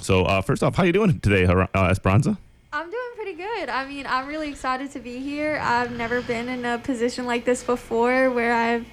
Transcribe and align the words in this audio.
So 0.00 0.24
uh, 0.24 0.40
first 0.40 0.62
off, 0.62 0.76
how 0.76 0.82
are 0.82 0.86
you 0.86 0.92
doing 0.92 1.18
today, 1.20 1.44
uh, 1.46 1.66
Esperanza? 1.74 2.38
I'm 2.72 2.90
doing 2.90 3.10
pretty 3.16 3.34
good. 3.34 3.68
I 3.68 3.86
mean, 3.86 4.06
I'm 4.06 4.26
really 4.26 4.48
excited 4.48 4.90
to 4.92 5.00
be 5.00 5.18
here. 5.18 5.58
I've 5.62 5.92
never 5.92 6.20
been 6.22 6.48
in 6.48 6.64
a 6.64 6.78
position 6.78 7.26
like 7.26 7.44
this 7.44 7.62
before 7.64 8.30
where 8.30 8.54
I've 8.54 8.86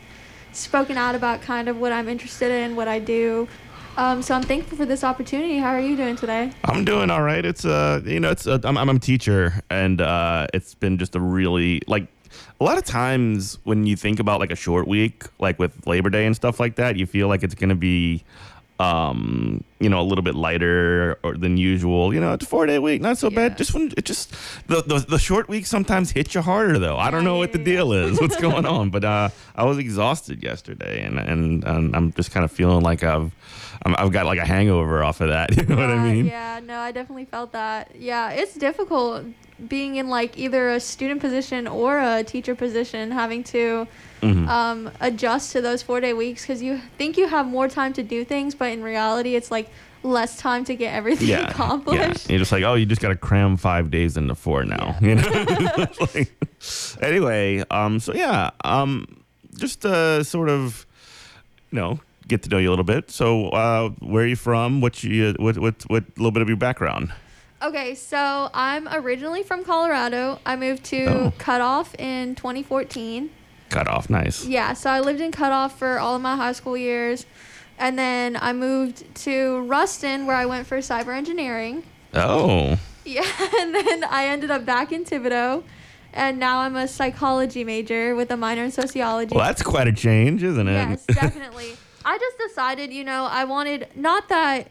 spoken 0.54 0.98
out 0.98 1.16
about 1.16 1.42
kind 1.42 1.68
of 1.68 1.78
what 1.78 1.92
I'm 1.92 2.08
interested 2.08 2.52
in, 2.52 2.76
what 2.76 2.88
I 2.88 3.00
do. 3.00 3.48
Um, 3.96 4.24
so 4.24 4.34
I'm 4.34 4.42
thankful 4.42 4.78
for 4.78 4.86
this 4.86 5.04
opportunity. 5.04 5.58
How 5.58 5.70
are 5.70 5.80
you 5.80 5.96
doing 5.96 6.16
today? 6.16 6.52
I'm 6.64 6.84
doing 6.84 7.12
all 7.12 7.22
right. 7.22 7.46
It's 7.46 7.64
uh, 7.64 8.02
you 8.06 8.20
know, 8.20 8.32
it's 8.32 8.48
uh, 8.48 8.60
I'm, 8.64 8.78
I'm 8.78 8.90
a 8.90 8.98
teacher, 8.98 9.62
and 9.70 10.02
uh, 10.02 10.48
it's 10.54 10.74
been 10.74 10.98
just 10.98 11.16
a 11.16 11.20
really 11.20 11.82
like 11.88 12.08
a 12.60 12.64
lot 12.64 12.78
of 12.80 12.86
times 12.86 13.60
when 13.66 13.86
you 13.86 13.96
think 13.96 14.20
about 14.20 14.40
like 14.40 14.52
a 14.52 14.56
short 14.56 14.88
week, 14.88 15.26
like 15.40 15.60
with 15.60 15.86
Labor 15.86 16.10
Day 16.10 16.26
and 16.26 16.36
stuff 16.36 16.60
like 16.60 16.76
that, 16.76 16.96
you 16.96 17.06
feel 17.06 17.28
like 17.28 17.44
it's 17.44 17.54
gonna 17.54 17.76
be 17.76 18.24
um 18.80 19.64
you 19.80 19.88
know 19.88 20.02
a 20.02 20.04
little 20.04 20.24
bit 20.24 20.34
lighter 20.36 21.18
or 21.24 21.36
than 21.36 21.58
usual. 21.58 22.14
You 22.14 22.20
know 22.20 22.34
it's 22.34 22.44
a 22.46 22.48
four 22.50 22.66
day 22.66 22.80
week 22.80 23.02
not 23.02 23.18
so 23.18 23.30
Yeah. 23.30 23.36
bad 23.50 23.58
just 23.58 23.74
when 23.74 23.92
it 23.98 24.06
just 24.06 24.32
the, 24.68 24.82
the 24.82 25.00
the 25.08 25.20
short 25.20 25.48
weeks 25.48 25.70
sometimes 25.70 26.12
hit 26.12 26.34
you 26.34 26.42
harder 26.42 26.80
though. 26.80 26.98
I 26.98 27.12
don't 27.12 27.24
know 27.24 27.38
what 27.38 27.52
the 27.52 27.60
deal 27.60 27.94
is 27.94 28.20
what's 28.20 28.36
going 28.48 28.66
on 28.66 28.90
but 28.90 29.04
uh 29.06 29.30
i 29.56 29.64
was 29.64 29.78
exhausted 29.78 30.42
yesterday 30.44 31.04
and 31.04 31.20
and, 31.20 31.64
and 31.64 31.96
i'm 31.96 32.12
just 32.14 32.32
kind 32.32 32.44
of 32.44 32.52
feeling 32.52 32.82
like 32.82 33.04
i've 33.04 33.32
I'm, 33.86 33.96
i've 33.98 34.12
got 34.12 34.26
like 34.26 34.40
a 34.40 34.46
hangover 34.46 35.04
off 35.04 35.20
of 35.22 35.30
that 35.30 35.56
you 35.58 35.64
know 35.66 35.76
what 35.76 35.90
i 35.90 35.98
mean 36.12 36.26
Yeah, 36.26 36.60
no, 36.64 36.78
I 36.80 36.92
definitely 36.92 37.26
felt 37.26 37.52
that. 37.54 37.92
Yeah, 37.96 38.30
it's 38.32 38.54
difficult 38.56 39.26
being 39.68 39.96
in 39.96 40.10
like 40.10 40.38
either 40.38 40.70
a 40.70 40.80
student 40.80 41.22
position 41.22 41.68
or 41.68 42.00
a 42.00 42.24
teacher 42.24 42.56
position, 42.56 43.12
having 43.12 43.44
to 43.46 43.88
Mhm. 44.22 44.48
um, 44.48 44.90
adjust 45.02 45.52
to 45.52 45.62
those 45.62 45.82
four 45.84 46.00
day 46.00 46.14
weeks 46.14 46.44
because 46.44 46.62
you 46.62 46.80
think 46.98 47.18
you 47.18 47.28
have 47.28 47.46
more 47.46 47.68
time 47.68 47.92
to 47.94 48.04
do 48.04 48.24
things, 48.24 48.56
but 48.56 48.72
in 48.72 48.82
reality, 48.82 49.36
it's 49.36 49.52
like 49.52 49.70
less 50.02 50.38
time 50.38 50.64
to 50.66 50.76
get 50.76 50.94
everything 50.94 51.28
yeah, 51.28 51.40
yeah. 51.42 51.50
accomplished. 51.50 52.30
You're 52.30 52.40
just 52.40 52.52
like, 52.54 52.64
oh, 52.64 52.76
you 52.76 52.86
just 52.86 53.02
got 53.02 53.10
to 53.10 53.16
cram 53.18 53.58
five 53.58 53.92
days 53.92 54.16
into 54.18 54.34
four 54.36 54.64
now. 54.64 54.96
You 55.02 55.16
know. 55.16 55.88
Like- 56.16 56.32
anyway, 57.02 57.64
um, 57.70 58.00
so 58.00 58.14
yeah, 58.14 58.52
um, 58.64 59.24
just 59.58 59.86
uh, 59.86 60.24
sort 60.24 60.48
of, 60.50 60.86
you 61.72 61.80
know, 61.80 62.00
get 62.28 62.44
to 62.44 62.50
know 62.50 62.58
you 62.58 62.70
a 62.70 62.72
little 62.72 62.86
bit. 62.86 63.12
So, 63.12 63.50
uh, 63.50 63.90
where 64.00 64.24
are 64.24 64.28
you 64.28 64.36
from? 64.36 64.82
What 64.82 65.04
you, 65.04 65.34
what, 65.38 65.58
what, 65.58 65.84
what, 65.88 66.04
little 66.18 66.32
bit 66.32 66.42
of 66.42 66.48
your 66.48 66.58
background? 66.58 67.14
Okay, 67.62 67.96
so 67.96 68.50
I'm 68.54 68.88
originally 68.90 69.44
from 69.44 69.64
Colorado. 69.64 70.40
I 70.46 70.56
moved 70.56 70.84
to 70.86 71.06
Oh. 71.06 71.34
Cut 71.38 71.62
Off 71.62 71.96
in 71.96 72.36
2014. 72.36 73.30
Cut 73.70 73.88
off, 73.88 74.10
nice. 74.10 74.46
Yeah, 74.46 74.74
so 74.74 74.90
I 74.90 75.00
lived 75.00 75.22
in 75.22 75.32
Cut 75.32 75.52
Off 75.52 75.80
for 75.80 75.98
all 75.98 76.16
of 76.16 76.22
my 76.22 76.36
high 76.36 76.52
school 76.52 76.76
years. 76.78 77.26
And 77.80 77.98
then 77.98 78.38
I 78.40 78.54
moved 78.54 79.16
to 79.24 79.62
Ruston 79.62 80.28
where 80.28 80.36
I 80.36 80.46
went 80.46 80.68
for 80.68 80.78
cyber 80.80 81.16
engineering. 81.16 81.84
Oh, 82.14 82.78
Yeah, 83.06 83.26
and 83.60 83.74
then 83.76 84.04
I 84.06 84.28
ended 84.28 84.52
up 84.52 84.66
back 84.66 84.92
in 84.92 85.04
Thibodaux. 85.06 85.64
And 86.14 86.38
now 86.40 86.60
I'm 86.60 86.76
a 86.76 86.88
psychology 86.88 87.64
major 87.64 88.14
with 88.16 88.30
a 88.30 88.38
minor 88.38 88.64
in 88.64 88.72
sociology. 88.72 89.36
well, 89.36 89.46
that's 89.46 89.64
quite 89.64 89.88
a 89.88 89.92
change, 89.92 90.44
isn't 90.44 90.68
it? 90.68 90.72
Yes, 90.74 91.06
definitely. 91.08 91.76
I 92.06 92.18
just 92.18 92.38
decided, 92.38 92.92
you 92.92 93.04
know, 93.04 93.26
I 93.26 93.44
wanted 93.46 93.88
not 93.96 94.30
that 94.30 94.68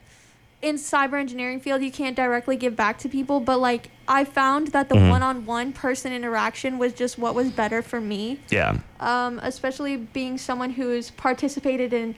in 0.60 0.76
cyber 0.76 1.14
engineering 1.18 1.58
field 1.60 1.82
you 1.82 1.90
can't 1.90 2.14
directly 2.14 2.56
give 2.56 2.76
back 2.76 2.98
to 2.98 3.08
people, 3.08 3.40
but 3.40 3.58
like 3.58 3.90
I 4.06 4.24
found 4.24 4.68
that 4.68 4.88
the 4.88 4.94
Mhm. 4.94 5.10
one-on-one 5.10 5.72
person 5.72 6.12
interaction 6.12 6.78
was 6.78 6.92
just 6.92 7.18
what 7.18 7.34
was 7.34 7.50
better 7.50 7.82
for 7.82 8.00
me. 8.00 8.38
yeah. 8.50 8.76
Um, 9.00 9.40
especially 9.42 9.96
being 9.96 10.38
someone 10.38 10.70
who's 10.70 11.10
participated 11.10 11.92
in 11.92 12.14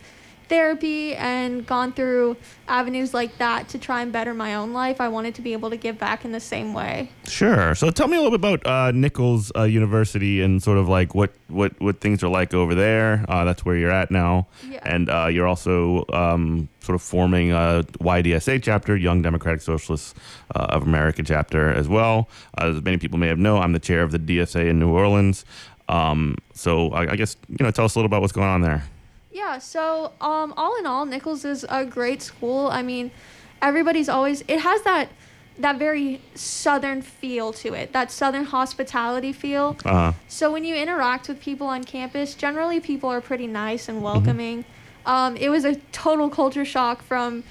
therapy 0.48 1.14
and 1.14 1.66
gone 1.66 1.92
through 1.92 2.36
avenues 2.68 3.12
like 3.14 3.36
that 3.38 3.68
to 3.68 3.78
try 3.78 4.02
and 4.02 4.12
better 4.12 4.34
my 4.34 4.54
own 4.54 4.72
life. 4.72 5.00
I 5.00 5.08
wanted 5.08 5.34
to 5.36 5.42
be 5.42 5.52
able 5.52 5.70
to 5.70 5.76
give 5.76 5.98
back 5.98 6.24
in 6.24 6.32
the 6.32 6.40
same 6.40 6.74
way. 6.74 7.10
Sure. 7.28 7.74
So 7.74 7.90
tell 7.90 8.08
me 8.08 8.16
a 8.16 8.20
little 8.20 8.36
bit 8.38 8.60
about 8.60 8.66
uh, 8.66 8.90
Nicholls 8.92 9.52
uh, 9.56 9.64
University 9.64 10.40
and 10.40 10.62
sort 10.62 10.78
of 10.78 10.88
like 10.88 11.14
what, 11.14 11.32
what, 11.48 11.78
what 11.80 12.00
things 12.00 12.22
are 12.22 12.28
like 12.28 12.54
over 12.54 12.74
there. 12.74 13.24
Uh, 13.28 13.44
that's 13.44 13.64
where 13.64 13.76
you're 13.76 13.90
at 13.90 14.10
now. 14.10 14.46
Yeah. 14.68 14.80
And 14.82 15.10
uh, 15.10 15.26
you're 15.30 15.46
also 15.46 16.04
um, 16.12 16.68
sort 16.80 16.94
of 16.94 17.02
forming 17.02 17.52
a 17.52 17.84
YDSA 18.00 18.62
chapter, 18.62 18.96
Young 18.96 19.22
Democratic 19.22 19.62
Socialists 19.62 20.14
uh, 20.54 20.66
of 20.70 20.82
America 20.82 21.22
chapter 21.22 21.70
as 21.70 21.88
well. 21.88 22.28
Uh, 22.58 22.66
as 22.68 22.82
many 22.82 22.98
people 22.98 23.18
may 23.18 23.28
have 23.28 23.38
known, 23.38 23.62
I'm 23.62 23.72
the 23.72 23.78
chair 23.78 24.02
of 24.02 24.12
the 24.12 24.18
DSA 24.18 24.68
in 24.68 24.78
New 24.78 24.90
Orleans. 24.90 25.44
Um, 25.88 26.36
so 26.54 26.90
I, 26.90 27.12
I 27.12 27.16
guess, 27.16 27.36
you 27.48 27.64
know, 27.64 27.70
tell 27.70 27.84
us 27.84 27.94
a 27.94 27.98
little 27.98 28.06
about 28.06 28.22
what's 28.22 28.32
going 28.32 28.48
on 28.48 28.62
there. 28.62 28.84
Yeah, 29.34 29.58
so 29.58 30.12
um, 30.20 30.54
all 30.56 30.78
in 30.78 30.86
all, 30.86 31.04
Nicholls 31.04 31.44
is 31.44 31.66
a 31.68 31.84
great 31.84 32.22
school. 32.22 32.68
I 32.68 32.82
mean, 32.82 33.10
everybody's 33.60 34.08
always 34.08 34.42
it 34.46 34.60
has 34.60 34.82
that 34.82 35.08
that 35.58 35.76
very 35.76 36.20
southern 36.36 37.02
feel 37.02 37.52
to 37.52 37.74
it, 37.74 37.92
that 37.92 38.12
southern 38.12 38.44
hospitality 38.44 39.32
feel. 39.32 39.76
Uh, 39.84 40.12
So 40.28 40.52
when 40.52 40.64
you 40.64 40.76
interact 40.76 41.28
with 41.28 41.40
people 41.40 41.66
on 41.66 41.82
campus, 41.82 42.34
generally 42.34 42.78
people 42.78 43.08
are 43.10 43.20
pretty 43.20 43.48
nice 43.48 43.88
and 43.88 44.02
welcoming. 44.02 44.64
Um, 45.04 45.36
it 45.36 45.48
was 45.48 45.64
a 45.64 45.74
total 45.92 46.30
culture 46.30 46.64
shock 46.64 47.02
from 47.02 47.42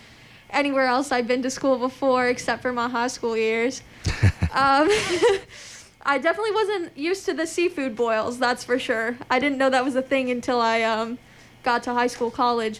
anywhere 0.50 0.88
else 0.88 1.11
I'd 1.11 1.27
been 1.27 1.41
to 1.44 1.50
school 1.50 1.77
before, 1.77 2.27
except 2.27 2.61
for 2.61 2.71
my 2.71 2.88
high 2.89 3.07
school 3.07 3.35
years. 3.38 3.83
um, 4.53 4.89
I 6.05 6.17
definitely 6.17 6.51
wasn't 6.51 6.97
used 6.97 7.25
to 7.25 7.33
the 7.33 7.47
seafood 7.47 7.95
boils, 7.95 8.39
that's 8.39 8.63
for 8.63 8.79
sure. 8.79 9.17
I 9.29 9.39
didn't 9.39 9.57
know 9.57 9.69
that 9.69 9.83
was 9.85 9.95
a 9.95 10.01
thing 10.01 10.29
until 10.29 10.59
I 10.59 10.81
um, 10.81 11.17
got 11.63 11.84
to 11.84 11.94
high 11.94 12.07
school, 12.07 12.29
college. 12.31 12.79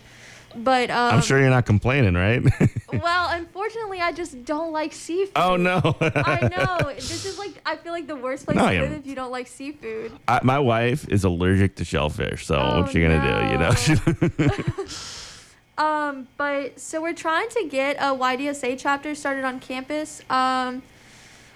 But 0.56 0.92
um, 0.92 1.16
I'm 1.16 1.22
sure 1.22 1.40
you're 1.40 1.50
not 1.50 1.66
complaining, 1.66 2.14
right? 2.14 2.44
well, 2.94 3.30
unfortunately, 3.32 4.00
I 4.00 4.12
just 4.12 4.46
don't 4.46 4.72
like 4.72 4.94
seafood. 4.94 5.32
oh, 5.36 5.56
no. 5.56 5.82
I 6.00 6.48
know. 6.82 6.94
This 6.94 7.26
is 7.26 7.40
like 7.40 7.60
I 7.66 7.76
feel 7.76 7.92
like 7.92 8.06
the 8.06 8.16
worst 8.16 8.46
place 8.46 8.58
No, 8.58 8.70
to 8.72 8.82
live 8.82 8.92
if 8.92 9.08
you 9.08 9.16
don't 9.16 9.32
like 9.32 9.48
seafood. 9.48 10.12
I, 10.28 10.42
my 10.44 10.60
wife 10.60 11.10
is 11.10 11.24
allergic 11.24 11.76
to 11.78 11.86
shellfish, 11.86 12.46
so 12.46 12.56
Oh, 12.56 12.82
what 12.82 12.94
you 12.94 13.02
gonna 13.02 13.20
do? 13.20 13.52
You 13.52 14.48
know. 14.48 14.86
Um, 15.76 16.28
but 16.38 16.80
so 16.80 17.02
we're 17.02 17.14
trying 17.16 17.50
to 17.50 17.68
get 17.68 17.96
a 17.98 18.16
YDSA 18.16 18.76
chapter 18.78 19.16
started 19.16 19.44
on 19.44 19.60
campus. 19.60 20.22
Um, 20.30 20.84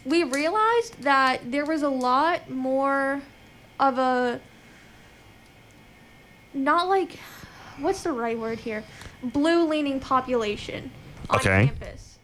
we 0.06 0.24
realized 0.24 1.04
that 1.04 1.52
there 1.52 1.66
was 1.66 1.84
a 1.84 1.90
lot 1.90 2.50
more 2.50 3.22
of 3.80 4.00
a 4.00 4.42
not 6.58 6.88
like 6.90 7.20
what's 7.80 8.04
the 8.04 8.12
right 8.12 8.38
word 8.38 8.60
here? 8.60 8.84
Blue 9.24 9.68
leaning 9.68 10.00
population 10.00 10.92
on 11.30 11.40
Okay. 11.40 11.68
campus. 11.68 12.20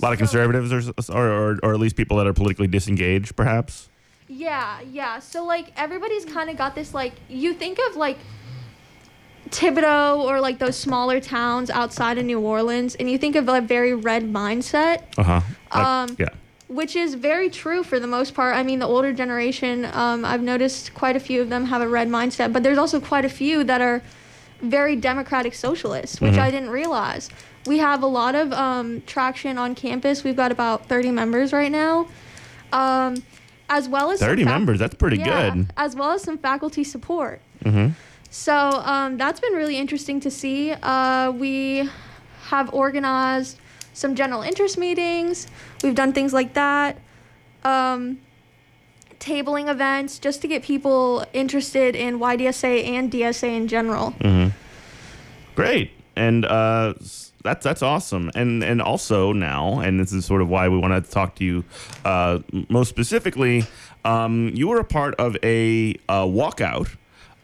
a 0.00 0.04
lot 0.04 0.12
of 0.12 0.18
So- 0.18 0.24
conservatives, 0.24 0.72
or, 1.08 1.16
or 1.16 1.30
or 1.52 1.58
or 1.62 1.74
at 1.74 1.80
least 1.80 1.94
people 1.96 2.16
that 2.16 2.26
are 2.26 2.32
politically 2.32 2.66
disengaged, 2.66 3.36
perhaps. 3.36 3.88
Yeah, 4.28 4.80
yeah. 4.90 5.18
So 5.20 5.44
like 5.44 5.72
everybody's 5.76 6.24
kind 6.24 6.48
of 6.50 6.56
got 6.56 6.74
this 6.74 6.92
like 6.94 7.12
you 7.28 7.52
think 7.54 7.78
of 7.88 7.96
like 7.96 8.18
Thibodaux 9.50 10.18
or 10.24 10.40
like 10.40 10.58
those 10.58 10.76
smaller 10.76 11.20
towns 11.20 11.68
outside 11.68 12.16
of 12.18 12.24
New 12.24 12.40
Orleans, 12.40 12.94
and 12.94 13.10
you 13.10 13.18
think 13.18 13.36
of 13.36 13.48
a 13.48 13.60
very 13.60 13.92
red 13.94 14.22
mindset, 14.24 15.02
Uh 15.18 15.22
huh. 15.22 15.40
Um, 15.78 16.16
yeah. 16.18 16.28
Which 16.74 16.96
is 16.96 17.14
very 17.14 17.50
true 17.50 17.82
for 17.82 18.00
the 18.00 18.06
most 18.06 18.34
part. 18.34 18.56
I 18.56 18.62
mean, 18.62 18.78
the 18.78 18.86
older 18.86 19.12
generation, 19.12 19.86
um, 19.92 20.24
I've 20.24 20.42
noticed 20.42 20.94
quite 20.94 21.16
a 21.16 21.20
few 21.20 21.40
of 21.42 21.48
them 21.48 21.66
have 21.66 21.82
a 21.82 21.88
red 21.88 22.08
mindset, 22.08 22.52
but 22.52 22.62
there's 22.62 22.78
also 22.78 23.00
quite 23.00 23.24
a 23.24 23.28
few 23.28 23.64
that 23.64 23.80
are 23.80 24.02
very 24.60 24.96
democratic 24.96 25.54
socialists, 25.54 26.20
which 26.20 26.34
Mhm. 26.34 26.38
I 26.38 26.50
didn't 26.50 26.70
realize. 26.70 27.28
We 27.66 27.78
have 27.78 28.02
a 28.02 28.06
lot 28.06 28.34
of 28.34 28.52
um, 28.52 29.02
traction 29.06 29.58
on 29.58 29.74
campus. 29.74 30.24
We've 30.24 30.36
got 30.36 30.50
about 30.52 30.86
30 30.88 31.10
members 31.10 31.52
right 31.52 31.70
now. 31.70 32.08
Um, 32.72 33.22
as 33.68 33.88
well 33.88 34.10
as 34.10 34.20
Thirty 34.20 34.44
fac- 34.44 34.52
members. 34.52 34.78
That's 34.78 34.94
pretty 34.94 35.16
yeah, 35.18 35.50
good. 35.50 35.72
As 35.76 35.94
well 35.96 36.10
as 36.12 36.22
some 36.22 36.36
faculty 36.38 36.84
support. 36.84 37.40
Mm-hmm. 37.64 37.88
So 38.30 38.54
um, 38.54 39.16
that's 39.16 39.40
been 39.40 39.52
really 39.54 39.78
interesting 39.78 40.20
to 40.20 40.30
see. 40.30 40.72
Uh, 40.72 41.30
we 41.32 41.88
have 42.48 42.72
organized 42.74 43.58
some 43.92 44.14
general 44.14 44.42
interest 44.42 44.78
meetings. 44.78 45.46
We've 45.82 45.94
done 45.94 46.12
things 46.12 46.32
like 46.32 46.54
that. 46.54 46.98
Um, 47.64 48.18
tabling 49.18 49.70
events 49.70 50.18
just 50.18 50.42
to 50.42 50.48
get 50.48 50.62
people 50.62 51.24
interested 51.32 51.94
in 51.94 52.18
YDSA 52.18 52.84
and 52.88 53.10
DSA 53.10 53.56
in 53.56 53.68
general. 53.68 54.12
Mm-hmm. 54.20 54.56
Great, 55.54 55.92
and 56.16 56.44
uh, 56.44 56.94
that's 57.42 57.62
that's 57.62 57.82
awesome. 57.82 58.30
And 58.34 58.64
and 58.64 58.82
also 58.82 59.32
now, 59.32 59.80
and 59.80 60.00
this 60.00 60.12
is 60.12 60.24
sort 60.24 60.42
of 60.42 60.48
why 60.48 60.68
we 60.68 60.78
want 60.78 61.04
to 61.04 61.10
talk 61.10 61.36
to 61.36 61.44
you 61.44 61.64
uh, 62.04 62.40
most 62.68 62.88
specifically. 62.88 63.64
Um, 64.04 64.50
you 64.54 64.68
were 64.68 64.80
a 64.80 64.84
part 64.84 65.14
of 65.16 65.36
a 65.44 65.94
uh, 66.08 66.24
walkout 66.24 66.96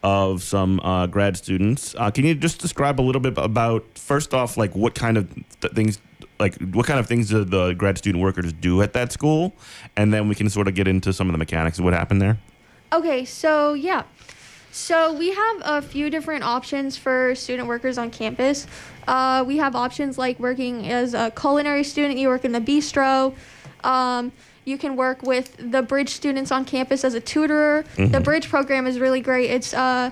of 0.02 0.42
some 0.42 0.80
uh, 0.80 1.06
grad 1.06 1.36
students. 1.36 1.94
Uh, 1.98 2.10
can 2.10 2.24
you 2.24 2.34
just 2.34 2.60
describe 2.60 3.00
a 3.00 3.02
little 3.02 3.20
bit 3.20 3.36
about 3.36 3.84
first 3.96 4.32
off, 4.32 4.56
like 4.56 4.74
what 4.74 4.94
kind 4.94 5.16
of 5.16 5.32
th- 5.60 5.72
things, 5.74 6.00
like 6.38 6.56
what 6.73 6.87
kind 6.87 7.00
of 7.00 7.06
things 7.06 7.29
do 7.29 7.44
the 7.44 7.73
grad 7.75 7.99
student 7.99 8.23
workers 8.23 8.52
do 8.52 8.82
at 8.82 8.93
that 8.93 9.12
school, 9.12 9.55
and 9.96 10.12
then 10.12 10.29
we 10.29 10.35
can 10.35 10.49
sort 10.49 10.69
of 10.69 10.75
get 10.75 10.88
into 10.88 11.12
some 11.12 11.29
of 11.29 11.32
the 11.32 11.38
mechanics 11.38 11.79
of 11.79 11.85
what 11.85 11.94
happened 11.94 12.23
there. 12.23 12.38
Okay, 12.93 13.25
so 13.25 13.75
yeah. 13.75 14.05
So 14.70 15.12
we 15.12 15.32
have 15.32 15.56
a 15.64 15.82
few 15.82 16.11
different 16.11 16.44
options 16.44 16.96
for 16.96 17.35
student 17.35 17.69
workers 17.69 17.99
on 17.99 18.11
campus. 18.11 18.67
Uh, 19.06 19.43
we 19.46 19.56
have 19.56 19.75
options 19.75 20.19
like 20.19 20.38
working 20.38 20.88
as 20.88 21.14
a 21.14 21.31
culinary 21.31 21.82
student. 21.82 22.19
You 22.19 22.29
work 22.29 22.44
in 22.44 22.52
the 22.52 22.61
bistro. 22.61 23.35
Um, 23.82 24.31
you 24.64 24.76
can 24.76 24.96
work 24.96 25.23
with 25.23 25.56
the 25.58 25.82
bridge 25.82 26.11
students 26.11 26.52
on 26.52 26.64
campus 26.64 27.02
as 27.02 27.14
a 27.14 27.20
tutor. 27.20 27.85
The 27.96 28.20
bridge 28.20 28.49
program 28.49 28.87
is 28.87 29.00
really 29.00 29.23
great. 29.23 29.50
It's 29.50 29.73
uh, 29.73 30.11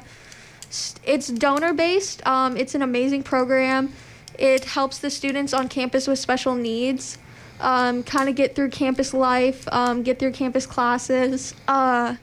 it's 1.05 1.29
donor 1.29 1.75
based. 1.75 2.27
Um, 2.27 2.57
it's 2.57 2.75
an 2.75 2.83
amazing 2.83 3.23
program. 3.23 3.93
It 4.39 4.65
helps 4.65 4.99
the 4.99 5.11
students 5.11 5.53
on 5.53 5.69
campus 5.69 6.07
with 6.07 6.19
special 6.19 6.55
needs 6.55 7.19
um, 7.61 8.03
kind 8.03 8.29
of 8.29 8.35
get 8.35 8.55
through 8.55 8.71
campus 8.71 9.15
life, 9.15 9.67
um, 9.73 10.03
get 10.03 10.19
through 10.19 10.33
campus 10.33 10.67
classes. 10.67 11.55
Uh, 11.67 12.17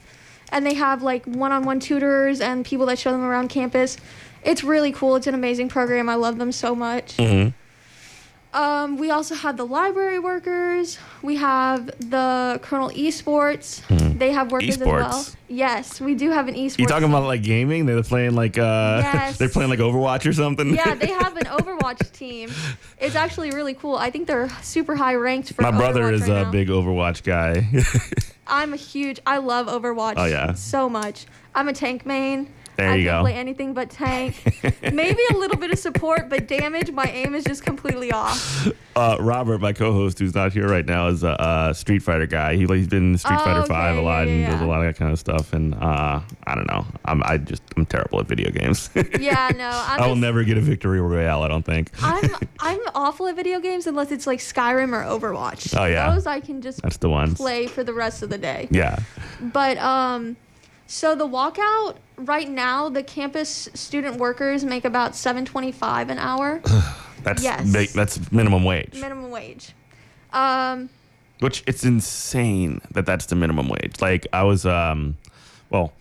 and 0.50 0.66
they 0.66 0.76
have 0.76 1.02
like 1.02 1.26
one-on-one 1.26 1.80
tutors 1.80 2.40
and 2.40 2.64
people 2.66 2.86
that 2.88 3.00
show 3.00 3.12
them 3.12 3.24
around 3.24 3.48
campus. 3.50 3.98
It's 4.44 4.64
really 4.64 4.92
cool. 4.92 5.16
It's 5.16 5.28
an 5.28 5.34
amazing 5.34 5.70
program. 5.70 6.10
I 6.10 6.16
love 6.16 6.38
them 6.38 6.52
so 6.52 6.76
much. 6.76 7.18
Mm-hmm. 7.18 7.50
Um, 8.56 8.98
we 8.98 9.10
also 9.10 9.34
have 9.34 9.58
the 9.58 9.66
library 9.66 10.20
workers. 10.20 11.00
We 11.24 11.38
have 11.38 11.88
the 11.88 12.60
Colonel 12.62 12.90
Esports. 12.90 13.82
They 14.24 14.32
have 14.32 14.54
workers 14.54 14.78
as 14.82 14.88
well. 14.88 15.26
Yes, 15.50 16.00
we 16.00 16.16
do 16.16 16.30
have 16.32 16.48
an 16.48 16.56
esports. 16.56 16.80
You 16.80 16.86
talking 16.86 17.10
about 17.10 17.24
like 17.26 17.44
gaming? 17.44 17.86
They're 17.86 18.02
playing 18.04 18.36
like 18.36 18.58
uh, 18.58 19.02
Yes. 19.04 19.38
they're 19.38 19.50
playing 19.50 19.70
like 19.70 19.80
Overwatch 19.80 20.26
or 20.26 20.32
something. 20.32 20.74
yeah, 20.74 20.96
they 20.96 21.08
have 21.24 21.36
an 21.36 21.44
Overwatch 21.48 22.10
team. 22.14 22.50
It's 23.00 23.16
actually 23.16 23.52
really 23.52 23.74
cool. 23.74 23.98
I 23.98 24.12
think 24.12 24.28
they're 24.28 24.48
super 24.62 24.96
high 24.96 25.16
ranked 25.16 25.52
for 25.52 25.62
My 25.62 25.72
brother 25.72 26.04
Overwatch 26.04 26.14
is 26.14 26.22
right 26.22 26.30
a 26.30 26.44
now. 26.44 26.52
big 26.52 26.70
Overwatch 26.70 27.24
guy. 27.24 27.68
I'm 28.48 28.72
a 28.72 28.78
huge. 28.78 29.20
I 29.26 29.40
love 29.40 29.68
Overwatch. 29.68 30.14
Oh, 30.16 30.24
yeah. 30.26 30.54
So 30.54 30.88
much. 30.88 31.26
I'm 31.54 31.68
a 31.68 31.74
tank 31.74 32.06
main. 32.06 32.48
There 32.78 32.90
I 32.90 32.96
you 32.96 33.04
go. 33.06 33.22
play 33.22 33.34
anything 33.36 33.74
but 33.74 33.90
tank. 33.90 34.36
Maybe 34.82 35.20
a 35.32 35.38
little 35.38 35.58
bit 35.58 35.72
of 35.72 35.80
support, 35.80 36.30
but 36.30 36.48
damage. 36.48 36.92
My 36.92 37.06
aim 37.06 37.36
is 37.36 37.44
just 37.44 37.64
completely 37.64 38.12
off. 38.12 38.68
uh, 38.96 39.18
Robert, 39.20 39.62
my 39.62 39.74
co-host, 39.74 40.18
who's 40.20 40.34
not 40.34 40.54
here 40.54 40.68
right 40.68 40.86
now, 40.86 41.08
is 41.08 41.24
a, 41.24 41.40
uh 41.42 41.74
Street 41.74 42.00
Fighter 42.00 42.26
guy. 42.26 42.56
He, 42.56 42.66
he's 42.66 42.88
been 42.88 43.12
in 43.14 43.18
Street 43.18 43.38
Oh, 43.40 43.44
Fighter 43.44 43.66
Five 43.68 43.98
a 43.98 44.02
lot 44.02 44.28
yeah, 44.28 44.34
and 44.34 44.42
yeah, 44.42 44.52
does 44.52 44.62
a 44.62 44.66
lot 44.66 44.82
of 44.84 44.88
that 44.88 44.98
kind 44.98 45.12
of 45.12 45.20
stuff. 45.20 45.54
And 45.54 45.76
uh, 45.76 46.22
I 46.48 46.56
don't 46.56 46.68
know. 46.68 46.86
I'm 47.06 47.22
I 47.24 47.38
just 47.38 47.62
I'm 47.78 47.86
terrible 47.86 48.20
at 48.20 48.28
video 48.28 48.50
games. 48.52 48.90
Yeah, 49.20 49.52
no. 49.56 49.70
I'm 49.70 50.02
I 50.02 50.08
will 50.08 50.16
just- 50.16 50.22
never 50.22 50.44
get 50.44 50.58
a 50.58 50.62
victory 50.62 51.00
royale. 51.02 51.44
I 51.44 51.48
don't 51.48 51.64
think. 51.66 51.92
I'm 52.02 52.30
I'm 52.60 52.80
awful 52.96 53.28
at 53.28 53.36
video 53.36 53.60
games 53.60 53.86
unless 53.88 54.12
it's 54.12 54.26
like 54.28 54.40
Skyrim 54.40 54.94
or 54.94 55.04
Overwatch. 55.04 55.78
Oh, 55.80 55.86
yeah. 55.86 56.14
Those 56.14 56.26
I 56.26 56.40
can 56.40 56.62
just 56.62 56.82
That's 56.82 56.98
the 56.98 57.34
play 57.36 57.68
for 57.68 57.84
the 57.84 57.94
rest 57.94 58.24
of 58.24 58.30
the 58.30 58.38
day. 58.38 58.68
Yeah. 58.72 58.98
But 59.40 59.78
um 59.78 60.38
so 60.88 61.16
the 61.16 61.28
walkout 61.28 61.96
right 62.26 62.50
now 62.50 62.90
the 62.90 63.04
campus 63.04 63.70
student 63.74 64.18
workers 64.18 64.64
make 64.64 64.86
about 64.86 65.16
725 65.16 66.10
an 66.10 66.18
hour 66.20 66.62
That's 67.24 67.42
Yes. 67.42 67.94
that's 67.94 68.32
minimum 68.34 68.64
wage. 68.66 69.00
minimum 69.00 69.32
wage. 69.32 69.74
Um 70.34 70.90
Which 71.40 71.64
it's 71.68 71.86
insane 71.86 72.82
that 72.92 73.06
that's 73.06 73.28
the 73.28 73.36
minimum 73.36 73.70
wage. 73.70 74.02
Like 74.02 74.28
I 74.34 74.44
was, 74.44 74.66
um, 74.66 75.18
well, 75.70 75.94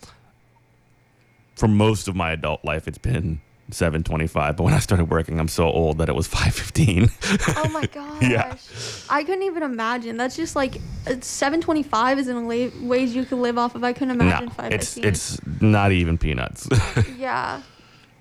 for 1.54 1.68
most 1.68 2.08
of 2.08 2.16
my 2.16 2.32
adult 2.32 2.64
life, 2.64 2.88
it's 2.88 2.98
been 2.98 3.40
seven 3.74 4.02
twenty-five. 4.02 4.56
But 4.56 4.64
when 4.64 4.74
I 4.74 4.78
started 4.78 5.10
working, 5.10 5.38
I'm 5.40 5.48
so 5.48 5.64
old 5.64 5.98
that 5.98 6.08
it 6.08 6.14
was 6.14 6.26
five 6.38 6.54
fifteen. 6.54 7.08
oh 7.56 7.68
my 7.72 7.86
gosh. 7.92 8.22
Yeah. 8.22 8.56
I 9.10 9.24
couldn't 9.24 9.42
even 9.44 9.62
imagine. 9.62 10.16
That's 10.16 10.36
just 10.36 10.56
like 10.56 10.76
uh, 11.06 11.16
725 11.20 12.18
is 12.18 12.28
in 12.28 12.48
la- 12.48 12.88
wage 12.88 13.10
you 13.10 13.24
could 13.24 13.38
live 13.38 13.58
off 13.58 13.74
of. 13.74 13.84
I 13.84 13.92
couldn't 13.92 14.12
imagine 14.20 14.46
no, 14.46 14.52
515. 14.52 15.04
it's 15.04 15.38
it's 15.38 15.60
not 15.60 15.92
even 15.92 16.18
peanuts. 16.18 16.68
yeah. 17.18 17.62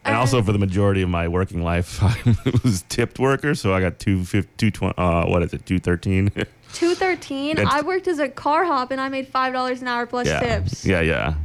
and 0.03 0.15
also 0.15 0.41
for 0.41 0.51
the 0.51 0.59
majority 0.59 1.01
of 1.01 1.09
my 1.09 1.27
working 1.27 1.61
life, 1.63 2.01
I 2.01 2.15
was 2.63 2.83
tipped 2.89 3.19
worker, 3.19 3.53
so 3.55 3.73
I 3.73 3.81
got 3.81 3.99
two 3.99 4.23
two 4.57 4.71
twen- 4.71 4.93
uh, 4.97 5.25
what 5.25 5.43
is 5.43 5.53
it, 5.53 5.65
two 5.65 5.79
thirteen? 5.79 6.31
213. 6.73 7.59
I 7.59 7.81
worked 7.81 8.07
as 8.07 8.19
a 8.19 8.29
car 8.29 8.63
hop 8.63 8.91
and 8.91 9.01
I 9.01 9.09
made 9.09 9.27
five 9.27 9.53
dollars 9.53 9.81
an 9.81 9.87
hour 9.87 10.05
plus 10.05 10.27
yeah, 10.27 10.39
tips. 10.39 10.85
yeah, 10.85 11.01
yeah. 11.01 11.35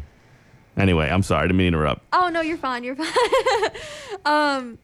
Anyway, 0.76 1.08
I'm 1.08 1.22
sorry 1.22 1.48
to 1.48 1.54
mean 1.54 1.72
to 1.72 1.78
interrupt. 1.78 2.02
Oh 2.12 2.28
no, 2.28 2.40
you're 2.40 2.58
fine. 2.58 2.84
You're 2.84 2.96
fine. 2.96 3.70
um, 4.24 4.78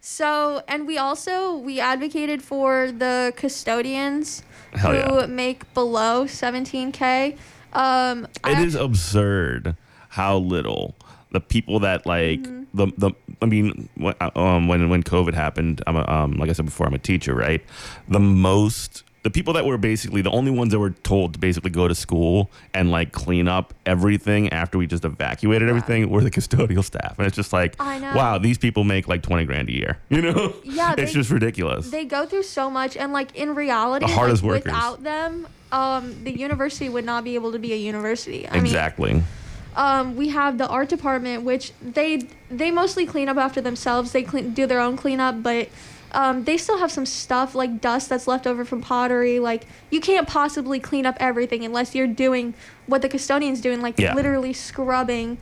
so 0.00 0.62
and 0.68 0.86
we 0.86 0.98
also 0.98 1.56
we 1.58 1.80
advocated 1.80 2.42
for 2.42 2.90
the 2.92 3.32
custodians 3.36 4.42
Hell 4.74 4.92
who 4.92 5.20
yeah. 5.20 5.26
make 5.26 5.72
below 5.74 6.24
17k. 6.24 7.36
Um, 7.72 8.26
I 8.44 8.50
It 8.52 8.56
act- 8.58 8.66
is 8.66 8.74
absurd 8.74 9.76
how 10.10 10.38
little 10.38 10.94
the 11.32 11.40
people 11.40 11.80
that 11.80 12.06
like 12.06 12.40
Mm-hmm. 12.40 12.62
the 12.74 12.92
the 12.96 13.10
I 13.42 13.46
mean 13.46 13.88
when 13.96 14.14
um 14.36 14.68
when 14.68 14.88
when 14.88 15.02
COVID 15.02 15.34
happened 15.34 15.82
I'm 15.86 15.96
a, 15.96 16.06
um 16.08 16.32
like 16.38 16.48
I 16.50 16.52
said 16.52 16.64
before 16.64 16.86
I'm 16.86 16.94
a 16.94 16.98
teacher 16.98 17.34
right 17.34 17.62
the 18.08 18.20
most 18.20 19.02
the 19.24 19.30
people 19.30 19.54
that 19.54 19.64
were 19.64 19.78
basically 19.78 20.20
the 20.20 20.30
only 20.30 20.50
ones 20.50 20.70
that 20.72 20.78
were 20.78 20.90
told 20.90 21.32
to 21.32 21.38
basically 21.38 21.70
go 21.70 21.88
to 21.88 21.94
school 21.94 22.50
and 22.74 22.90
like 22.90 23.10
clean 23.10 23.48
up 23.48 23.72
everything 23.86 24.52
after 24.52 24.76
we 24.76 24.86
just 24.86 25.02
evacuated 25.04 25.66
everything 25.68 26.08
were 26.10 26.22
the 26.22 26.30
custodial 26.30 26.84
staff. 26.84 27.18
And 27.18 27.26
it's 27.26 27.34
just 27.34 27.52
like 27.52 27.74
wow 27.80 28.36
these 28.38 28.58
people 28.58 28.84
make 28.84 29.08
like 29.08 29.22
20 29.22 29.46
grand 29.46 29.70
a 29.70 29.72
year 29.72 29.98
you 30.10 30.20
know? 30.22 30.54
Yeah, 30.62 30.92
it's 30.96 31.12
they- 31.12 31.18
just 31.18 31.30
ridiculous. 31.30 31.90
they 31.90 32.04
go 32.04 32.26
through 32.26 32.42
so 32.44 32.68
much 32.70 32.96
and 32.98 33.12
like 33.14 33.34
in 33.34 33.54
reality 33.54 34.06
The 34.06 34.12
hardest 34.12 34.42
like, 34.42 34.48
workers. 34.64 34.72
without 34.72 35.02
them 35.02 35.48
um, 35.72 36.22
the 36.22 36.30
university 36.38 36.88
would 36.90 37.04
not 37.06 37.24
be 37.24 37.34
able 37.34 37.50
to 37.52 37.58
be 37.58 37.72
a 37.72 37.76
university. 37.76 38.46
I 38.46 38.52
mean, 38.52 38.60
exactly. 38.66 39.22
um, 39.74 40.14
we 40.14 40.28
have 40.28 40.56
the 40.56 40.68
art 40.68 40.88
department, 40.88 41.42
which 41.42 41.72
they 41.82 42.28
they 42.48 42.70
mostly 42.70 43.06
clean 43.06 43.28
up 43.28 43.38
after 43.38 43.60
themselves. 43.60 44.12
They 44.12 44.22
clean, 44.22 44.54
do 44.54 44.66
their 44.66 44.78
own 44.78 44.96
cleanup, 44.96 45.42
but 45.42 45.68
um, 46.14 46.44
they 46.44 46.56
still 46.56 46.78
have 46.78 46.90
some 46.90 47.04
stuff 47.06 47.54
like 47.54 47.80
dust 47.80 48.08
that's 48.08 48.26
left 48.26 48.46
over 48.46 48.64
from 48.64 48.80
pottery. 48.80 49.38
Like 49.40 49.66
you 49.90 50.00
can't 50.00 50.26
possibly 50.26 50.80
clean 50.80 51.04
up 51.06 51.16
everything 51.20 51.64
unless 51.64 51.94
you're 51.94 52.06
doing 52.06 52.54
what 52.86 53.02
the 53.02 53.08
custodian's 53.08 53.60
doing, 53.60 53.82
like 53.82 53.98
Yeah. 53.98 54.14
literally 54.14 54.52
scrubbing 54.52 55.38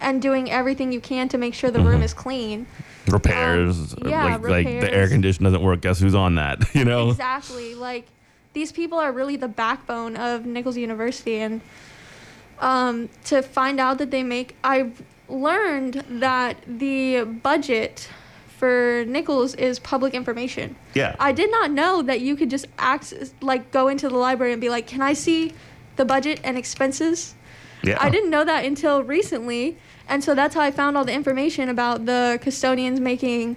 and 0.00 0.22
doing 0.22 0.50
everything 0.50 0.92
you 0.92 1.00
can 1.00 1.28
to 1.30 1.38
make 1.38 1.54
sure 1.54 1.70
the 1.70 1.78
Mm-hmm. 1.80 1.88
room 1.88 2.02
is 2.02 2.14
clean. 2.14 2.66
repairs 3.08 3.94
Um, 3.94 4.08
yeah, 4.08 4.24
like 4.36 4.42
like 4.42 4.66
the 4.66 4.72
air 4.74 4.82
repairs. 4.82 5.10
condition 5.10 5.44
doesn't 5.44 5.62
work 5.62 5.80
guess 5.80 5.98
who's 6.00 6.14
on 6.14 6.34
that 6.36 6.58
you 6.74 6.84
know 6.84 7.10
Exactly. 7.10 7.74
Like 7.74 8.06
these 8.52 8.72
people 8.72 8.98
are 8.98 9.12
really 9.12 9.36
the 9.36 9.48
backbone 9.48 10.16
of 10.16 10.46
Nicholls 10.46 10.76
University, 10.78 11.36
and 11.40 11.60
um, 12.58 13.08
to 13.26 13.42
find 13.42 13.78
out 13.80 13.98
that 13.98 14.10
they 14.10 14.22
make, 14.22 14.56
I've 14.64 15.02
learned 15.28 16.04
that 16.08 16.56
the 16.66 17.24
budget 17.24 18.08
for 18.58 19.04
Nicholls 19.06 19.54
is 19.54 19.78
public 19.78 20.14
information. 20.14 20.76
yeah 20.94 21.14
I 21.20 21.32
did 21.32 21.50
not 21.50 21.70
know 21.70 22.02
that 22.02 22.20
you 22.20 22.36
could 22.36 22.50
just 22.50 22.66
access, 22.78 23.34
like, 23.40 23.70
go 23.70 23.88
into 23.88 24.08
the 24.08 24.16
library 24.16 24.52
and 24.52 24.60
be 24.60 24.68
like, 24.68 24.86
"Can 24.86 25.02
I 25.02 25.12
see 25.12 25.52
the 25.96 26.04
budget 26.04 26.40
and 26.42 26.56
expenses?" 26.56 27.34
yeah 27.82 27.98
I 28.00 28.08
didn't 28.10 28.30
know 28.30 28.44
that 28.44 28.64
until 28.64 29.02
recently, 29.02 29.76
and 30.08 30.24
so 30.24 30.34
that's 30.34 30.54
how 30.54 30.62
I 30.62 30.70
found 30.70 30.96
all 30.96 31.04
the 31.04 31.12
information 31.12 31.68
about 31.68 32.06
the 32.06 32.38
custodians 32.40 33.00
making 33.00 33.56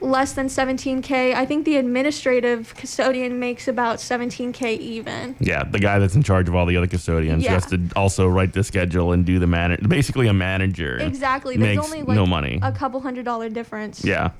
less 0.00 0.34
than 0.34 0.46
17k. 0.46 1.34
I 1.34 1.46
think 1.46 1.64
the 1.64 1.76
administrative 1.76 2.74
custodian 2.74 3.38
makes 3.40 3.66
about 3.66 3.96
17k 3.98 4.78
even. 4.78 5.34
Yeah, 5.40 5.64
the 5.64 5.78
guy 5.78 5.98
that's 5.98 6.14
in 6.14 6.22
charge 6.22 6.48
of 6.48 6.54
all 6.54 6.66
the 6.66 6.76
other 6.76 6.86
custodians 6.86 7.42
Yeah. 7.42 7.52
has 7.54 7.66
to 7.66 7.80
also 7.96 8.28
write 8.28 8.52
the 8.52 8.62
schedule 8.62 9.12
and 9.12 9.24
do 9.24 9.38
the 9.38 9.46
man. 9.46 9.76
Basically, 9.88 10.28
a 10.28 10.34
manager. 10.34 10.98
Exactly. 10.98 11.56
There's 11.56 11.76
Makes 11.76 11.86
only 11.86 12.02
like 12.02 12.14
no 12.14 12.26
money. 12.26 12.58
a 12.62 12.72
couple 12.72 13.00
hundred 13.00 13.24
dollar 13.24 13.48
difference. 13.48 14.04
Yeah. 14.04 14.32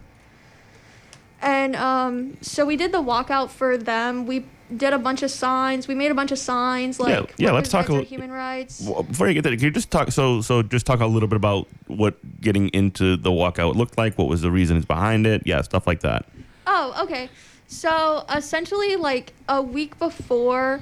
And 1.41 1.77
um, 1.77 2.37
so 2.41 2.65
we 2.65 2.77
did 2.77 2.93
the 2.93 3.03
walkout 3.03 3.51
for 3.51 3.77
them. 3.77 4.27
We 4.27 4.45
did 4.75 4.93
a 4.93 4.99
bunch 4.99 5.23
of 5.23 5.31
signs. 5.31 5.87
We 5.87 5.95
made 5.95 6.11
a 6.11 6.15
bunch 6.15 6.33
of 6.33 6.39
signs 6.39 6.99
like 6.99 7.11
Yeah, 7.11 7.47
yeah, 7.49 7.53
let's 7.53 7.69
talk 7.69 7.89
a 7.89 7.93
represents 7.93 8.11
human 8.11 8.31
rights. 8.31 8.83
Well, 8.87 9.03
before 9.03 9.29
you 9.29 9.35
get 9.35 9.43
there, 9.43 9.55
can 9.55 9.65
you 9.65 9.71
just 9.71 9.91
talk? 9.91 10.11
So, 10.13 10.41
so 10.41 10.63
just 10.63 10.87
talk 10.87 11.01
a 11.01 11.07
little 11.07 11.29
bit 11.29 11.37
about 11.37 11.69
what 11.87 12.17
getting 12.41 12.69
into 12.69 13.17
the 13.17 13.31
walkout 13.31 13.77
looked 13.77 13.99
like. 13.99 14.19
What 14.19 14.29
was 14.29 14.43
the 14.43 14.51
reasons 14.51 14.85
behind 14.85 15.27
it? 15.27 15.43
Yeah, 15.45 15.63
stuff 15.63 15.87
like 15.87 16.01
that. 16.01 16.27
Oh, 16.67 17.03
okay. 17.05 17.29
So 17.69 18.25
essentially, 18.35 18.97
like 18.97 19.33
a 19.49 19.63
week 19.63 19.99
before, 19.99 20.81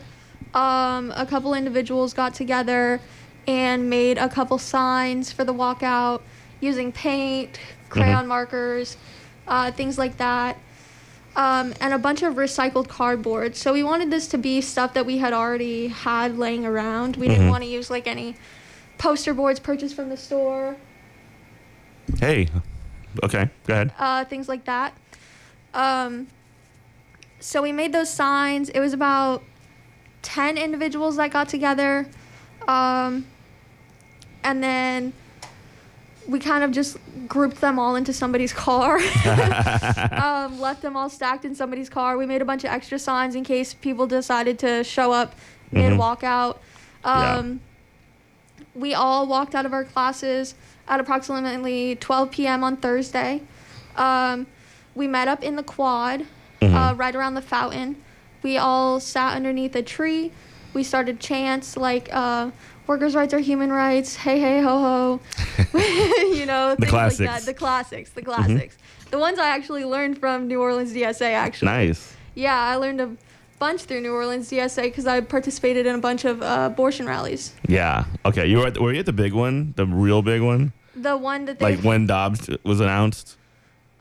um, 0.55 1.13
a 1.17 1.27
couple 1.27 1.55
individuals 1.55 2.15
got 2.15 2.35
together 2.35 3.01
and 3.47 3.91
made 3.91 4.19
a 4.19 4.29
couple 4.29 4.59
signs 4.59 5.33
for 5.33 5.45
the 5.45 5.53
walkout 5.53 6.23
using 6.61 6.93
paint, 6.93 7.59
crayon 7.89 8.27
markers, 8.27 8.97
uh, 9.47 9.71
things 9.73 9.99
like 9.99 10.17
that, 10.17 10.57
um, 11.37 11.75
and 11.81 11.93
a 11.93 11.99
bunch 11.99 12.23
of 12.23 12.35
recycled 12.35 12.89
cardboard. 12.89 13.57
So 13.57 13.73
we 13.73 13.83
wanted 13.83 14.11
this 14.11 14.27
to 14.29 14.39
be 14.39 14.61
stuff 14.61 14.95
that 14.95 15.05
we 15.07 15.19
had 15.19 15.33
already 15.33 15.89
had 15.89 16.39
laying 16.39 16.65
around. 16.65 17.17
We 17.17 17.29
didn't 17.29 17.47
Mhm. 17.47 17.51
want 17.51 17.63
to 17.65 17.69
use 17.69 17.91
like 17.91 18.07
any 18.07 18.37
poster 18.99 19.35
boards 19.35 19.59
purchased 19.61 19.95
from 19.97 20.09
the 20.09 20.17
store. 20.17 20.77
Hey, 22.21 22.49
okay, 23.23 23.49
go 23.67 23.75
ahead. 23.75 23.93
uh, 23.99 24.25
things 24.27 24.49
like 24.49 24.65
that. 24.67 24.95
Um, 25.73 26.29
so 27.41 27.63
we 27.63 27.73
made 27.73 27.93
those 27.93 28.11
signs. 28.11 28.69
It 28.69 28.79
was 28.81 28.93
about 28.93 29.43
10 30.23 30.57
individuals 30.57 31.17
that 31.17 31.31
got 31.31 31.49
together. 31.49 32.07
Um, 32.69 33.27
and 34.43 34.63
then 34.63 35.13
we 36.29 36.39
kind 36.39 36.65
of 36.65 36.71
just 36.71 36.97
grouped 37.29 37.61
them 37.61 37.79
all 37.79 37.97
into 37.97 38.13
somebody's 38.13 38.53
car. 38.53 38.99
um, 40.13 40.61
left 40.61 40.83
them 40.83 40.97
all 40.97 41.09
stacked 41.11 41.45
in 41.45 41.55
somebody's 41.55 41.89
car. 41.89 42.17
We 42.17 42.27
made 42.27 42.43
a 42.43 42.45
bunch 42.45 42.65
of 42.65 42.71
extra 42.71 42.99
signs 42.99 43.35
in 43.35 43.45
case 43.45 43.75
people 43.75 44.07
decided 44.07 44.59
to 44.61 44.85
show 44.85 45.13
up 45.13 45.35
and 45.73 45.99
walk 45.99 46.23
out. 46.25 46.61
Um, 47.05 47.61
We 48.75 48.95
all 48.95 49.27
walked 49.27 49.55
out 49.55 49.67
of 49.67 49.73
our 49.73 49.85
classes 49.85 50.55
at 50.89 50.99
approximately 51.01 51.97
12 51.97 52.31
p.m. 52.31 52.65
on 52.65 52.77
Thursday. 52.77 53.43
Um, 53.97 54.47
we 54.95 55.07
met 55.07 55.29
up 55.29 55.43
in 55.43 55.57
the 55.57 55.63
quad, 55.63 56.27
uh, 56.63 56.95
right 56.97 57.15
around 57.15 57.35
the 57.35 57.43
fountain. 57.43 57.97
We 58.43 58.57
all 58.59 58.99
sat 59.01 59.35
underneath 59.37 59.75
a 59.77 59.83
tree. 59.83 60.33
We 60.75 60.83
started 60.83 61.21
chants 61.21 61.77
like 61.77 62.09
uh, 62.13 62.51
"Workers' 62.87 63.15
rights 63.15 63.33
are 63.33 63.39
human 63.39 63.71
rights." 63.73 64.17
Hey, 64.17 64.39
hey, 64.41 64.61
ho, 64.61 64.79
ho. 64.79 65.21
you 66.35 66.47
know, 66.47 66.75
things 66.77 66.81
like 66.81 66.89
classics. 66.91 67.19
that. 67.33 67.43
The 67.47 67.55
classics. 67.55 68.11
The 68.11 68.23
classics. 68.23 68.77
The 69.11 69.19
ones 69.19 69.39
I 69.39 69.49
actually 69.49 69.85
learned 69.85 70.19
from 70.19 70.49
New 70.49 70.61
Orleans 70.61 70.93
DSA. 70.93 71.31
Actually, 71.33 71.67
Nice. 71.67 72.17
yeah, 72.35 72.61
I 72.61 72.77
learned 72.77 73.01
a 73.01 73.11
bunch 73.61 73.83
through 73.83 74.01
New 74.01 74.13
Orleans 74.13 74.51
DSA 74.51 74.83
because 74.85 75.07
I 75.07 75.21
participated 75.21 75.87
in 75.87 75.95
a 75.95 75.99
bunch 75.99 76.25
of 76.25 76.43
uh, 76.43 76.69
abortion 76.73 77.07
rallies. 77.07 77.55
Yeah. 77.69 78.05
Okay. 78.25 78.47
You 78.47 78.59
were 78.59 78.67
at, 78.67 78.79
were 78.81 78.93
you 78.93 78.99
at 78.99 79.07
the 79.07 79.13
big 79.13 79.33
one, 79.33 79.73
the 79.77 79.87
real 79.87 80.23
big 80.23 80.43
one, 80.43 80.73
The 80.97 81.17
one 81.17 81.45
that 81.45 81.61
they 81.61 81.77
like 81.77 81.85
when 81.85 82.07
Dobbs 82.07 82.51
was 82.65 82.81
announced? 82.81 83.37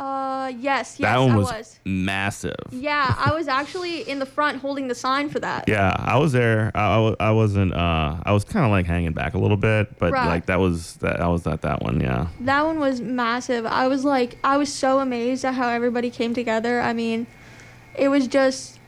Uh, 0.03 0.47
yes, 0.49 0.59
yes, 0.59 0.97
that 0.99 1.17
one 1.17 1.31
I 1.31 1.37
was, 1.37 1.45
was. 1.47 1.79
massive. 1.85 2.55
Yeah, 2.71 3.15
I 3.17 3.33
was 3.33 3.47
actually 3.47 4.01
in 4.09 4.19
the 4.19 4.25
front 4.25 4.59
holding 4.59 4.89
the 4.89 4.95
sign 4.95 5.29
for 5.29 5.39
that. 5.39 5.69
Yeah, 5.69 5.95
I 5.97 6.17
was 6.17 6.33
there. 6.33 6.71
I, 6.75 6.97
I, 6.97 7.15
I 7.27 7.31
wasn't. 7.31 7.73
Uh, 7.73 8.17
I 8.23 8.33
was 8.33 8.43
kind 8.43 8.65
of 8.65 8.71
like 8.71 8.85
hanging 8.85 9.13
back 9.13 9.33
a 9.33 9.37
little 9.37 9.55
bit, 9.55 9.97
but 9.99 10.11
Right. 10.11 10.25
like 10.27 10.47
that 10.47 10.59
was 10.59 10.95
that. 10.97 11.21
I 11.21 11.27
was 11.27 11.47
at 11.47 11.61
that 11.61 11.81
one. 11.81 12.01
Yeah. 12.01 12.27
That 12.41 12.65
one 12.65 12.79
was 12.81 12.99
massive. 12.99 13.65
I 13.65 13.87
was 13.87 14.03
like, 14.03 14.37
I 14.43 14.57
was 14.57 14.71
so 14.73 14.99
amazed 14.99 15.45
at 15.45 15.53
how 15.53 15.69
everybody 15.69 16.09
came 16.09 16.33
together. 16.33 16.81
I 16.81 16.91
mean, 16.91 17.25
it 17.95 18.09
was 18.09 18.27
just 18.27 18.79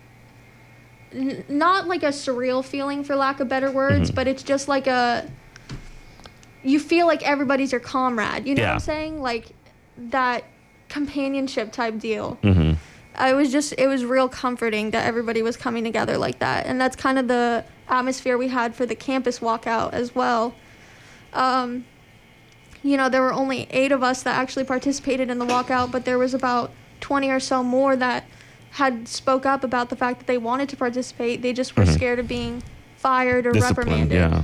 n- 1.14 1.46
not 1.48 1.88
like 1.88 2.04
a 2.04 2.08
surreal 2.10 2.62
feeling, 2.64 3.06
for 3.06 3.16
lack 3.16 3.40
of 3.40 3.48
better 3.48 3.72
words, 3.72 4.12
Mhm. 4.12 4.16
but 4.16 4.28
it's 4.28 4.44
just 4.44 4.68
like 4.68 4.86
a. 4.88 5.30
You 6.62 6.80
feel 6.80 7.08
like 7.08 7.26
everybody's 7.26 7.72
your 7.72 7.80
comrade. 7.80 8.46
You 8.46 8.56
know 8.56 8.64
what 8.64 8.72
I'm 8.74 8.80
saying? 8.80 9.22
Like 9.22 9.52
that 10.10 10.44
companionship 11.00 11.72
type 11.74 12.00
deal. 12.00 12.38
Mm-hmm. 12.42 12.74
I 13.18 13.34
was 13.34 13.52
just 13.52 13.74
it 13.78 13.88
was 13.88 14.04
real 14.06 14.28
comforting 14.30 14.92
that 14.92 15.06
everybody 15.06 15.42
was 15.42 15.56
coming 15.58 15.84
together 15.84 16.18
like 16.18 16.40
that, 16.40 16.66
and 16.66 16.80
that's 16.80 16.96
kind 16.96 17.18
of 17.20 17.28
the 17.28 17.64
atmosphere 17.90 18.38
we 18.38 18.48
had 18.50 18.74
for 18.76 18.86
the 18.86 18.96
campus 18.96 19.40
walkout 19.40 19.94
as 19.94 20.16
well. 20.16 20.54
Um, 21.34 21.86
you 22.84 22.98
know, 22.98 23.10
there 23.10 23.22
were 23.22 23.34
only 23.34 23.68
eight 23.72 23.92
of 23.92 24.04
us 24.04 24.24
that 24.24 24.36
actually 24.38 24.66
participated 24.66 25.30
in 25.30 25.38
the 25.40 25.46
walkout, 25.46 25.92
but 25.92 26.06
there 26.06 26.18
was 26.18 26.34
about 26.34 26.72
twenty 27.02 27.30
or 27.30 27.40
so 27.40 27.64
more 27.64 27.96
that 27.96 28.26
had 28.72 29.08
spoke 29.08 29.46
up 29.46 29.64
about 29.64 29.90
the 29.90 29.96
fact 29.96 30.20
that 30.20 30.28
they 30.28 30.38
wanted 30.38 30.68
to 30.70 30.76
participate. 30.78 31.42
They 31.42 31.54
just 31.54 31.76
were 31.78 31.84
Mhm. 31.86 31.94
scared 31.94 32.20
of 32.20 32.28
being 32.28 32.62
fired 32.98 33.46
or 33.46 33.52
Discipline. 33.54 33.88
reprimanded. 33.88 34.18
Yeah. 34.18 34.44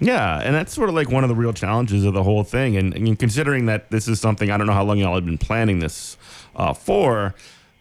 Yeah, 0.00 0.40
and 0.40 0.54
that's 0.54 0.72
sort 0.72 0.88
of 0.88 0.94
like 0.94 1.10
one 1.10 1.24
of 1.24 1.28
the 1.28 1.34
real 1.34 1.52
challenges 1.52 2.04
of 2.04 2.14
the 2.14 2.22
whole 2.22 2.44
thing. 2.44 2.76
And, 2.76 2.94
and 2.94 3.18
considering 3.18 3.66
that 3.66 3.90
this 3.90 4.06
is 4.06 4.20
something 4.20 4.50
I 4.50 4.56
don't 4.56 4.66
know 4.66 4.72
how 4.72 4.84
long 4.84 4.98
y'all 4.98 5.14
have 5.14 5.26
been 5.26 5.38
planning 5.38 5.80
this 5.80 6.16
uh, 6.54 6.72
for, 6.72 7.34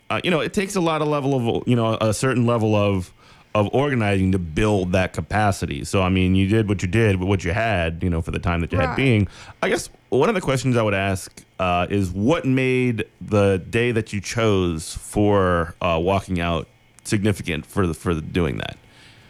uh, 0.09 0.21
you 0.23 0.31
know, 0.31 0.39
it 0.39 0.53
takes 0.53 0.75
a 0.75 0.81
lot 0.81 1.01
of 1.01 1.07
level 1.07 1.57
of 1.57 1.67
you 1.67 1.75
know 1.75 1.97
a 1.99 2.13
certain 2.13 2.45
level 2.45 2.75
of 2.75 3.13
of 3.53 3.69
organizing 3.73 4.31
to 4.31 4.39
build 4.39 4.91
that 4.91 5.13
capacity. 5.13 5.83
So 5.83 6.01
I 6.01 6.09
mean, 6.09 6.35
you 6.35 6.47
did 6.47 6.67
what 6.67 6.81
you 6.81 6.87
did 6.87 7.17
with 7.17 7.27
what 7.27 7.43
you 7.43 7.53
had, 7.53 8.03
you 8.03 8.09
know, 8.09 8.21
for 8.21 8.31
the 8.31 8.39
time 8.39 8.61
that 8.61 8.71
you 8.71 8.77
had 8.77 8.95
being. 8.95 9.27
I 9.61 9.69
guess 9.69 9.89
one 10.09 10.29
of 10.29 10.35
the 10.35 10.41
questions 10.41 10.77
I 10.77 10.83
would 10.83 10.93
ask 10.93 11.43
uh, 11.59 11.87
is 11.89 12.11
what 12.11 12.45
made 12.45 13.05
the 13.19 13.57
day 13.57 13.91
that 13.91 14.13
you 14.13 14.21
chose 14.21 14.93
for 14.93 15.75
uh, 15.81 15.99
walking 16.01 16.39
out 16.39 16.67
significant 17.03 17.65
for 17.65 17.87
the, 17.87 17.93
for 17.93 18.13
the 18.13 18.21
doing 18.21 18.57
that. 18.57 18.77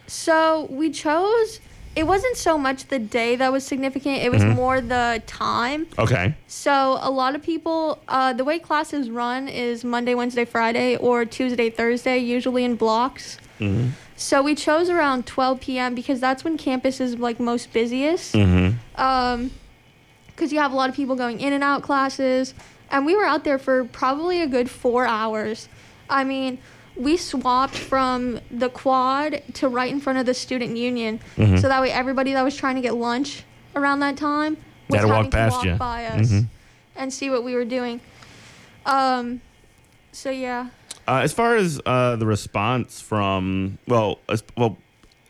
So 0.08 0.67
we 0.70 0.89
chose. 0.89 1.60
It 1.98 2.06
wasn't 2.06 2.38
so 2.38 2.60
much 2.60 2.86
the 2.89 3.00
day 3.00 3.36
that 3.38 3.51
was 3.51 3.66
significant. 3.66 4.22
It 4.22 4.32
was 4.32 4.44
Mhm. 4.44 4.54
more 4.56 4.82
the 4.82 5.20
time. 5.25 5.88
Okay. 5.98 6.36
So 6.46 7.00
a 7.01 7.10
lot 7.10 7.34
of 7.34 7.42
people, 7.42 7.98
uh, 8.08 8.34
the 8.34 8.44
way 8.44 8.60
classes 8.60 9.10
run 9.10 9.48
is 9.48 9.84
Monday, 9.84 10.13
Wednesday, 10.13 10.46
Friday, 10.46 10.96
or 10.98 11.25
Tuesday, 11.25 11.72
Thursday, 11.72 12.20
usually 12.20 12.63
in 12.63 12.75
blocks. 12.75 13.39
Mm-hmm. 13.60 13.88
So 14.16 14.44
we 14.44 14.54
chose 14.54 14.92
around 14.92 15.25
12 15.25 15.60
p.m. 15.60 15.96
because 15.96 16.20
that's 16.20 16.44
when 16.44 16.56
campus 16.56 17.01
is 17.01 17.18
like 17.18 17.39
most 17.39 17.74
busiest. 17.74 18.36
Mm-hmm. 18.36 19.01
Um, 19.01 19.50
because 20.27 20.54
you 20.54 20.60
have 20.60 20.72
a 20.72 20.75
lot 20.75 20.89
of 20.92 20.96
people 20.96 21.16
going 21.16 21.39
in 21.39 21.51
and 21.51 21.63
out 21.63 21.82
classes, 21.82 22.54
and 22.92 23.08
we 23.08 23.16
were 23.16 23.25
out 23.25 23.44
there 23.44 23.58
for 23.58 23.86
probably 23.86 24.39
a 24.39 24.46
good 24.46 24.70
four 24.70 25.08
hours. 25.08 25.68
I 26.12 26.24
mean, 26.24 26.60
we 27.00 27.16
swapped 27.18 27.77
from 27.77 28.39
the 28.50 28.70
quad 28.70 29.42
to 29.56 29.68
right 29.68 29.92
in 29.92 30.00
front 30.00 30.20
of 30.20 30.25
the 30.25 30.34
student 30.34 30.75
union, 30.77 31.20
Mhm. 31.38 31.62
so 31.62 31.68
that 31.68 31.82
way 31.82 31.92
everybody 31.92 32.34
that 32.34 32.44
was 32.44 32.56
trying 32.56 32.75
to 32.75 32.82
get 32.82 32.96
lunch 32.96 33.44
around 33.75 34.00
that 34.00 34.18
time 34.18 34.58
was 34.89 35.01
Gotta 35.01 35.08
walk 35.08 35.16
having 35.18 35.32
past 35.32 35.51
to 35.51 35.58
walk 35.58 35.66
ya. 35.66 35.77
by 35.77 36.06
us 36.06 36.32
Mhm. 36.32 36.46
and 36.96 37.13
see 37.13 37.30
what 37.30 37.44
we 37.44 37.54
were 37.56 37.66
doing. 37.66 38.00
Um, 38.86 39.42
so 40.12 40.30
yeah. 40.30 40.68
Uh, 41.08 41.22
as 41.24 41.32
far 41.34 41.56
as 41.56 41.80
uh, 41.86 42.16
the 42.18 42.25
response 42.25 43.00
from, 43.00 43.77
well, 43.88 44.20
as, 44.27 44.44
well, 44.58 44.77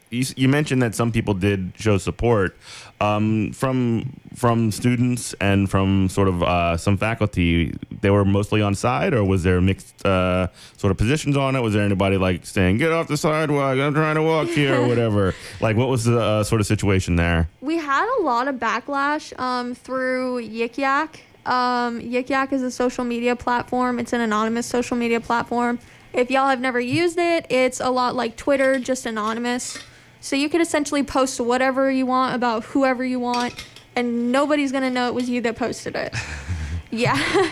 you, 0.10 0.26
you 0.36 0.48
mentioned 0.48 0.82
that 0.82 0.96
some 0.96 1.12
people 1.12 1.34
did 1.34 1.74
show 1.78 1.98
support 1.98 2.58
um, 3.00 3.52
from 3.54 4.14
from 4.36 4.72
students 4.72 5.34
and 5.42 5.70
from 5.70 6.10
sort 6.10 6.28
of 6.28 6.44
uh, 6.44 6.78
some 6.78 6.98
faculty. 6.98 7.76
They 8.02 8.10
were 8.10 8.26
mostly 8.26 8.62
on 8.62 8.76
side, 8.76 9.14
or 9.14 9.24
was 9.24 9.44
there 9.44 9.60
mixed 9.62 10.06
uh, 10.06 10.48
sort 10.78 10.92
of 10.92 10.98
positions 10.98 11.36
on 11.36 11.56
it? 11.56 11.62
Was 11.62 11.74
there 11.74 11.84
anybody 11.84 12.18
like 12.18 12.46
saying, 12.46 12.78
"Get 12.78 12.92
off 12.92 13.08
the 13.08 13.18
sidewalk! 13.18 13.78
I'm 13.78 13.94
trying 13.94 14.16
to 14.16 14.24
walk 14.24 14.48
here," 14.48 14.82
or 14.82 14.88
whatever? 14.88 15.34
like, 15.62 15.76
what 15.76 15.90
was 15.90 16.06
the 16.06 16.20
uh, 16.20 16.44
sort 16.44 16.62
of 16.62 16.68
situation 16.68 17.16
there? 17.16 17.50
We 17.62 17.78
had 17.78 18.08
a 18.20 18.24
lot 18.24 18.48
of 18.48 18.56
backlash 18.56 19.38
um, 19.40 19.76
through 19.76 20.42
Yik 20.42 20.78
Yak. 20.78 21.22
Um, 21.46 22.02
Yik 22.02 22.30
Yak 22.30 22.52
is 22.52 22.62
a 22.62 22.72
social 22.72 23.04
media 23.04 23.36
platform. 23.36 24.00
It's 24.00 24.14
an 24.14 24.22
anonymous 24.22 24.66
social 24.66 24.98
media 24.98 25.22
platform. 25.22 25.80
If 26.14 26.32
y'all 26.32 26.50
have 26.50 26.62
never 26.62 26.80
used 26.80 27.18
it, 27.20 27.46
it's 27.50 27.80
a 27.80 27.90
lot 27.90 28.16
like 28.16 28.36
Twitter, 28.38 28.80
just 28.80 29.06
anonymous. 29.06 29.78
So 30.22 30.36
you 30.36 30.50
could 30.50 30.62
essentially 30.62 31.04
post 31.04 31.40
whatever 31.40 31.92
you 31.92 32.06
want 32.06 32.36
about 32.36 32.64
whoever 32.66 33.04
you 33.06 33.20
want, 33.20 33.54
and 33.96 34.32
nobody's 34.32 34.72
gonna 34.72 34.90
know 34.90 35.08
it 35.08 35.14
was 35.14 35.30
you 35.30 35.42
that 35.42 35.56
posted 35.56 35.96
it. 35.96 36.14
yeah. 36.92 37.52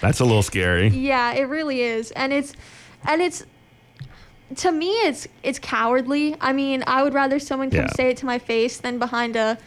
That's 0.00 0.20
a 0.20 0.24
little 0.24 0.42
scary. 0.42 0.88
Yeah, 0.88 1.32
it 1.32 1.44
really 1.44 1.80
is. 1.80 2.10
And 2.12 2.32
it's 2.32 2.52
and 3.06 3.20
it's 3.22 3.44
to 4.56 4.70
me 4.72 4.90
it's 5.06 5.26
it's 5.42 5.58
cowardly. 5.58 6.36
I 6.40 6.52
mean, 6.52 6.84
I 6.86 7.02
would 7.02 7.14
rather 7.14 7.38
someone 7.38 7.70
come 7.70 7.80
Yeah. 7.80 7.92
say 7.96 8.10
it 8.10 8.16
to 8.18 8.26
my 8.26 8.38
face 8.38 8.78
than 8.78 8.98
behind 8.98 9.36
a 9.36 9.58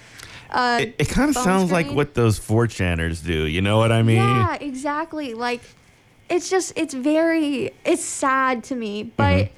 uh 0.52 0.80
It, 0.82 0.96
it 1.00 1.10
kind 1.10 1.30
of 1.30 1.36
sounds 1.36 1.72
like 1.72 1.92
what 1.92 2.14
those 2.14 2.40
4chaners 2.40 3.24
do. 3.26 3.46
You 3.46 3.62
know 3.62 3.78
what 3.78 3.92
I 3.92 4.02
mean? 4.04 4.18
Yeah, 4.18 4.56
exactly. 4.62 5.34
Like 5.34 5.62
it's 6.30 6.50
just 6.50 6.74
it's 6.76 6.94
very 6.94 7.72
it's 7.84 8.04
sad 8.04 8.64
to 8.66 8.76
me, 8.76 9.04
but 9.04 9.46
Mhm. 9.46 9.50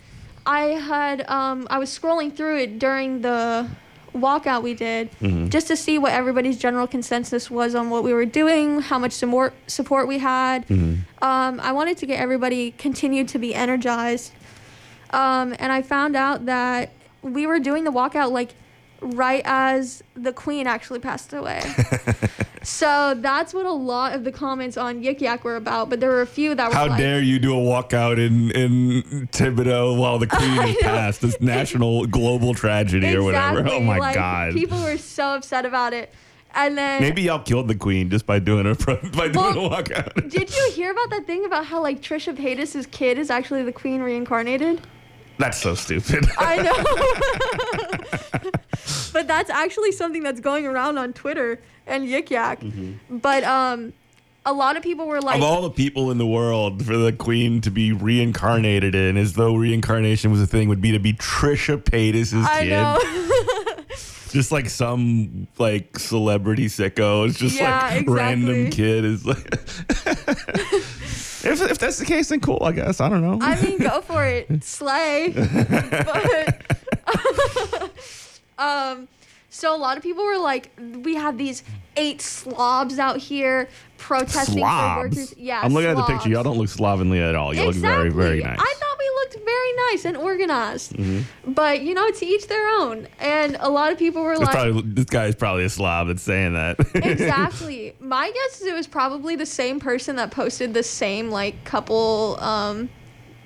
I 0.49 0.61
had 0.93 1.29
um 1.29 1.67
I 1.69 1.77
was 1.77 1.89
scrolling 1.97 2.35
through 2.35 2.57
it 2.63 2.79
during 2.79 3.21
the 3.21 3.67
walkout 4.15 4.63
we 4.63 4.73
did 4.73 5.11
Mhm. 5.21 5.49
just 5.49 5.67
to 5.67 5.75
see 5.77 5.99
what 5.99 6.11
everybody's 6.11 6.57
general 6.57 6.87
consensus 6.87 7.51
was 7.51 7.75
on 7.75 7.91
what 7.91 8.03
we 8.03 8.11
were 8.11 8.25
doing, 8.25 8.81
how 8.81 8.97
much 8.97 9.11
support 9.11 9.53
support 9.67 10.07
we 10.07 10.17
had. 10.17 10.67
Mhm. 10.67 10.97
Um, 11.21 11.59
I 11.61 11.71
wanted 11.71 11.97
to 11.97 12.05
get 12.07 12.19
everybody 12.19 12.71
continued 12.85 13.27
to 13.29 13.37
be 13.37 13.53
energized. 13.53 14.31
Um, 15.11 15.53
and 15.59 15.71
I 15.71 15.83
found 15.83 16.15
out 16.15 16.47
that 16.47 16.89
we 17.21 17.45
were 17.45 17.59
doing 17.59 17.83
the 17.83 17.91
walkout 17.91 18.31
like 18.31 18.55
right 19.01 19.41
as 19.45 20.03
the 20.15 20.33
queen 20.33 20.67
actually 20.67 20.99
passed 20.99 21.33
away. 21.33 21.61
so 22.63 23.15
that's 23.17 23.53
what 23.53 23.65
a 23.65 23.71
lot 23.71 24.13
of 24.13 24.23
the 24.23 24.31
comments 24.31 24.77
on 24.77 25.01
Yik 25.01 25.21
Yak 25.21 25.43
were 25.43 25.55
about. 25.55 25.89
But 25.89 25.99
there 25.99 26.09
were 26.09 26.21
a 26.21 26.27
few 26.27 26.55
that 26.55 26.69
were 26.69 26.75
How 26.75 26.87
like, 26.87 26.97
dare 26.99 27.21
you 27.21 27.39
do 27.39 27.53
a 27.53 27.61
walkout 27.61 28.17
in 28.17 28.51
in 28.51 29.27
Thibodaux 29.27 29.97
while 29.97 30.19
the 30.19 30.27
queen 30.37 30.61
is 30.67 30.77
passed? 30.77 31.21
This 31.21 31.39
national 31.41 32.05
global 32.07 32.53
tragedy 32.53 33.15
or 33.15 33.23
whatever. 33.23 33.59
Oh 33.69 33.79
my 33.81 33.97
like, 33.97 34.15
god. 34.15 34.53
People 34.53 34.81
were 34.81 34.97
so 34.97 35.35
upset 35.35 35.65
about 35.65 35.93
it. 35.93 36.11
And 36.55 36.77
then 36.77 37.01
Maybe 37.01 37.21
y'all 37.23 37.39
killed 37.39 37.67
the 37.67 37.75
queen 37.75 38.09
just 38.09 38.25
by 38.25 38.39
doing 38.39 38.65
a 38.65 38.73
by 38.75 39.27
doing 39.27 39.33
Well, 39.33 39.73
a 39.73 39.83
walkout. 39.83 40.29
did 40.29 40.53
you 40.55 40.71
hear 40.73 40.91
about 40.91 41.11
that 41.11 41.27
thing 41.27 41.45
about 41.45 41.65
how 41.67 41.81
like 41.81 42.01
Trisha 42.01 42.35
Paytas's 42.35 42.87
kid 42.87 43.19
is 43.19 43.29
actually 43.29 43.63
the 43.63 43.71
queen 43.71 44.01
reincarnated? 44.01 44.81
That's 45.39 45.57
so 45.57 45.73
stupid. 45.73 46.27
I 46.37 46.61
know. 46.61 46.83
but 49.13 49.25
that's 49.25 49.49
actually 49.49 49.93
something 49.93 50.21
that's 50.21 50.41
going 50.41 50.67
around 50.67 50.97
on 50.97 51.13
Twitter 51.13 51.59
and 51.87 52.07
Yik 52.07 52.29
Yak. 52.29 52.61
But 53.09 53.45
um, 53.45 53.93
a 54.45 54.51
lot 54.53 54.75
of 54.75 54.83
people 54.83 55.07
were 55.07 55.21
like, 55.21 55.37
of 55.37 55.43
all 55.43 55.61
the 55.61 55.69
people 55.71 56.11
in 56.11 56.17
the 56.17 56.27
world 56.27 56.85
for 56.85 56.97
the 56.97 57.13
queen 57.13 57.61
to 57.61 57.71
be 57.71 57.93
reincarnated 57.93 58.93
in, 58.95 59.15
as 59.15 59.33
though 59.33 59.55
reincarnation 59.55 60.29
was 60.29 60.41
a 60.41 60.47
thing, 60.47 60.67
would 60.67 60.81
be 60.81 60.91
to 60.91 60.99
be 60.99 61.13
Trisha 61.13 61.81
Paytas's 61.81 62.45
I 62.45 62.63
kid. 62.63 62.69
know. 62.69 62.99
just 64.29 64.51
like 64.51 64.69
some 64.69 65.47
like 65.57 65.97
celebrity 65.99 66.67
sicko. 66.67 67.27
It's 67.27 67.37
just 67.39 67.57
Yeah, 67.57 67.79
like 67.79 67.91
exactly. 68.01 68.13
random 68.13 68.69
kid 68.71 69.05
is 69.05 69.25
like. 69.25 69.53
if, 71.43 71.61
if 71.61 71.77
that's 71.77 71.97
the 71.99 72.05
case, 72.05 72.29
then 72.29 72.39
cool. 72.39 72.59
I 72.63 72.71
guess 72.71 73.01
I 73.01 73.09
don't 73.09 73.21
know. 73.21 73.39
I 73.41 73.59
mean, 73.61 73.79
go 73.79 74.01
for 74.01 74.25
it, 74.25 74.63
slay. 74.63 75.29
but 75.35 76.61
um, 78.57 79.07
so 79.49 79.75
a 79.75 79.77
lot 79.77 79.97
of 79.97 80.03
people 80.03 80.23
were 80.23 80.37
like, 80.37 80.71
we 81.03 81.15
have 81.15 81.37
these 81.37 81.63
eight 81.97 82.21
slobs 82.21 82.99
out 82.99 83.17
here 83.17 83.67
protesting 83.97 84.59
for 84.63 84.95
workers. 84.97 85.33
Yeah, 85.37 85.59
I'm 85.61 85.73
looking 85.73 85.89
at 85.89 85.95
the 85.97 86.03
picture. 86.03 86.29
Y'all 86.29 86.43
don't 86.43 86.57
look 86.57 86.69
slovenly 86.69 87.19
at 87.19 87.35
all. 87.35 87.53
You 87.53 87.67
exactly. 87.67 87.81
look 87.89 88.13
very, 88.13 88.39
very 88.39 88.43
nice. 88.43 88.59
I 88.59 88.73
thought 88.77 88.97
we 88.99 89.09
looked 89.15 89.45
very 89.45 89.73
nice 89.91 90.05
and 90.05 90.15
organized, 90.17 90.93
Mm-hmm. 90.93 91.53
but 91.53 91.81
you 91.81 91.93
know, 91.93 92.09
to 92.09 92.25
each 92.25 92.47
their 92.47 92.67
own. 92.79 93.07
And 93.19 93.57
a 93.59 93.69
lot 93.69 93.91
of 93.91 93.97
people 93.97 94.21
were 94.23 94.33
It's 94.33 94.41
like, 94.41 94.51
probably- 94.51 94.83
this 94.93 95.05
guy 95.05 95.25
is 95.25 95.35
probably 95.35 95.65
a 95.65 95.69
slob 95.69 96.07
that's 96.07 96.21
saying 96.23 96.53
that. 96.53 96.77
exactly. 96.95 97.95
My 97.99 98.31
guess 98.31 98.61
is 98.61 98.67
it 98.67 98.73
was 98.73 98.87
probably 98.87 99.35
the 99.35 99.45
same 99.45 99.79
person 99.79 100.15
that 100.17 100.31
posted 100.31 100.73
the 100.73 100.83
same 100.83 101.29
like 101.31 101.63
couple 101.65 102.37
um, 102.39 102.89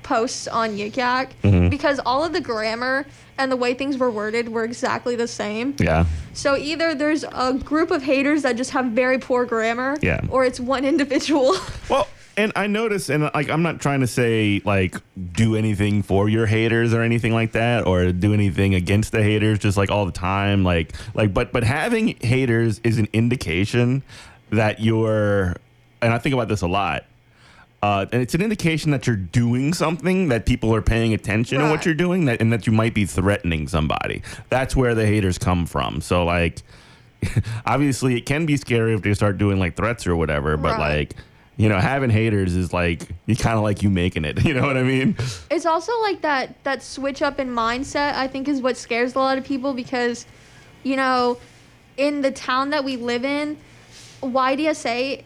posts 0.03 0.47
on 0.47 0.71
Yik 0.71 0.95
Yak 0.97 1.33
Mm-hmm. 1.43 1.69
because 1.69 1.99
all 2.05 2.23
of 2.23 2.33
the 2.33 2.41
grammar 2.41 3.05
and 3.37 3.51
the 3.51 3.55
way 3.55 3.73
things 3.73 3.97
were 3.97 4.11
worded 4.11 4.49
were 4.49 4.63
exactly 4.63 5.15
the 5.15 5.27
same. 5.27 5.75
yeah. 5.79 6.05
So 6.33 6.55
either 6.57 6.95
there's 6.95 7.23
a 7.23 7.53
group 7.53 7.91
of 7.91 8.01
haters 8.03 8.41
that 8.43 8.55
just 8.57 8.71
have 8.71 8.85
very 8.87 9.19
poor 9.19 9.45
grammar, 9.45 9.97
Yeah. 10.01 10.21
or 10.29 10.45
it's 10.45 10.59
one 10.59 10.85
individual. 10.85 11.55
Well, 11.89 12.07
and 12.35 12.51
I 12.55 12.65
notice, 12.65 13.09
and 13.09 13.29
like, 13.35 13.49
I'm 13.49 13.61
not 13.61 13.79
trying 13.79 13.99
to 13.99 14.07
say 14.07 14.61
like 14.65 14.95
do 15.33 15.55
anything 15.55 16.01
for 16.01 16.27
your 16.29 16.47
haters 16.47 16.91
or 16.93 17.01
anything 17.03 17.33
like 17.33 17.51
that, 17.51 17.85
or 17.85 18.11
do 18.11 18.33
anything 18.33 18.73
against 18.73 19.11
the 19.11 19.21
haters, 19.21 19.59
just 19.59 19.77
like 19.77 19.91
all 19.91 20.05
the 20.07 20.11
time, 20.11 20.63
like, 20.63 20.93
like, 21.13 21.33
but, 21.33 21.51
but 21.51 21.63
having 21.63 22.15
haters 22.21 22.79
is 22.83 22.97
an 22.97 23.07
indication 23.13 24.01
that 24.49 24.79
you're, 24.79 25.55
and 26.01 26.11
I 26.13 26.17
think 26.17 26.33
about 26.33 26.47
this 26.47 26.61
a 26.61 26.67
lot. 26.67 27.05
Uh, 27.83 28.05
and 28.13 28.21
it's 28.21 28.33
an 28.33 28.41
indication 28.41 28.91
that 28.91 29.05
you're 29.05 29.17
doing 29.17 29.73
something 29.73 30.29
that 30.29 30.45
people 30.45 30.73
are 30.73 30.81
paying 30.81 31.13
attention 31.13 31.59
to 31.59 31.69
what 31.69 31.85
you're 31.85 31.93
doing, 31.93 32.23
that, 32.23 32.39
and 32.39 32.53
that 32.53 32.65
you 32.65 32.71
might 32.71 32.93
be 32.93 33.03
threatening 33.05 33.67
somebody. 33.67 34.21
That's 34.49 34.73
where 34.73 34.95
the 34.95 35.05
haters 35.05 35.37
come 35.37 35.65
from. 35.65 35.99
So, 35.99 36.23
like, 36.23 36.61
obviously, 37.65 38.15
it 38.15 38.25
can 38.25 38.45
be 38.45 38.55
scary 38.55 38.93
if 38.93 39.01
they 39.01 39.13
start 39.13 39.37
doing 39.37 39.59
like 39.59 39.75
threats 39.75 40.07
or 40.07 40.15
whatever. 40.15 40.55
But 40.55 40.77
Right. 40.77 40.97
like, 41.09 41.15
you 41.57 41.67
know, 41.67 41.77
having 41.77 42.09
haters 42.09 42.55
is 42.55 42.71
like 42.71 43.05
you 43.25 43.35
kind 43.35 43.57
of 43.57 43.63
like 43.63 43.83
you 43.83 43.89
making 43.89 44.23
it. 44.23 44.41
You 44.45 44.53
know 44.53 44.65
what 44.65 44.77
I 44.77 44.83
mean? 44.83 45.17
it's 45.51 45.65
also 45.65 45.91
like 46.03 46.21
that 46.21 46.63
that 46.63 46.81
switch 46.81 47.21
up 47.21 47.37
in 47.37 47.49
mindset 47.49 48.13
i 48.15 48.27
think 48.27 48.47
is 48.47 48.61
what 48.61 48.77
scares 48.77 49.13
a 49.15 49.19
lot 49.19 49.37
of 49.37 49.43
people 49.43 49.73
because 49.73 50.25
you 50.83 50.95
know 50.95 51.37
in 51.97 52.21
the 52.21 52.31
town 52.31 52.69
that 52.69 52.83
we 52.85 52.95
live 52.95 53.25
in 53.25 53.57
ydsa 54.21 55.21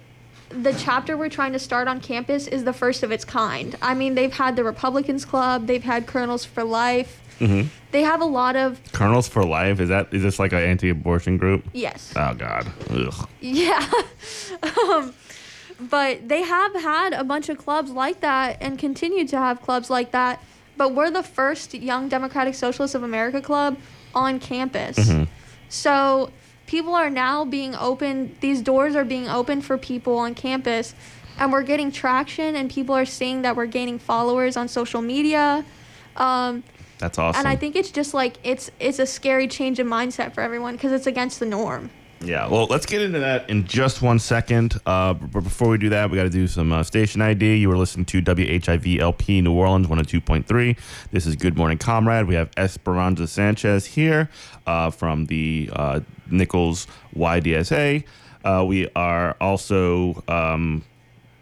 the 0.49 0.73
chapter 0.73 1.17
we're 1.17 1.29
trying 1.29 1.53
to 1.53 1.59
start 1.59 1.87
on 1.87 1.99
campus 1.99 2.47
is 2.47 2.63
the 2.63 2.73
first 2.73 3.03
of 3.03 3.11
its 3.11 3.25
kind 3.25 3.75
i 3.81 3.93
mean 3.93 4.15
they've 4.15 4.33
had 4.33 4.55
the 4.55 4.63
republicans 4.63 5.25
club 5.25 5.67
they've 5.67 5.83
had 5.83 6.07
colonels 6.07 6.45
for 6.45 6.63
life 6.63 7.21
Mm-hmm. 7.39 7.67
they 7.91 8.01
have 8.01 8.19
a 8.19 8.25
lot 8.25 8.55
of 8.55 8.81
Colonels 8.93 9.27
for 9.27 9.43
life 9.43 9.79
is 9.79 9.89
that 9.89 10.11
is 10.11 10.23
this 10.23 10.39
like 10.39 10.53
an 10.53 10.63
anti-abortion 10.63 11.37
group? 11.37 11.63
yes 11.71 12.11
Oh 12.15 12.33
God. 12.33 12.65
Ugh. 12.89 13.29
Yeah. 13.41 13.87
um, 14.63 15.13
but 15.79 16.27
they 16.27 16.41
have 16.41 16.73
had 16.73 17.13
a 17.13 17.23
bunch 17.23 17.49
of 17.49 17.59
clubs 17.59 17.91
like 17.91 18.21
that 18.21 18.57
and 18.59 18.79
continue 18.79 19.27
to 19.27 19.37
have 19.37 19.61
clubs 19.61 19.91
like 19.91 20.09
that. 20.13 20.41
But 20.77 20.95
we're 20.95 21.11
the 21.11 21.21
first 21.21 21.75
Young 21.75 22.09
Democratic 22.09 22.55
Socialists 22.55 22.95
of 22.95 23.03
America 23.03 23.39
club 23.39 23.77
on 24.15 24.39
campus. 24.39 24.97
So 25.69 26.31
people 26.67 26.93
are 26.93 27.09
now 27.09 27.43
being 27.43 27.73
open, 27.75 28.35
these 28.41 28.61
doors 28.61 28.95
are 28.95 29.05
being 29.05 29.27
opened 29.27 29.65
for 29.65 29.77
people 29.77 30.17
on 30.17 30.35
campus. 30.35 30.93
And 31.39 31.51
we're 31.51 31.63
getting 31.63 31.91
traction, 31.91 32.55
and 32.55 32.67
people 32.69 32.95
are 32.95 33.05
seeing 33.05 33.43
that 33.43 33.55
we're 33.55 33.67
gaining 33.67 33.99
followers 33.99 34.57
on 34.57 34.67
social 34.67 35.03
media. 35.03 35.63
Um, 36.15 36.63
That's 36.97 37.19
awesome. 37.19 37.39
and 37.39 37.47
I 37.47 37.55
think 37.55 37.75
it's 37.75 37.91
just 37.91 38.15
like 38.15 38.37
it's 38.43 38.71
it's 38.79 38.97
a 38.97 39.05
scary 39.05 39.47
change 39.47 39.79
in 39.79 39.87
mindset 39.87 40.33
for 40.33 40.41
everyone 40.41 40.73
because 40.73 40.91
it's 40.91 41.05
against 41.05 41.39
the 41.39 41.45
norm. 41.45 41.91
Yeah, 42.21 42.47
well, 42.47 42.65
let's 42.65 42.87
get 42.87 43.01
into 43.01 43.19
that 43.19 43.49
in 43.49 43.65
just 43.65 44.01
one 44.01 44.17
second. 44.17 44.79
Uh, 44.85 45.13
but 45.13 45.41
before 45.41 45.69
we 45.69 45.77
do 45.77 45.89
that, 45.89 46.09
we 46.09 46.17
got 46.17 46.23
to 46.23 46.29
do 46.29 46.47
some 46.47 46.71
uh, 46.71 46.83
station 46.83 47.21
ID. 47.21 47.57
You 47.57 47.69
were 47.69 47.77
listening 47.77 48.05
to 48.05 48.21
WHIV 48.21 48.99
LP 48.99 49.41
New 49.41 49.53
Orleans 49.53 49.87
102.3. 49.87 50.77
This 51.11 51.27
is 51.27 51.35
Good 51.35 51.55
Morning 51.55 51.77
Comrade. 51.77 52.25
We 52.25 52.33
have 52.33 52.49
Esperanza 52.57 53.27
Sanchez 53.27 53.85
here 53.85 54.29
uh, 54.65 54.89
from 54.89 55.27
the 55.27 55.69
uh, 55.73 55.99
Nicholls 56.31 56.87
YDSA. 57.15 58.03
Uh, 58.43 58.65
we 58.67 58.89
are 58.95 59.35
also 59.39 60.23
um, 60.27 60.83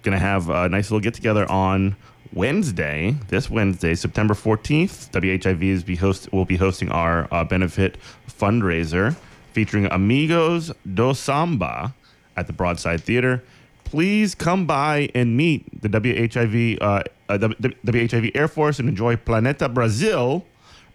going 0.03 0.13
to 0.13 0.19
have 0.19 0.49
a 0.49 0.67
nice 0.67 0.91
little 0.91 0.99
get 0.99 1.13
together 1.13 1.49
on 1.49 1.95
Wednesday, 2.33 3.15
this 3.29 3.49
Wednesday, 3.49 3.95
September 3.95 4.33
14th. 4.33 5.09
WHIV 5.11 5.63
is 5.63 5.83
be 5.83 5.95
host, 5.95 6.31
will 6.33 6.43
be 6.43 6.57
hosting 6.57 6.91
our 6.91 7.29
uh, 7.31 7.45
benefit 7.45 7.97
fundraiser 8.27 9.15
featuring 9.55 9.85
Amigos 9.85 10.69
do 10.93 11.13
Samba 11.13 11.95
at 12.35 12.45
the 12.45 12.51
Broadside 12.51 13.01
Theater. 13.01 13.41
Please 13.85 14.35
come 14.35 14.65
by 14.65 15.09
and 15.15 15.37
meet 15.37 15.81
the 15.81 15.87
WHIV, 15.87 16.77
uh, 16.81 17.03
uh, 17.29 17.37
WHIV 17.37 18.35
Air 18.35 18.49
Force 18.49 18.79
and 18.79 18.89
enjoy 18.89 19.15
Planeta 19.15 19.73
Brazil 19.73 20.45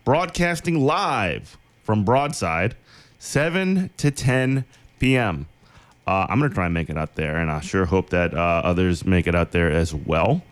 broadcasting 0.04 0.78
live 0.78 1.56
from 1.84 2.04
Broadside, 2.04 2.76
7 3.18 3.88
to 3.96 4.10
10 4.10 4.66
p.m. 4.98 5.46
Uh, 6.06 6.26
I'm 6.28 6.38
going 6.38 6.50
to 6.50 6.54
try 6.54 6.66
and 6.66 6.74
make 6.74 6.90
it 6.90 6.98
out 6.98 7.14
there, 7.14 7.36
and 7.36 7.50
I 7.50 7.60
sure 7.60 7.86
hope 7.86 8.10
that 8.10 8.34
uh, 8.34 8.60
others 8.62 9.06
make 9.06 9.26
it 9.26 9.34
out 9.34 9.52
there 9.52 9.70
as 9.70 9.94
well. 9.94 10.42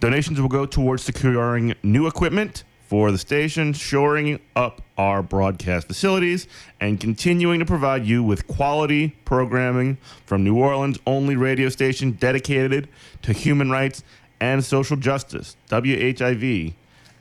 Donations 0.00 0.40
will 0.40 0.48
go 0.48 0.64
towards 0.64 1.02
securing 1.02 1.74
new 1.82 2.06
equipment 2.06 2.64
for 2.88 3.12
the 3.12 3.18
station, 3.18 3.74
shoring 3.74 4.40
up 4.56 4.80
our 4.96 5.22
broadcast 5.22 5.86
facilities, 5.86 6.48
and 6.80 6.98
continuing 6.98 7.58
to 7.58 7.66
provide 7.66 8.06
you 8.06 8.22
with 8.22 8.46
quality 8.46 9.08
programming 9.26 9.98
from 10.24 10.42
New 10.42 10.56
Orleans' 10.56 10.98
only 11.06 11.36
radio 11.36 11.68
station 11.68 12.12
dedicated 12.12 12.88
to 13.20 13.34
human 13.34 13.70
rights 13.70 14.02
and 14.40 14.64
social 14.64 14.96
justice. 14.96 15.54
WHIV 15.68 16.72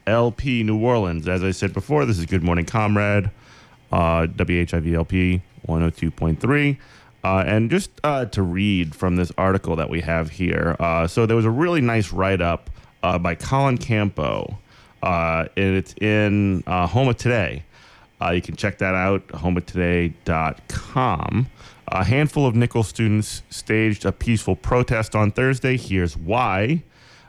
LP 0.08 0.63
New 0.63 0.82
Orleans. 0.82 1.27
As 1.27 1.43
I 1.43 1.51
said 1.51 1.73
before, 1.73 2.06
this 2.06 2.17
is 2.17 2.25
Good 2.25 2.43
Morning 2.43 2.65
Comrade, 2.65 3.30
uh, 3.91 4.27
WHIV 4.27 4.93
LP 4.95 5.41
102.3. 5.67 6.77
Uh, 7.25 7.43
and 7.45 7.69
just 7.69 7.91
uh, 8.06 8.23
to 8.23 8.41
read 8.41 8.95
from 8.95 9.17
this 9.17 9.34
article 9.38 9.75
that 9.75 9.89
we 9.89 9.99
have 9.99 10.30
here. 10.30 10.77
Uh, 10.80 11.06
so 11.06 11.25
there 11.25 11.36
was 11.36 11.43
a 11.43 11.49
really 11.49 11.82
nice 11.82 12.13
write 12.13 12.39
up 12.39 12.69
uh, 13.03 13.19
by 13.19 13.36
Colin 13.36 13.77
Campo. 13.77 14.60
Uh, 15.01 15.45
and 15.55 15.75
it's 15.75 15.93
in 16.01 16.63
uh, 16.67 16.88
Houma 16.88 17.13
Today. 17.13 17.63
Uh, 18.19 18.31
you 18.31 18.41
can 18.41 18.55
check 18.55 18.79
that 18.79 18.95
out, 18.95 19.27
houmatoday.com. 19.27 21.47
A 21.89 22.03
handful 22.03 22.45
of 22.45 22.55
Nicholls 22.55 22.88
students 22.88 23.43
staged 23.49 24.05
a 24.05 24.12
peaceful 24.12 24.55
protest 24.55 25.15
on 25.15 25.31
Thursday. 25.31 25.77
Here's 25.77 26.17
why. 26.17 26.83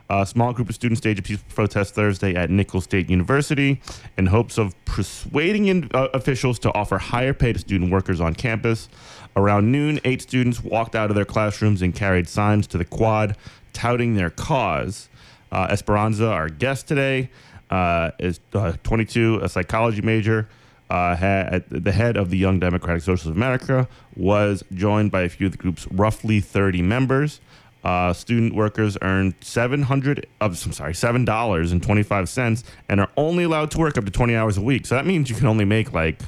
A 0.09 0.25
small 0.25 0.53
group 0.53 0.69
of 0.69 0.75
students 0.75 0.99
staged 0.99 1.19
a 1.19 1.21
peaceful 1.21 1.47
protest 1.53 1.93
Thursday 1.93 2.35
at 2.35 2.49
Nicholls 2.49 2.85
State 2.85 3.11
University 3.11 3.79
in 4.17 4.25
hopes 4.25 4.57
of 4.57 4.73
persuading 4.85 5.67
in, 5.67 5.89
uh, 5.93 6.07
officials 6.15 6.57
to 6.59 6.73
offer 6.73 6.97
higher 6.97 7.33
pay 7.33 7.53
to 7.53 7.59
student 7.59 7.91
workers 7.91 8.19
on 8.19 8.33
campus. 8.33 8.89
Around 9.35 9.71
noon, 9.71 9.99
eight 10.03 10.23
students 10.23 10.63
walked 10.63 10.95
out 10.95 11.11
of 11.11 11.15
their 11.15 11.25
classrooms 11.25 11.83
and 11.83 11.93
carried 11.93 12.27
signs 12.27 12.65
to 12.67 12.79
the 12.79 12.85
quad 12.85 13.37
touting 13.71 14.15
their 14.15 14.31
cause. 14.31 15.09
Uh, 15.51 15.67
Esperanza, 15.69 16.27
our 16.27 16.49
guest 16.49 16.87
today, 16.87 17.29
uh, 17.69 18.11
is 18.19 18.39
uh, 18.53 18.73
22, 18.83 19.39
a 19.41 19.49
psychology 19.49 20.01
major. 20.01 20.47
Uh, 20.89 21.15
had, 21.15 21.63
the 21.69 21.91
head 21.91 22.17
of 22.17 22.31
the 22.31 22.37
Young 22.37 22.59
Democratic 22.59 23.03
Socialists 23.03 23.27
of 23.27 23.35
America 23.35 23.87
was 24.15 24.63
joined 24.73 25.11
by 25.11 25.21
a 25.21 25.29
few 25.29 25.45
of 25.45 25.51
the 25.51 25.57
group's 25.59 25.87
roughly 25.91 26.39
30 26.39 26.81
members. 26.81 27.41
Uh, 27.83 28.11
student 28.11 28.55
workers 28.55 28.97
earn 29.03 29.33
700 29.39 30.25
of 30.41 30.65
I'm 30.65 30.73
sorry, 30.73 30.93
seven 30.93 31.23
dollars 31.23 31.71
and 31.71 31.81
25 31.81 32.27
cents, 32.27 32.63
and 32.89 32.99
are 32.99 33.09
only 33.15 33.43
allowed 33.43 33.71
to 33.71 33.77
work 33.77 33.97
up 33.97 34.05
to 34.05 34.11
20 34.11 34.35
hours 34.35 34.57
a 34.57 34.61
week. 34.61 34.85
So 34.85 34.95
that 34.95 35.05
means 35.05 35.29
you 35.29 35.35
can 35.35 35.47
only 35.47 35.63
make 35.63 35.93
like 35.93 36.19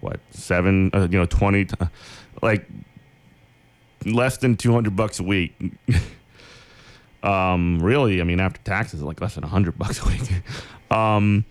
what 0.00 0.20
seven, 0.30 0.90
uh, 0.92 1.06
you 1.10 1.18
know, 1.18 1.26
20, 1.26 1.66
t- 1.66 1.74
like 2.42 2.66
less 4.04 4.38
than 4.38 4.56
200 4.56 4.96
bucks 4.96 5.20
a 5.20 5.22
week. 5.22 5.54
um, 7.22 7.78
really, 7.80 8.20
I 8.20 8.24
mean, 8.24 8.40
after 8.40 8.60
taxes, 8.62 9.02
like 9.02 9.20
less 9.20 9.34
than 9.34 9.42
100 9.42 9.78
bucks 9.78 10.02
a 10.04 10.08
week. 10.08 10.22
um, 10.90 11.44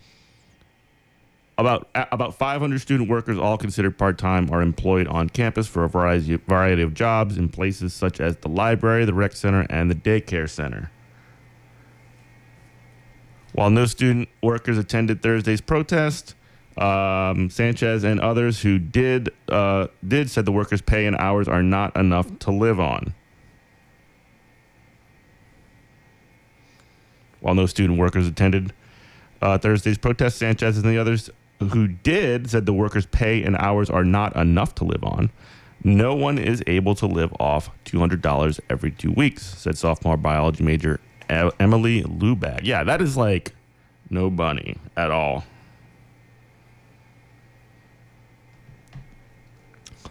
about 1.57 1.87
about 1.95 2.35
500 2.35 2.79
student 2.81 3.09
workers, 3.09 3.37
all 3.37 3.57
considered 3.57 3.97
part 3.97 4.17
time, 4.17 4.49
are 4.51 4.61
employed 4.61 5.07
on 5.07 5.29
campus 5.29 5.67
for 5.67 5.83
a 5.83 5.89
variety 5.89 6.35
variety 6.35 6.81
of 6.81 6.93
jobs 6.93 7.37
in 7.37 7.49
places 7.49 7.93
such 7.93 8.19
as 8.19 8.37
the 8.37 8.49
library, 8.49 9.05
the 9.05 9.13
rec 9.13 9.33
center, 9.33 9.65
and 9.69 9.89
the 9.89 9.95
daycare 9.95 10.49
center. 10.49 10.91
While 13.53 13.71
no 13.71 13.85
student 13.85 14.29
workers 14.43 14.77
attended 14.77 15.21
Thursday's 15.23 15.61
protest, 15.61 16.35
Um, 16.77 17.49
Sanchez 17.49 18.03
and 18.03 18.19
others 18.19 18.61
who 18.61 18.77
did 18.77 19.29
uh, 19.49 19.87
did 20.07 20.29
said 20.29 20.45
the 20.45 20.51
workers' 20.51 20.81
pay 20.81 21.07
and 21.07 21.15
hours 21.17 21.47
are 21.47 21.63
not 21.63 21.95
enough 21.97 22.37
to 22.39 22.51
live 22.51 22.79
on. 22.79 23.15
While 27.39 27.55
no 27.55 27.65
student 27.65 27.97
workers 27.97 28.27
attended 28.27 28.73
uh, 29.41 29.57
Thursday's 29.57 29.97
protest, 29.97 30.37
Sanchez 30.37 30.77
and 30.77 30.85
the 30.85 30.97
others 30.97 31.29
who 31.59 31.87
did 31.87 32.49
said 32.49 32.65
the 32.65 32.73
workers' 32.73 33.05
pay 33.07 33.43
and 33.43 33.55
hours 33.57 33.89
are 33.89 34.03
not 34.03 34.35
enough 34.35 34.75
to 34.75 34.83
live 34.83 35.03
on. 35.03 35.31
No 35.83 36.15
one 36.15 36.37
is 36.37 36.63
able 36.67 36.95
to 36.95 37.05
live 37.05 37.33
off 37.39 37.69
$200 37.85 38.59
every 38.69 38.91
two 38.91 39.11
weeks, 39.11 39.43
said 39.43 39.77
sophomore 39.77 40.17
biology 40.17 40.63
major 40.63 40.99
Emily 41.29 42.03
Lubag. 42.03 42.61
Yeah, 42.63 42.83
that 42.83 43.01
is 43.01 43.17
like 43.17 43.53
no 44.09 44.29
bunny 44.29 44.77
at 44.95 45.11
all. 45.11 45.43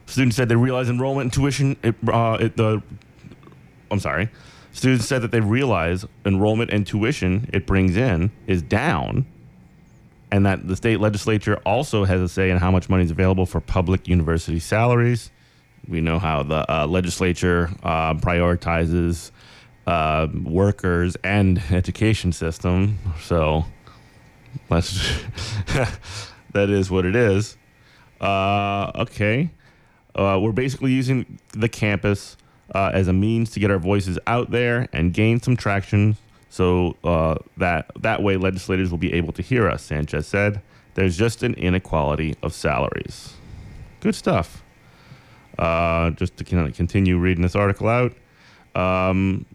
Students 0.07 0.37
said 0.37 0.49
they 0.49 0.57
realize 0.57 0.89
enrollment 0.89 1.25
and 1.25 1.33
tuition. 1.33 1.77
It, 1.83 1.95
uh, 2.09 2.39
it, 2.41 2.57
the 2.57 2.83
I'm 3.91 4.01
sorry. 4.01 4.31
Students 4.77 5.07
said 5.07 5.23
that 5.23 5.31
they 5.31 5.41
realize 5.41 6.05
enrollment 6.27 6.71
and 6.71 6.87
tuition 6.87 7.49
it 7.51 7.67
brings 7.67 7.97
in 7.97 8.31
is 8.47 8.61
down, 8.61 9.25
and 10.31 10.45
that 10.45 10.69
the 10.69 10.77
state 10.77 11.01
legislature 11.01 11.57
also 11.65 12.05
has 12.05 12.21
a 12.21 12.29
say 12.29 12.51
in 12.51 12.59
how 12.59 12.71
much 12.71 12.91
money 12.91 13.03
is 13.03 13.11
available 13.11 13.47
for 13.47 13.63
public 13.63 14.07
university 14.07 14.59
salaries. 14.59 15.31
We 15.89 16.03
know 16.03 16.19
how 16.19 16.43
the 16.43 16.71
uh, 16.71 16.87
legislature 16.87 17.71
uh, 17.83 18.15
prioritizes 18.17 19.31
uh, 19.87 20.29
workers 20.45 21.17
and 21.25 21.57
education 21.71 22.33
system. 22.33 22.99
So 23.23 23.65
that's 24.69 24.93
that 26.53 26.69
is 26.69 26.91
what 26.91 27.07
it 27.07 27.17
is. 27.17 27.57
Uh, 28.21 28.93
okay, 28.95 29.49
uh, 30.15 30.39
we're 30.39 30.53
basically 30.53 30.93
using 30.93 31.39
the 31.53 31.71
campus 31.71 32.37
uh, 32.75 32.91
as 32.93 33.09
a 33.09 33.13
means 33.13 33.51
to 33.51 33.61
get 33.61 33.71
our 33.71 33.79
voices 33.79 34.19
out 34.27 34.51
there 34.51 34.89
and 34.93 35.13
gain 35.13 35.41
some 35.41 35.57
traction, 35.57 36.17
so 36.49 36.97
uh, 37.05 37.37
that 37.57 37.91
that 38.01 38.23
way 38.23 38.37
legislators 38.37 38.91
will 38.91 38.99
be 38.99 39.13
able 39.13 39.33
to 39.33 39.43
hear 39.43 39.69
us. 39.69 39.83
Sanchez 39.83 40.27
said, 40.27 40.61
"There's 40.95 41.17
just 41.17 41.43
an 41.43 41.55
inequality 41.55 42.35
of 42.43 42.53
salaries." 42.53 43.35
Good 44.01 44.15
stuff. 44.15 44.63
Uh, 45.59 46.11
just 46.11 46.37
to 46.37 46.45
kind 46.45 46.69
of 46.69 46.75
continue 46.75 47.19
reading 47.19 47.43
this 47.43 47.57
article 47.57 47.89
out. 47.89 48.13
Um, 48.75 49.47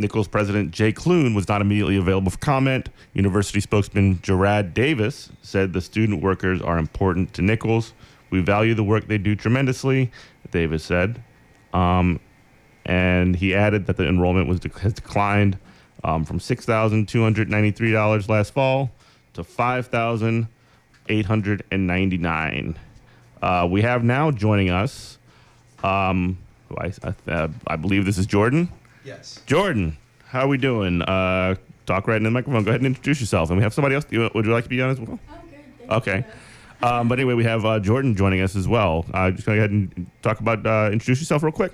Nicholls 0.00 0.26
president 0.26 0.70
Jay 0.70 0.92
Clune 0.92 1.34
was 1.34 1.46
not 1.48 1.60
immediately 1.60 1.96
available 1.96 2.30
for 2.30 2.38
comment. 2.38 2.88
University 3.12 3.60
spokesman 3.60 4.20
Gerard 4.22 4.72
Davis 4.72 5.30
said 5.42 5.74
the 5.74 5.82
student 5.82 6.22
workers 6.22 6.62
are 6.62 6.78
important 6.78 7.34
to 7.34 7.42
Nicholls. 7.42 7.92
We 8.30 8.40
value 8.40 8.74
the 8.74 8.84
work 8.84 9.06
they 9.06 9.18
do 9.18 9.36
tremendously, 9.36 10.10
Davis 10.50 10.84
said. 10.84 11.22
Um, 11.74 12.20
and 12.86 13.36
he 13.36 13.54
added 13.54 13.86
that 13.86 13.96
the 13.96 14.08
enrollment 14.08 14.48
was 14.48 14.60
has 14.80 14.92
declined 14.92 15.58
um, 16.04 16.24
from 16.24 16.40
six 16.40 16.64
thousand 16.64 17.08
two 17.08 17.22
hundred 17.22 17.48
ninety 17.48 17.70
three 17.70 17.92
dollars 17.92 18.28
last 18.28 18.52
fall 18.52 18.90
to 19.34 19.44
five 19.44 19.86
thousand 19.86 20.48
eight 21.08 21.26
hundred 21.26 21.64
and 21.70 21.86
ninety 21.86 22.18
nine. 22.18 22.78
Uh, 23.42 23.66
we 23.70 23.82
have 23.82 24.04
now 24.04 24.30
joining 24.30 24.70
us. 24.70 25.18
Um, 25.82 26.38
who 26.68 26.76
I 26.76 26.92
I, 27.02 27.30
uh, 27.30 27.48
I 27.66 27.76
believe 27.76 28.04
this 28.04 28.18
is 28.18 28.26
Jordan. 28.26 28.68
Yes. 29.04 29.40
Jordan, 29.46 29.96
how 30.26 30.40
are 30.40 30.48
we 30.48 30.58
doing? 30.58 31.02
Uh, 31.02 31.54
talk 31.86 32.06
right 32.06 32.16
in 32.16 32.22
the 32.22 32.30
microphone. 32.30 32.64
Go 32.64 32.70
ahead 32.70 32.80
and 32.80 32.86
introduce 32.86 33.20
yourself. 33.20 33.50
And 33.50 33.56
we 33.56 33.62
have 33.62 33.74
somebody 33.74 33.94
else. 33.94 34.04
Would 34.10 34.44
you 34.44 34.52
like 34.52 34.64
to 34.64 34.70
be 34.70 34.80
on 34.82 34.90
as 34.90 35.00
well? 35.00 35.18
Okay. 35.88 36.24
Um, 36.82 37.08
but 37.08 37.18
anyway, 37.18 37.34
we 37.34 37.44
have 37.44 37.64
uh, 37.64 37.78
Jordan 37.80 38.14
joining 38.14 38.40
us 38.40 38.56
as 38.56 38.66
well. 38.68 39.04
Uh, 39.12 39.30
just 39.30 39.44
gonna 39.44 39.58
go 39.58 39.60
ahead 39.60 39.70
and 39.70 40.06
talk 40.22 40.40
about 40.40 40.64
uh, 40.66 40.90
introduce 40.92 41.20
yourself 41.20 41.42
real 41.42 41.52
quick. 41.52 41.72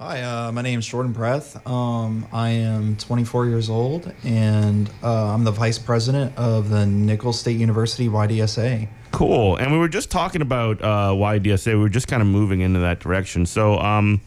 Hi, 0.00 0.22
uh, 0.22 0.50
my 0.50 0.62
name 0.62 0.78
is 0.78 0.86
Jordan 0.86 1.12
Preth. 1.12 1.60
Um, 1.70 2.26
I 2.32 2.48
am 2.48 2.96
24 2.96 3.44
years 3.44 3.68
old, 3.68 4.10
and 4.24 4.88
uh, 5.02 5.34
I'm 5.34 5.44
the 5.44 5.50
vice 5.50 5.78
president 5.78 6.34
of 6.38 6.70
the 6.70 6.86
Nicholls 6.86 7.38
State 7.38 7.58
University 7.58 8.08
YDSA. 8.08 8.88
Cool. 9.10 9.56
And 9.56 9.70
we 9.70 9.76
were 9.76 9.90
just 9.90 10.10
talking 10.10 10.40
about 10.40 10.80
uh, 10.80 11.10
YDSA. 11.12 11.74
We 11.74 11.80
were 11.80 11.90
just 11.90 12.08
kind 12.08 12.22
of 12.22 12.28
moving 12.28 12.62
into 12.62 12.78
that 12.78 13.00
direction. 13.00 13.44
So, 13.44 13.78
um, 13.78 14.22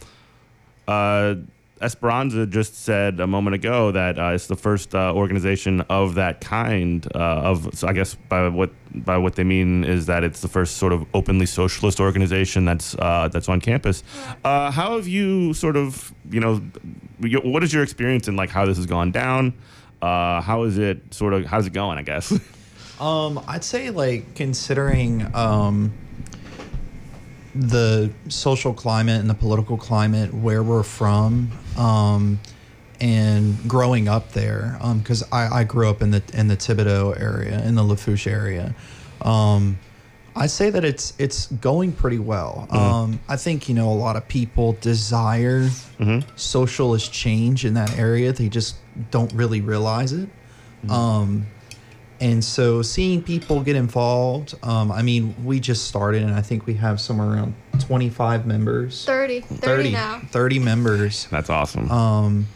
uh, 0.87 1.37
Esperanza 1.83 2.47
just 2.47 2.83
said 2.83 3.19
a 3.19 3.27
moment 3.27 3.55
ago 3.55 3.91
that 3.91 4.17
uh, 4.17 4.31
it's 4.33 4.47
the 4.47 4.55
first 4.55 4.95
uh, 4.95 5.13
organization 5.13 5.81
of 5.81 6.15
that 6.15 6.41
kind. 6.41 7.05
Uh, 7.13 7.17
of 7.51 7.77
so 7.77 7.87
I 7.87 7.93
guess 7.93 8.15
by 8.15 8.47
what 8.47 8.71
by 9.05 9.17
what 9.17 9.35
they 9.35 9.43
mean 9.43 9.83
is 9.83 10.05
that 10.05 10.23
it's 10.23 10.41
the 10.41 10.47
first 10.47 10.77
sort 10.77 10.93
of 10.93 11.05
openly 11.13 11.45
socialist 11.45 11.99
organization 11.99 12.65
that's 12.65 12.95
uh, 12.95 13.27
that's 13.31 13.49
on 13.49 13.59
campus. 13.59 14.03
Uh, 14.43 14.71
how 14.71 14.95
have 14.95 15.07
you 15.07 15.53
sort 15.53 15.75
of 15.75 16.13
you 16.29 16.39
know 16.39 16.55
what 17.43 17.63
is 17.63 17.73
your 17.73 17.83
experience 17.83 18.27
in 18.27 18.35
like 18.35 18.49
how 18.49 18.65
this 18.65 18.77
has 18.77 18.85
gone 18.85 19.11
down? 19.11 19.53
Uh, 20.01 20.41
how 20.41 20.63
is 20.63 20.77
it 20.77 21.13
sort 21.13 21.33
of 21.33 21.45
how's 21.45 21.67
it 21.67 21.73
going? 21.73 21.97
I 21.97 22.03
guess. 22.03 22.33
Um, 22.99 23.43
I'd 23.47 23.63
say, 23.63 23.89
like, 23.89 24.35
considering 24.35 25.29
um, 25.35 25.91
the 27.53 28.11
social 28.29 28.73
climate 28.73 29.19
and 29.19 29.29
the 29.29 29.33
political 29.33 29.77
climate 29.77 30.33
where 30.33 30.63
we're 30.63 30.83
from, 30.83 31.51
um, 31.77 32.39
and 32.99 33.57
growing 33.67 34.07
up 34.07 34.31
there, 34.33 34.77
because 34.97 35.23
I, 35.31 35.59
I 35.59 35.63
grew 35.63 35.89
up 35.89 36.01
in 36.01 36.11
the 36.11 36.23
in 36.33 36.47
the 36.47 36.55
Thibodaux 36.57 37.19
area, 37.19 37.63
in 37.65 37.75
the 37.75 37.83
Lafourche 37.83 38.27
area. 38.27 38.73
Um, 39.21 39.77
I'd 40.35 40.49
say 40.49 40.69
that 40.71 40.83
it's 40.83 41.13
it's 41.19 41.47
going 41.47 41.91
pretty 41.91 42.17
well. 42.19 42.67
Um, 42.71 43.19
I 43.27 43.35
think 43.37 43.69
you 43.69 43.75
know 43.75 43.91
a 43.91 43.93
lot 43.93 44.15
of 44.15 44.27
people 44.27 44.73
desire 44.81 45.69
socialist 46.35 47.13
change 47.13 47.65
in 47.65 47.75
that 47.75 47.97
area. 47.97 48.33
They 48.33 48.49
just 48.49 48.75
don't 49.11 49.31
really 49.33 49.61
realize 49.61 50.11
it. 50.13 50.29
Um, 50.89 51.45
and 52.23 52.41
so 52.41 52.81
seeing 52.81 53.21
people 53.21 53.61
get 53.61 53.75
involved, 53.75 54.55
um, 54.63 54.93
I 54.93 55.01
mean, 55.01 55.35
we 55.43 55.59
just 55.59 55.89
started, 55.89 56.23
and 56.23 56.33
I 56.33 56.41
think 56.41 56.65
we 56.65 56.73
have 56.75 57.01
somewhere 57.01 57.27
around 57.27 57.53
25 57.79 58.47
members. 58.47 59.03
30, 59.03 59.41
30, 59.41 59.91
now. 59.91 60.21
30 60.31 60.59
members. 60.59 61.27
That's 61.29 61.49
awesome. 61.49 61.91
Um, 61.91 62.47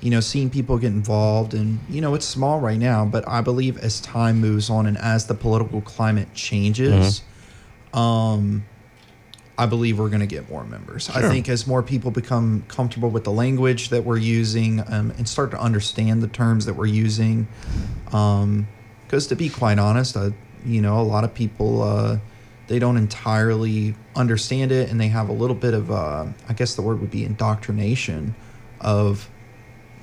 you 0.00 0.10
know, 0.10 0.20
seeing 0.20 0.50
people 0.50 0.78
get 0.78 0.92
involved, 0.92 1.52
and 1.52 1.80
you 1.90 2.00
know, 2.00 2.14
it's 2.14 2.26
small 2.26 2.60
right 2.60 2.78
now, 2.78 3.04
but 3.04 3.26
I 3.26 3.40
believe 3.40 3.76
as 3.78 4.00
time 4.00 4.38
moves 4.38 4.70
on 4.70 4.86
and 4.86 4.96
as 4.96 5.26
the 5.26 5.34
political 5.34 5.80
climate 5.80 6.32
changes, 6.32 7.22
um, 7.92 8.64
I 9.58 9.66
believe 9.66 9.98
we're 9.98 10.10
going 10.10 10.20
to 10.20 10.26
get 10.26 10.48
more 10.48 10.62
members. 10.62 11.06
Sure. 11.06 11.24
I 11.24 11.28
think 11.28 11.48
as 11.48 11.66
more 11.66 11.82
people 11.82 12.12
become 12.12 12.62
comfortable 12.68 13.10
with 13.10 13.24
the 13.24 13.32
language 13.32 13.88
that 13.88 14.04
we're 14.04 14.18
using 14.18 14.78
um, 14.86 15.10
and 15.18 15.28
start 15.28 15.50
to 15.50 15.60
understand 15.60 16.22
the 16.22 16.28
terms 16.28 16.66
that 16.66 16.74
we're 16.74 16.86
using, 16.86 17.48
because 19.08 19.26
to 19.28 19.36
be 19.36 19.48
quite 19.48 19.78
honest, 19.78 20.16
I, 20.18 20.32
you 20.66 20.82
know, 20.82 21.00
a 21.00 21.02
lot 21.02 21.24
of 21.24 21.32
people 21.32 21.82
uh, 21.82 22.18
they 22.66 22.78
don't 22.78 22.98
entirely 22.98 23.94
understand 24.14 24.70
it, 24.70 24.90
and 24.90 25.00
they 25.00 25.08
have 25.08 25.30
a 25.30 25.32
little 25.32 25.56
bit 25.56 25.72
of, 25.72 25.90
uh, 25.90 26.26
I 26.48 26.52
guess 26.52 26.74
the 26.74 26.82
word 26.82 27.00
would 27.00 27.10
be 27.10 27.24
indoctrination 27.24 28.34
of, 28.82 29.28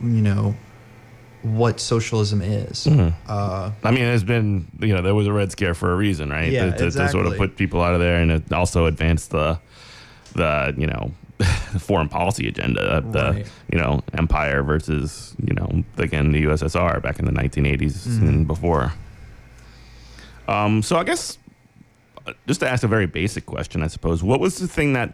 you 0.01 0.21
know, 0.21 0.55
what 1.43 1.79
socialism 1.79 2.41
is. 2.41 2.87
Uh, 2.87 3.71
I 3.83 3.91
mean, 3.91 4.05
there's 4.05 4.23
been 4.23 4.67
you 4.79 4.95
know 4.95 5.03
there 5.03 5.13
was 5.13 5.27
a 5.27 5.33
red 5.33 5.51
scare 5.51 5.75
for 5.75 5.93
a 5.93 5.95
reason, 5.95 6.31
right? 6.31 6.51
Yeah, 6.51 6.71
to, 6.71 6.89
to, 6.89 6.97
to 6.97 7.09
sort 7.09 7.27
of 7.27 7.37
put 7.37 7.55
people 7.55 7.81
out 7.81 7.93
of 7.93 7.99
there, 7.99 8.19
and 8.19 8.31
it 8.31 8.51
also 8.51 8.87
advanced 8.87 9.29
the 9.29 9.59
the 10.33 10.73
you 10.75 10.87
know 10.87 11.11
foreign 11.79 12.07
policy 12.09 12.47
agenda 12.47 12.81
of 12.81 13.11
the 13.11 13.31
Right. 13.31 13.47
you 13.71 13.77
know 13.77 14.01
empire 14.17 14.63
versus 14.63 15.35
you 15.45 15.53
know 15.53 15.83
again 15.97 16.31
the 16.31 16.43
USSR 16.45 17.01
back 17.01 17.19
in 17.19 17.25
the 17.25 17.31
1980s 17.31 18.07
Mm-hmm. 18.07 18.27
and 18.27 18.47
before. 18.47 18.93
Um, 20.47 20.81
so 20.81 20.97
I 20.97 21.03
guess 21.03 21.37
uh, 22.27 22.33
just 22.47 22.59
to 22.61 22.69
ask 22.69 22.83
a 22.83 22.87
very 22.87 23.05
basic 23.07 23.45
question, 23.45 23.83
I 23.83 23.87
suppose, 23.87 24.23
what 24.23 24.39
was 24.39 24.59
the 24.59 24.67
thing 24.67 24.93
that 24.93 25.13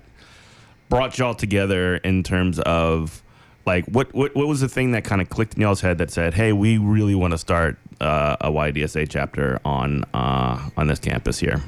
brought 0.89 1.17
y'all 1.17 1.33
together 1.33 1.95
in 1.97 2.21
terms 2.23 2.59
of 2.59 3.23
like 3.65 3.85
what 3.85 4.13
what, 4.13 4.35
what 4.35 4.47
was 4.47 4.59
the 4.61 4.67
thing 4.69 4.91
that 4.91 5.03
kind 5.03 5.21
of 5.21 5.29
clicked 5.29 5.55
in 5.55 5.61
y'all's 5.61 5.81
head 5.81 5.97
that 5.99 6.11
said, 6.11 6.33
"Hey, 6.33 6.51
we 6.53 6.77
really 6.77 7.15
want 7.15 7.31
to 7.31 7.37
start 7.37 7.77
uh, 8.01 8.35
a 8.41 8.49
YDSA 8.51 9.07
chapter 9.09 9.59
on 9.63 10.03
uh, 10.13 10.69
on 10.77 10.87
this 10.87 10.99
campus 10.99 11.39
here." 11.39 11.61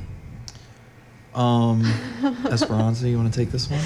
Um, 1.36 1.84
Esperanza, 2.52 3.10
you 3.10 3.18
want 3.18 3.34
to 3.34 3.40
take 3.40 3.52
this 3.52 3.70
one? 3.70 3.82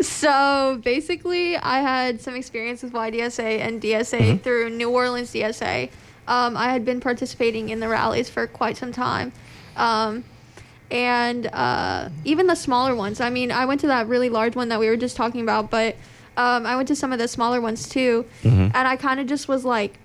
So 0.00 0.80
basically, 0.84 1.56
I 1.56 1.80
had 1.80 2.20
some 2.20 2.34
experience 2.34 2.82
with 2.82 2.92
YDSA 2.92 3.60
and 3.60 3.80
DSA 3.80 4.42
through 4.42 4.70
New 4.70 4.90
Orleans 4.90 5.32
DSA. 5.32 5.90
Um, 6.28 6.56
I 6.56 6.70
had 6.70 6.84
been 6.84 7.00
participating 7.00 7.68
in 7.68 7.80
the 7.80 7.88
rallies 7.88 8.28
for 8.28 8.46
quite 8.46 8.76
some 8.76 8.92
time. 8.92 9.32
Um, 9.76 10.24
and 10.90 11.46
uh, 11.48 12.10
even 12.24 12.46
the 12.46 12.54
smaller 12.54 12.94
ones. 12.94 13.20
I 13.20 13.30
mean, 13.30 13.50
I 13.50 13.64
went 13.64 13.80
to 13.82 13.86
that 13.88 14.06
really 14.06 14.28
large 14.28 14.54
one 14.54 14.68
that 14.68 14.78
we 14.78 14.88
were 14.88 14.96
just 14.96 15.16
talking 15.16 15.40
about, 15.40 15.70
but 15.70 15.96
um, 16.36 16.66
I 16.66 16.76
went 16.76 16.88
to 16.88 16.96
some 16.96 17.12
of 17.12 17.18
the 17.18 17.28
smaller 17.28 17.60
ones 17.60 17.88
too. 17.88 18.24
And 18.74 18.88
I 18.88 18.96
kind 18.96 19.18
of 19.20 19.26
just 19.26 19.48
was 19.48 19.64
like, 19.64 19.98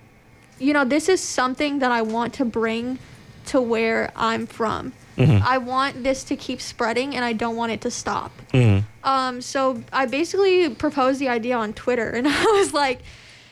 you 0.59 0.73
know, 0.73 0.85
this 0.85 1.09
is 1.09 1.21
something 1.21 1.79
that 1.79 1.91
I 1.91 2.01
want 2.01 2.33
to 2.35 2.45
bring 2.45 2.99
to 3.47 3.59
where 3.61 4.11
I'm 4.15 4.45
from. 4.45 4.93
I 5.17 5.57
want 5.59 6.03
this 6.03 6.23
to 6.25 6.35
keep 6.35 6.61
spreading, 6.61 7.15
and 7.15 7.23
I 7.23 7.33
don't 7.33 7.55
want 7.55 7.71
it 7.71 7.81
to 7.81 7.91
stop. 7.91 8.31
Mhm. 8.53 8.83
Um, 9.03 9.41
so 9.41 9.83
I 9.93 10.05
basically 10.05 10.69
proposed 10.69 11.19
the 11.19 11.29
idea 11.29 11.55
on 11.57 11.73
Twitter, 11.73 12.09
and 12.17 12.27
I 12.27 12.43
was 12.45 12.73
like, 12.73 13.01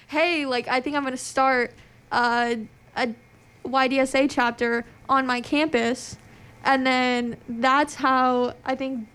"Hey, 0.08 0.45
like 0.45 0.67
I 0.67 0.82
think 0.82 0.95
I'm 0.95 1.04
gonna 1.04 1.17
start 1.17 1.74
uh, 2.12 2.56
a 2.95 3.10
YDSA 3.65 4.30
chapter 4.30 4.86
on 5.08 5.28
my 5.28 5.41
campus," 5.41 6.17
and 6.63 6.86
then 6.86 7.38
that's 7.48 7.95
how 7.95 8.54
I 8.65 8.76
think 8.76 9.08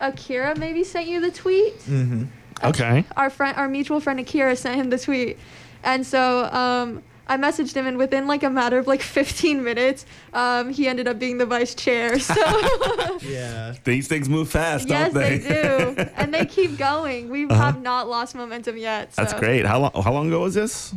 Akira 0.00 0.56
maybe 0.56 0.84
sent 0.84 1.06
you 1.08 1.20
the 1.20 1.30
tweet. 1.30 1.78
Mm-hmm. 1.80 2.24
Okay. 2.64 3.04
Our 3.16 3.30
friend, 3.30 3.56
our 3.56 3.68
mutual 3.68 4.00
friend 4.00 4.18
Akira, 4.18 4.56
sent 4.56 4.76
him 4.76 4.90
the 4.90 4.98
tweet, 4.98 5.38
and 5.82 6.06
so 6.06 6.44
um, 6.46 7.02
I 7.28 7.36
messaged 7.36 7.74
him, 7.74 7.86
and 7.86 7.98
within 7.98 8.26
like 8.26 8.42
a 8.42 8.50
matter 8.50 8.78
of 8.78 8.86
like 8.86 9.02
15 9.02 9.62
minutes, 9.62 10.06
um, 10.32 10.70
he 10.70 10.88
ended 10.88 11.06
up 11.08 11.18
being 11.18 11.38
the 11.38 11.46
vice 11.46 11.74
chair. 11.74 12.18
So. 12.18 12.34
Yeah. 13.22 13.74
These 13.84 14.06
things 14.08 14.28
move 14.28 14.48
fast, 14.48 14.88
Yes, 14.88 15.12
don't 15.12 15.22
they? 15.22 15.36
Yes, 15.40 15.44
they? 15.44 15.94
do, 16.04 16.10
and 16.16 16.32
they 16.32 16.46
keep 16.46 16.78
going. 16.78 17.28
We 17.30 17.44
Uh-huh. 17.46 17.54
have 17.66 17.82
not 17.82 18.08
lost 18.08 18.34
momentum 18.34 18.76
yet. 18.76 19.12
So. 19.14 19.22
That's 19.22 19.34
great. 19.34 19.66
How 19.66 19.80
long? 19.80 19.90
How 20.02 20.12
long 20.12 20.28
ago 20.28 20.40
was 20.40 20.54
this? 20.54 20.94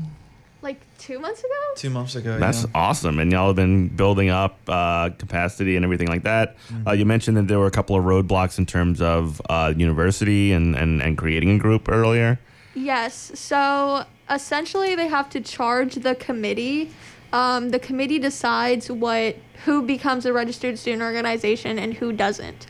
Like 0.61 0.79
two 0.99 1.17
months 1.19 1.39
ago. 1.39 1.49
Two 1.75 1.89
months 1.89 2.15
ago. 2.15 2.37
That's 2.37 2.63
yeah. 2.63 2.69
awesome. 2.75 3.17
And 3.19 3.31
y'all 3.31 3.47
have 3.47 3.55
been 3.55 3.87
building 3.87 4.29
up 4.29 4.59
uh, 4.67 5.09
capacity 5.17 5.75
and 5.75 5.83
everything 5.83 6.07
like 6.07 6.23
that. 6.23 6.55
Uh, 6.85 6.91
you 6.91 7.05
mentioned 7.05 7.35
that 7.37 7.47
there 7.47 7.57
were 7.57 7.65
a 7.65 7.71
couple 7.71 7.95
of 7.95 8.03
roadblocks 8.05 8.59
in 8.59 8.67
terms 8.67 9.01
of 9.01 9.41
uh, 9.49 9.73
university 9.75 10.51
and, 10.51 10.75
and, 10.75 11.01
and 11.01 11.17
creating 11.17 11.49
a 11.49 11.57
group 11.57 11.89
earlier. 11.89 12.39
Yes. 12.75 13.31
So 13.33 14.05
essentially, 14.31 14.95
they 14.95 15.07
have 15.07 15.29
to 15.31 15.41
charge 15.41 15.95
the 15.95 16.15
committee. 16.15 16.91
Um, 17.33 17.69
the 17.69 17.79
committee 17.79 18.19
decides 18.19 18.89
what 18.91 19.35
who 19.65 19.83
becomes 19.83 20.25
a 20.25 20.33
registered 20.33 20.77
student 20.79 21.03
organization 21.03 21.77
and 21.79 21.93
who 21.93 22.11
doesn't. 22.11 22.65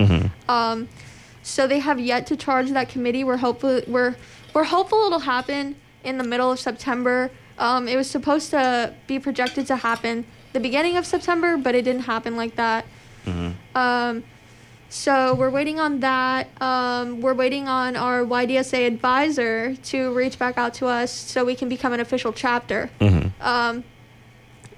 Um, 0.50 0.89
so 1.43 1.65
they 1.67 1.80
have 1.80 2.00
yet 2.00 2.28
to 2.28 2.36
charge 2.36 2.69
that 2.71 2.89
committee. 2.89 3.24
We're 3.24 3.38
hopeful 3.38 3.82
we're 3.88 4.15
we're 4.54 4.65
hopeful 4.65 5.06
it'll 5.08 5.19
happen 5.19 5.76
in 6.04 6.17
the 6.17 6.24
middle 6.24 6.52
of 6.52 6.60
September. 6.60 7.32
Um, 7.58 7.88
it 7.88 7.95
was 7.95 8.10
supposed 8.10 8.50
to 8.52 8.93
be 9.08 9.19
projected 9.19 9.67
to 9.67 9.76
happen 9.78 10.26
the 10.54 10.60
beginning 10.60 10.97
of 10.97 11.06
September, 11.06 11.58
but 11.58 11.76
it 11.76 11.84
didn't 11.84 12.04
happen 12.04 12.36
like 12.36 12.56
that. 12.56 12.86
Um, 13.76 14.24
so 14.91 15.34
we're 15.36 15.49
waiting 15.49 15.80
on 15.80 16.01
that. 16.01 16.49
Um, 16.62 17.21
we're 17.21 17.34
waiting 17.34 17.69
on 17.69 17.95
our 17.95 18.23
YDSA 18.23 18.86
advisor 18.86 19.73
to 19.75 20.13
reach 20.13 20.38
back 20.38 20.58
out 20.58 20.73
to 20.75 20.88
us 20.88 21.12
so 21.12 21.45
we 21.45 21.56
can 21.56 21.69
become 21.69 21.93
an 21.93 22.01
official 22.01 22.34
chapter. 22.34 22.89
Um, 23.39 23.86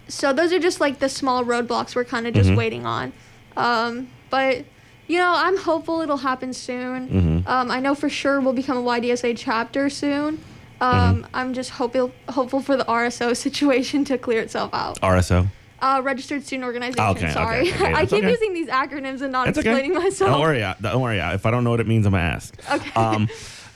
so 0.07 0.31
those 0.31 0.53
are 0.53 0.59
just 0.59 0.79
like 0.79 0.99
the 0.99 1.09
small 1.09 1.43
roadblocks 1.43 1.95
we're 1.95 2.03
kind 2.03 2.27
of 2.27 2.33
just 2.35 2.49
waiting 2.55 2.85
on. 2.85 3.11
Um, 3.57 4.09
but 4.29 4.65
you 5.07 5.17
know, 5.17 5.33
I'm 5.35 5.57
hopeful 5.57 6.01
it'll 6.01 6.17
happen 6.17 6.53
soon. 6.53 7.43
Um, 7.47 7.71
I 7.71 7.79
know 7.79 7.95
for 7.95 8.07
sure 8.07 8.39
we'll 8.39 8.53
become 8.53 8.77
a 8.77 8.83
YDSA 8.83 9.33
chapter 9.35 9.89
soon. 9.89 10.39
Um, 10.79 11.25
I'm 11.33 11.53
just 11.53 11.71
hopeful 11.71 12.11
hopeful 12.29 12.61
for 12.61 12.77
the 12.77 12.85
RSO 12.85 13.35
situation 13.47 14.05
to 14.05 14.17
clear 14.19 14.41
itself 14.41 14.73
out. 14.73 14.99
RSO. 15.01 15.47
Uh, 15.83 16.01
registered 16.01 16.41
student 16.45 16.63
organization. 16.65 17.03
Okay, 17.11 17.25
okay, 17.25 17.33
sorry, 17.33 17.73
okay, 17.73 17.93
I 18.01 18.05
keep 18.05 18.19
okay. 18.23 18.31
using 18.31 18.53
these 18.53 18.67
acronyms 18.67 19.21
and 19.21 19.33
not 19.33 19.49
okay. 19.49 19.59
explaining 19.59 19.93
myself. 19.93 20.31
Don't 20.31 20.39
worry. 20.39 20.63
uh, 20.63 20.75
Don't 20.81 21.01
worry. 21.01 21.19
uh, 21.19 21.33
If 21.33 21.45
I 21.45 21.51
don't 21.51 21.65
know 21.65 21.71
what 21.71 21.81
it 21.81 21.87
means, 21.87 22.05
I'm 22.05 22.13
gonna 22.13 22.23
ask. 22.23 22.55
Okay. 22.71 22.91
Um, 22.95 23.27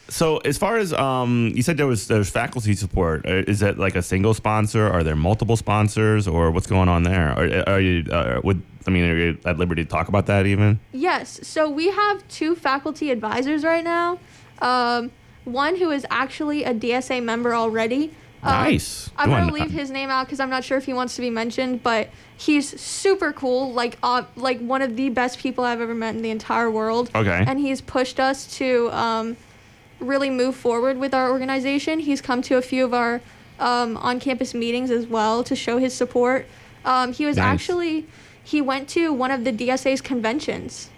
so 0.07 0.37
as 0.37 0.57
far 0.57 0.77
as 0.77 0.93
um, 0.93 1.51
you 1.53 1.61
said, 1.63 1.75
there 1.75 1.85
was 1.85 2.07
there's 2.07 2.29
faculty 2.29 2.75
support. 2.75 3.25
Uh, 3.25 3.43
Is 3.51 3.59
that 3.59 3.77
like 3.77 3.97
a 3.97 4.01
single 4.01 4.33
sponsor? 4.33 4.87
Are 4.87 5.03
there 5.03 5.17
multiple 5.17 5.57
sponsors, 5.57 6.29
or 6.29 6.49
what's 6.51 6.67
going 6.67 6.87
on 6.87 7.03
there? 7.03 7.27
Are, 7.37 7.73
are 7.73 7.81
you 7.81 8.09
uh, 8.09 8.39
would 8.41 8.61
I 8.87 8.89
mean, 8.89 9.03
are 9.03 9.17
you 9.17 9.37
at 9.43 9.57
liberty 9.57 9.83
to 9.83 9.89
talk 9.89 10.07
about 10.07 10.27
that 10.27 10.45
even? 10.45 10.79
Yes. 10.93 11.41
So 11.45 11.69
we 11.69 11.91
have 11.91 12.25
two 12.29 12.55
faculty 12.55 13.11
advisors 13.11 13.65
right 13.65 13.83
now. 13.83 14.17
Um, 14.61 15.11
one 15.43 15.75
who 15.75 15.91
is 15.91 16.05
actually 16.09 16.63
a 16.63 16.73
DSA 16.73 17.21
member 17.21 17.53
already. 17.53 18.13
Um, 18.47 18.63
Nice. 18.63 19.09
I'm 19.17 19.29
gonna 19.29 19.51
leave 19.51 19.71
his 19.71 19.91
name 19.91 20.09
out 20.09 20.25
because 20.25 20.39
I'm 20.39 20.49
not 20.49 20.63
sure 20.63 20.77
if 20.77 20.85
he 20.85 20.93
wants 20.93 21.15
to 21.15 21.21
be 21.21 21.29
mentioned, 21.29 21.83
but 21.83 22.09
he's 22.37 22.79
super 22.79 23.33
cool. 23.33 23.73
Like, 23.73 23.97
uh, 24.03 24.23
like 24.35 24.59
one 24.59 24.81
of 24.81 24.95
the 24.95 25.09
best 25.09 25.39
people 25.39 25.63
I've 25.63 25.81
ever 25.81 25.95
met 25.95 26.15
in 26.15 26.21
the 26.21 26.29
entire 26.29 26.69
world. 26.69 27.09
Okay. 27.15 27.43
And 27.47 27.59
he's 27.59 27.81
pushed 27.81 28.19
us 28.19 28.45
to 28.57 28.89
um, 28.91 29.37
really 29.99 30.29
move 30.29 30.55
forward 30.55 30.97
with 30.97 31.13
our 31.13 31.29
organization. 31.31 31.99
He's 31.99 32.21
come 32.21 32.41
to 32.43 32.57
a 32.57 32.61
few 32.61 32.85
of 32.85 32.93
our 32.93 33.21
um, 33.59 33.97
on-campus 33.97 34.53
meetings 34.53 34.91
as 34.91 35.07
well 35.07 35.43
to 35.43 35.55
show 35.55 35.77
his 35.77 35.93
support. 35.93 36.45
Um, 36.85 37.11
he 37.11 37.25
was 37.25 37.37
Nice. 37.37 37.45
actually 37.45 38.05
he 38.43 38.61
went 38.61 38.87
to 38.89 39.11
one 39.11 39.31
of 39.31 39.43
the 39.43 39.51
DSA's 39.51 39.99
conventions. 39.99 40.89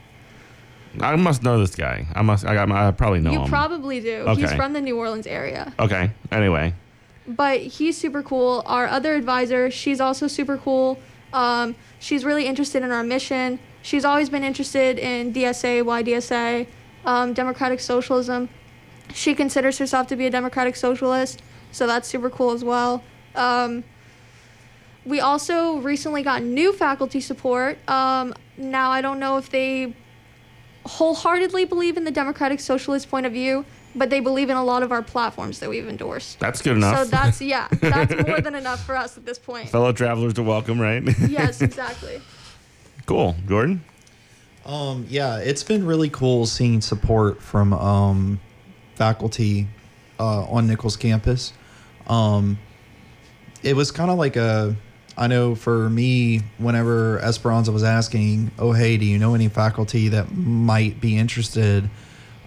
I 0.99 1.15
must 1.15 1.43
know 1.43 1.59
this 1.59 1.75
guy. 1.75 2.05
I 2.13 2.21
must. 2.21 2.45
I, 2.45 2.53
got, 2.53 2.69
I 2.71 2.91
probably 2.91 3.21
know 3.21 3.31
you 3.31 3.41
him. 3.41 3.49
probably 3.49 4.01
do. 4.01 4.17
Okay. 4.27 4.41
He's 4.41 4.53
from 4.53 4.73
the 4.73 4.81
New 4.81 4.97
Orleans 4.97 5.27
area. 5.27 5.73
okay. 5.79 6.11
Anyway. 6.31 6.73
But 7.29 7.61
he's 7.61 7.97
super 7.97 8.23
cool. 8.23 8.63
Our 8.65 8.87
other 8.87 9.13
advisor, 9.13 9.69
she's 9.69 10.01
also 10.01 10.27
super 10.27 10.57
cool. 10.57 10.99
Um, 11.31 11.75
she's 11.99 12.25
really 12.25 12.47
interested 12.47 12.81
in 12.81 12.91
our 12.91 13.03
mission. 13.03 13.59
She's 13.83 14.03
always 14.03 14.29
been 14.29 14.43
interested 14.43 14.97
in 14.97 15.31
DSA, 15.31 15.83
YDSA, 15.83 16.67
um, 17.05 17.33
democratic 17.33 17.79
socialism. 17.79 18.49
She 19.13 19.35
considers 19.35 19.77
herself 19.77 20.07
to 20.07 20.15
be 20.15 20.25
a 20.25 20.29
democratic 20.29 20.75
socialist, 20.75 21.41
so 21.71 21.87
that's 21.87 22.07
super 22.07 22.29
cool 22.29 22.51
as 22.51 22.63
well. 22.63 23.03
Um, 23.35 23.83
we 25.05 25.19
also 25.19 25.77
recently 25.77 26.23
got 26.23 26.43
new 26.43 26.73
faculty 26.73 27.21
support. 27.21 27.77
Um, 27.89 28.33
now, 28.57 28.91
I 28.91 29.01
don't 29.01 29.19
know 29.19 29.37
if 29.37 29.49
they 29.49 29.93
wholeheartedly 30.85 31.65
believe 31.65 31.97
in 31.97 32.03
the 32.03 32.11
democratic 32.11 32.59
socialist 32.59 33.09
point 33.09 33.25
of 33.25 33.33
view, 33.33 33.65
but 33.95 34.09
they 34.09 34.19
believe 34.19 34.49
in 34.49 34.57
a 34.57 34.63
lot 34.63 34.83
of 34.83 34.91
our 34.91 35.01
platforms 35.01 35.59
that 35.59 35.69
we've 35.69 35.87
endorsed. 35.87 36.39
That's 36.39 36.61
good 36.61 36.77
enough. 36.77 36.97
So 36.97 37.05
that's 37.05 37.41
yeah, 37.41 37.67
that's 37.81 38.27
more 38.27 38.41
than 38.41 38.55
enough 38.55 38.85
for 38.85 38.95
us 38.95 39.17
at 39.17 39.25
this 39.25 39.39
point. 39.39 39.69
Fellow 39.69 39.91
travelers 39.91 40.37
are 40.37 40.43
welcome, 40.43 40.79
right? 40.79 41.03
Yes, 41.27 41.61
exactly. 41.61 42.21
cool. 43.05 43.35
Jordan? 43.47 43.83
Um, 44.65 45.05
yeah, 45.09 45.37
it's 45.37 45.63
been 45.63 45.85
really 45.85 46.09
cool 46.09 46.45
seeing 46.45 46.81
support 46.81 47.41
from 47.41 47.73
um, 47.73 48.39
faculty 48.95 49.67
uh, 50.19 50.43
on 50.43 50.67
Nicholls 50.67 50.95
campus. 50.95 51.53
Um, 52.07 52.59
it 53.63 53.75
was 53.75 53.91
kind 53.91 54.11
of 54.11 54.17
like 54.17 54.35
a, 54.35 54.75
I 55.17 55.27
know 55.27 55.55
for 55.55 55.89
me, 55.89 56.41
whenever 56.57 57.19
Esperanza 57.19 57.71
was 57.71 57.83
asking, 57.83 58.51
oh, 58.59 58.71
hey, 58.71 58.97
do 58.97 59.05
you 59.05 59.17
know 59.17 59.33
any 59.33 59.49
faculty 59.49 60.09
that 60.09 60.31
might 60.35 61.01
be 61.01 61.17
interested? 61.17 61.89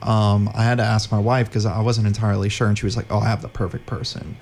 Um, 0.07 0.51
I 0.55 0.63
had 0.65 0.79
to 0.79 0.85
ask 0.85 1.11
my 1.13 1.19
wife 1.19 1.47
because 1.49 1.67
I 1.67 1.81
wasn't 1.81 2.07
entirely 2.07 2.49
sure. 2.49 2.69
And 2.69 2.77
she 2.79 2.85
was 2.87 2.97
like, 2.97 3.07
oh, 3.11 3.19
I 3.19 3.29
have 3.29 3.43
the 3.43 3.49
perfect 3.49 3.87
person. 3.87 4.37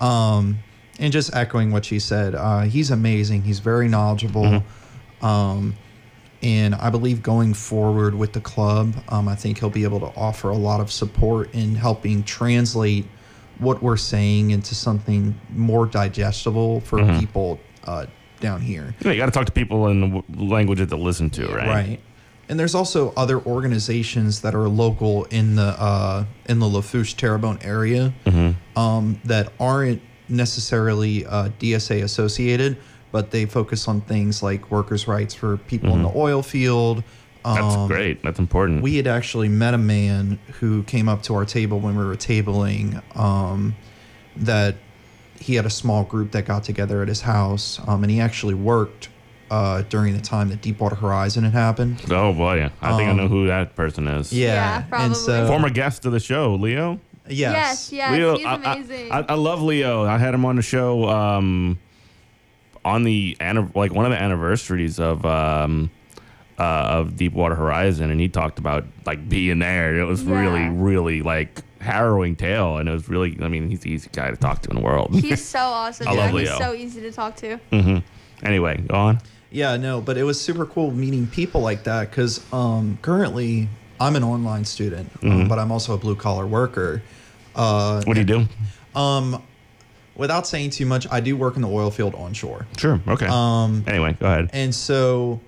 Um, 0.00 0.58
and 0.98 1.12
just 1.12 1.34
echoing 1.34 1.70
what 1.72 1.84
she 1.84 1.98
said, 1.98 2.34
uh, 2.34 2.62
he's 2.62 2.90
amazing. 2.90 3.42
He's 3.42 3.58
very 3.60 3.88
knowledgeable. 3.88 4.62
Um, 5.22 5.74
and 6.42 6.74
I 6.74 6.90
believe 6.90 7.22
going 7.22 7.54
forward 7.54 8.14
with 8.14 8.32
the 8.34 8.40
club, 8.40 8.94
um, 9.08 9.26
I 9.28 9.34
think 9.34 9.58
he'll 9.58 9.70
be 9.70 9.84
able 9.84 10.00
to 10.00 10.12
offer 10.16 10.50
a 10.50 10.56
lot 10.56 10.80
of 10.80 10.92
support 10.92 11.52
in 11.54 11.74
helping 11.74 12.22
translate 12.22 13.06
what 13.58 13.82
we're 13.82 13.96
saying 13.96 14.50
into 14.50 14.74
something 14.74 15.38
more 15.50 15.86
digestible 15.86 16.80
for 16.80 16.98
people 17.18 17.58
uh, 17.84 18.04
down 18.40 18.60
here. 18.60 18.94
Yeah, 19.00 19.12
you 19.12 19.16
got 19.18 19.26
to 19.26 19.32
talk 19.32 19.46
to 19.46 19.52
people 19.52 19.86
in 19.88 20.00
the 20.02 20.08
w- 20.20 20.48
language 20.50 20.78
that 20.78 20.90
they 20.90 20.96
listen 20.96 21.30
to, 21.30 21.46
right? 21.46 21.66
Right. 21.68 22.00
And 22.48 22.58
there's 22.60 22.74
also 22.74 23.12
other 23.16 23.40
organizations 23.40 24.40
that 24.42 24.54
are 24.54 24.68
local 24.68 25.24
in 25.26 25.56
the 25.56 25.74
uh, 25.78 26.24
in 26.48 26.58
the 26.60 26.66
Lafourche 26.68 27.14
Terrebonne 27.16 27.58
area 27.62 28.12
um, 28.76 29.20
that 29.24 29.52
aren't 29.58 30.00
necessarily 30.28 31.26
uh, 31.26 31.48
DSA 31.58 32.02
associated, 32.04 32.76
but 33.12 33.30
they 33.32 33.46
focus 33.46 33.88
on 33.88 34.00
things 34.02 34.42
like 34.42 34.70
workers' 34.70 35.08
rights 35.08 35.34
for 35.34 35.56
people 35.56 35.92
in 35.94 36.02
the 36.02 36.12
oil 36.14 36.42
field. 36.42 37.02
That's 37.44 37.74
Um, 37.76 37.86
great. 37.88 38.22
That's 38.22 38.38
important. 38.40 38.82
We 38.82 38.96
had 38.96 39.06
actually 39.06 39.48
met 39.48 39.74
a 39.74 39.78
man 39.78 40.38
who 40.60 40.82
came 40.84 41.08
up 41.08 41.22
to 41.24 41.34
our 41.34 41.44
table 41.44 41.78
when 41.80 41.96
we 41.96 42.04
were 42.04 42.16
tabling 42.16 43.00
um, 43.16 43.74
that 44.36 44.74
he 45.40 45.54
had 45.54 45.64
a 45.66 45.70
small 45.70 46.02
group 46.04 46.32
that 46.32 46.44
got 46.44 46.64
together 46.64 47.02
at 47.02 47.08
his 47.08 47.20
house, 47.22 47.80
um, 47.86 48.02
and 48.02 48.10
he 48.10 48.20
actually 48.20 48.54
worked 48.54 49.08
uh, 49.50 49.82
during 49.88 50.14
the 50.14 50.20
time 50.20 50.48
that 50.48 50.60
Deepwater 50.60 50.96
Horizon 50.96 51.44
had 51.44 51.52
happened. 51.52 52.02
oh 52.10 52.32
boy, 52.32 52.70
I 52.82 52.96
think 52.96 53.08
I 53.08 53.10
Um, 53.10 53.16
know 53.16 53.28
who 53.28 53.46
that 53.46 53.76
person 53.76 54.06
is. 54.08 54.32
Yeah, 54.32 54.46
Yeah, 54.54 54.76
and 54.78 54.88
probably. 54.88 55.14
so 55.14 55.46
Former 55.46 55.70
guest 55.70 56.04
of 56.06 56.12
the 56.12 56.20
show, 56.20 56.54
Leo. 56.54 56.98
yes, 57.28 57.90
Yes, 57.90 57.92
yes, 57.92 58.12
Leo, 58.12 58.36
he's 58.36 58.46
I- 58.46 58.50
I- 58.54 58.74
amazing. 58.74 59.12
I, 59.12 59.18
I 59.28 59.34
love 59.34 59.62
Leo. 59.62 60.04
I 60.04 60.18
had 60.18 60.34
him 60.34 60.44
on 60.44 60.56
the 60.56 60.62
show 60.62 61.08
um, 61.08 61.78
on 62.84 63.02
the 63.04 63.36
anni- 63.40 63.68
like 63.74 63.92
one 63.92 64.04
of 64.04 64.12
the 64.12 64.20
anniversaries 64.20 64.98
of 65.00 65.24
um, 65.26 65.90
uh, 66.58 66.62
of 66.62 67.16
Deepwater 67.16 67.54
Horizon, 67.54 68.10
and 68.10 68.20
he 68.20 68.28
talked 68.28 68.58
about 68.58 68.84
like 69.04 69.28
being 69.28 69.58
there. 69.58 69.96
It 69.98 70.04
was 70.04 70.22
really, 70.24 70.60
Yeah. 70.62 70.72
really 70.74 71.22
like 71.22 71.62
harrowing 71.80 72.34
tale, 72.36 72.78
and 72.78 72.88
it 72.88 72.92
was 72.92 73.08
really. 73.08 73.36
I 73.42 73.48
mean, 73.48 73.68
he's 73.68 73.80
the 73.80 73.90
easy 73.90 74.08
guy 74.12 74.30
to 74.30 74.36
talk 74.36 74.62
to 74.62 74.70
in 74.70 74.76
the 74.76 74.82
world. 74.82 75.14
He's 75.14 75.44
so 75.44 75.58
awesome. 75.60 76.08
I 76.08 76.12
yeah, 76.14 76.18
love 76.20 76.30
he's 76.30 76.48
Leo. 76.48 76.58
so 76.58 76.74
easy 76.74 77.00
to 77.02 77.12
talk 77.12 77.36
to. 77.36 77.56
hmm 77.70 77.98
Anyway, 78.42 78.76
go 78.86 78.94
on. 78.94 79.18
Yeah, 79.56 79.78
no, 79.78 80.02
but 80.02 80.18
it 80.18 80.22
was 80.24 80.38
super 80.38 80.66
cool 80.66 80.90
meeting 80.90 81.26
people 81.26 81.62
like 81.62 81.84
that 81.84 82.10
because 82.10 82.44
um, 82.52 82.98
currently 83.00 83.70
I'm 83.98 84.14
an 84.14 84.22
online 84.22 84.66
student, 84.66 85.10
um, 85.22 85.48
but 85.48 85.58
I'm 85.58 85.72
also 85.72 85.94
a 85.94 85.96
blue 85.96 86.14
collar 86.14 86.46
worker. 86.46 87.00
Uh, 87.54 88.02
What 88.04 88.14
do 88.14 88.20
you 88.20 88.26
do? 88.26 88.46
um, 88.94 89.42
without 90.14 90.46
saying 90.46 90.70
too 90.70 90.84
much, 90.84 91.06
I 91.10 91.20
do 91.20 91.38
work 91.38 91.56
in 91.56 91.62
the 91.62 91.68
oil 91.70 91.90
field 91.90 92.14
onshore, 92.14 92.66
Sure. 92.76 93.00
Okay. 93.08 93.26
Um, 93.30 93.82
anyway, 93.86 94.14
go 94.20 94.26
ahead. 94.26 94.50
and 94.52 94.74
so 94.74 95.40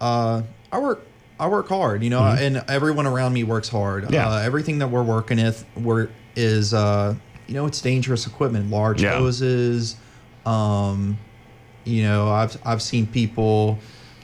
uh, 0.00 0.40
I 0.72 0.78
work. 0.80 1.04
I 1.38 1.48
work 1.48 1.68
hard, 1.68 2.02
you 2.04 2.08
know, 2.10 2.22
and 2.22 2.62
everyone 2.68 3.06
around 3.06 3.32
me 3.34 3.42
works 3.44 3.68
hard. 3.68 4.04
Mm-hmm. 4.04 4.14
Yeah. 4.14 4.30
Uh, 4.30 4.38
everything 4.38 4.78
that 4.78 4.88
we're 4.88 5.02
working 5.02 5.38
with, 5.38 5.66
we're 5.76 6.08
is 6.36 6.72
uh, 6.72 7.14
you 7.48 7.54
know, 7.54 7.66
it's 7.66 7.82
dangerous 7.82 8.26
equipment, 8.26 8.70
large 8.70 9.02
Yeah. 9.02 9.16
hoses. 9.18 9.96
Um, 10.46 11.18
you 11.84 12.02
know, 12.04 12.28
I've 12.30 12.56
I've 12.64 12.82
seen 12.82 13.06
people 13.06 13.78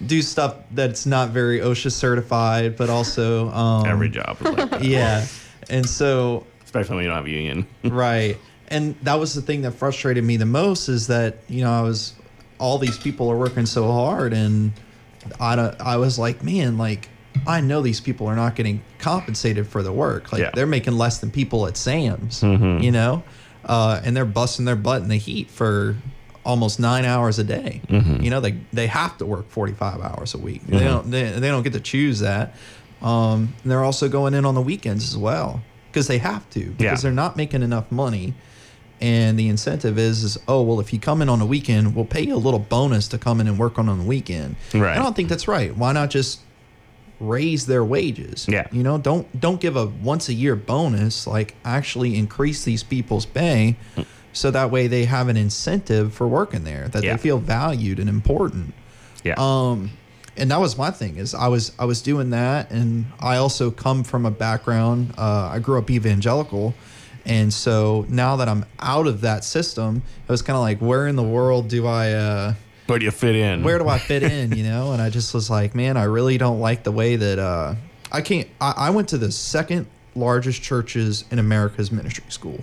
do 0.06 0.22
stuff 0.22 0.56
that's 0.72 1.06
not 1.06 1.30
very 1.30 1.58
OSHA 1.60 1.90
certified, 1.92 2.76
but 2.76 2.88
also 2.90 3.48
um, 3.50 3.86
Every 3.86 4.08
job 4.08 4.36
like. 4.42 4.82
Yeah, 4.82 5.26
and 5.70 5.88
so 5.88 6.46
Especially 6.64 6.96
when 6.96 7.04
you 7.04 7.10
don't 7.10 7.16
have 7.16 7.26
a 7.26 7.30
union. 7.30 7.66
right, 7.84 8.36
and 8.68 8.94
that 9.02 9.14
was 9.14 9.34
the 9.34 9.42
thing 9.42 9.62
that 9.62 9.72
frustrated 9.72 10.22
me 10.22 10.36
the 10.36 10.46
most 10.46 10.88
is 10.88 11.06
that 11.08 11.38
you 11.48 11.62
know 11.62 11.72
I 11.72 11.82
was 11.82 12.12
all 12.58 12.78
these 12.78 12.98
people 12.98 13.30
are 13.30 13.36
working 13.36 13.66
so 13.66 13.90
hard, 13.90 14.32
and 14.32 14.72
I 15.40 15.54
I 15.80 15.96
was 15.96 16.18
like, 16.18 16.42
man, 16.44 16.78
like 16.78 17.08
I 17.46 17.60
know 17.60 17.80
these 17.82 18.00
people 18.00 18.26
are 18.26 18.36
not 18.36 18.54
getting 18.56 18.82
compensated 18.98 19.66
for 19.66 19.82
the 19.82 19.92
work. 19.92 20.32
Like 20.32 20.40
Yeah. 20.42 20.50
they're 20.54 20.66
making 20.66 20.98
less 20.98 21.18
than 21.18 21.30
people 21.30 21.66
at 21.66 21.76
Sam's, 21.76 22.40
Mhm. 22.42 22.82
you 22.82 22.90
know, 22.90 23.22
uh, 23.64 24.00
and 24.04 24.16
they're 24.16 24.24
busting 24.24 24.64
their 24.64 24.76
butt 24.76 25.02
in 25.02 25.08
the 25.08 25.16
heat 25.16 25.48
for 25.50 25.96
almost 26.44 26.80
nine 26.80 27.04
hours 27.04 27.38
a 27.38 27.44
day. 27.44 27.80
Mhm. 27.88 28.22
You 28.22 28.30
know, 28.30 28.40
they 28.40 28.56
they 28.72 28.86
have 28.86 29.18
to 29.18 29.26
work 29.26 29.50
forty 29.50 29.72
five 29.72 30.00
hours 30.00 30.34
a 30.34 30.38
week. 30.38 30.66
They 30.66 30.78
Mhm. 30.78 30.84
don't 30.84 31.10
they, 31.10 31.30
they 31.30 31.48
don't 31.48 31.62
get 31.62 31.72
to 31.74 31.80
choose 31.80 32.20
that. 32.20 32.54
Um, 33.02 33.54
and 33.62 33.70
they're 33.70 33.84
also 33.84 34.08
going 34.08 34.34
in 34.34 34.44
on 34.44 34.54
the 34.54 34.62
weekends 34.62 35.04
as 35.08 35.16
well 35.16 35.60
because 35.90 36.06
they 36.08 36.18
have 36.18 36.48
to 36.50 36.60
because 36.70 36.82
Yeah. 36.82 36.94
they're 36.96 37.12
not 37.12 37.36
making 37.36 37.62
enough 37.62 37.90
money. 37.92 38.34
And 39.00 39.38
the 39.38 39.48
incentive 39.48 39.96
is, 39.96 40.24
is 40.24 40.38
oh 40.48 40.62
well, 40.62 40.80
if 40.80 40.92
you 40.92 40.98
come 40.98 41.22
in 41.22 41.28
on 41.28 41.40
a 41.40 41.46
weekend, 41.46 41.94
we'll 41.94 42.04
pay 42.04 42.22
you 42.26 42.34
a 42.34 42.36
little 42.36 42.58
bonus 42.58 43.06
to 43.08 43.18
come 43.18 43.40
in 43.40 43.46
and 43.46 43.56
work 43.58 43.78
on 43.78 43.88
on 43.88 43.98
the 43.98 44.04
weekend. 44.04 44.56
Right. 44.74 44.96
I 44.98 45.02
don't 45.02 45.14
think 45.14 45.28
that's 45.28 45.46
right. 45.46 45.76
Why 45.76 45.92
not 45.92 46.10
just 46.10 46.40
raise 47.20 47.66
their 47.66 47.84
wages? 47.84 48.46
Yeah. 48.48 48.66
You 48.72 48.82
know, 48.82 48.98
don't 48.98 49.26
don't 49.40 49.60
give 49.60 49.76
a 49.76 49.86
once 49.86 50.28
a 50.28 50.34
year 50.34 50.56
bonus. 50.56 51.26
Like 51.28 51.54
actually 51.64 52.16
increase 52.16 52.64
these 52.64 52.82
people's 52.82 53.26
pay, 53.26 53.76
so 54.38 54.52
that 54.52 54.70
way 54.70 54.86
they 54.86 55.04
have 55.04 55.26
an 55.28 55.36
incentive 55.36 56.14
for 56.14 56.28
working 56.28 56.62
there. 56.62 56.86
That 56.88 57.02
Yeah. 57.02 57.16
they 57.16 57.18
feel 57.22 57.38
valued 57.38 57.98
and 57.98 58.08
important. 58.08 58.72
Yeah. 59.24 59.34
Um, 59.36 59.90
and 60.36 60.50
that 60.52 60.60
was 60.60 60.78
my 60.78 60.92
thing 60.92 61.16
is 61.16 61.34
I 61.34 61.48
was 61.48 61.72
I 61.78 61.84
was 61.84 62.00
doing 62.00 62.30
that, 62.30 62.70
and 62.70 63.06
I 63.18 63.36
also 63.36 63.70
come 63.72 64.04
from 64.04 64.24
a 64.24 64.30
background. 64.30 65.12
Uh, 65.18 65.50
I 65.52 65.58
grew 65.58 65.76
up 65.78 65.90
evangelical, 65.90 66.74
and 67.26 67.52
so 67.52 68.06
now 68.08 68.36
that 68.36 68.48
I'm 68.48 68.64
out 68.78 69.08
of 69.08 69.20
that 69.22 69.42
system, 69.44 70.02
it 70.28 70.30
was 70.30 70.40
kind 70.42 70.56
of 70.56 70.62
like, 70.62 70.78
where 70.78 71.08
in 71.08 71.16
the 71.16 71.24
world 71.36 71.66
do 71.68 71.86
I? 71.88 72.12
Uh, 72.12 72.54
Where 72.86 73.00
do 73.00 73.04
you 73.04 73.10
fit 73.10 73.34
in? 73.34 73.64
where 73.64 73.78
do 73.80 73.88
I 73.88 73.98
fit 73.98 74.22
in? 74.22 74.52
You 74.56 74.62
know, 74.62 74.92
and 74.92 75.02
I 75.02 75.10
just 75.10 75.34
was 75.34 75.50
like, 75.50 75.74
man, 75.74 75.96
I 75.96 76.04
really 76.04 76.38
don't 76.38 76.60
like 76.60 76.84
the 76.84 76.92
way 76.92 77.16
that 77.16 77.38
uh, 77.40 77.74
I 78.12 78.20
can't. 78.20 78.46
I, 78.60 78.74
I 78.86 78.90
went 78.90 79.08
to 79.08 79.18
the 79.18 79.32
second 79.32 79.86
largest 80.14 80.62
churches 80.62 81.24
in 81.32 81.38
America's 81.40 81.90
ministry 81.90 82.24
school. 82.28 82.60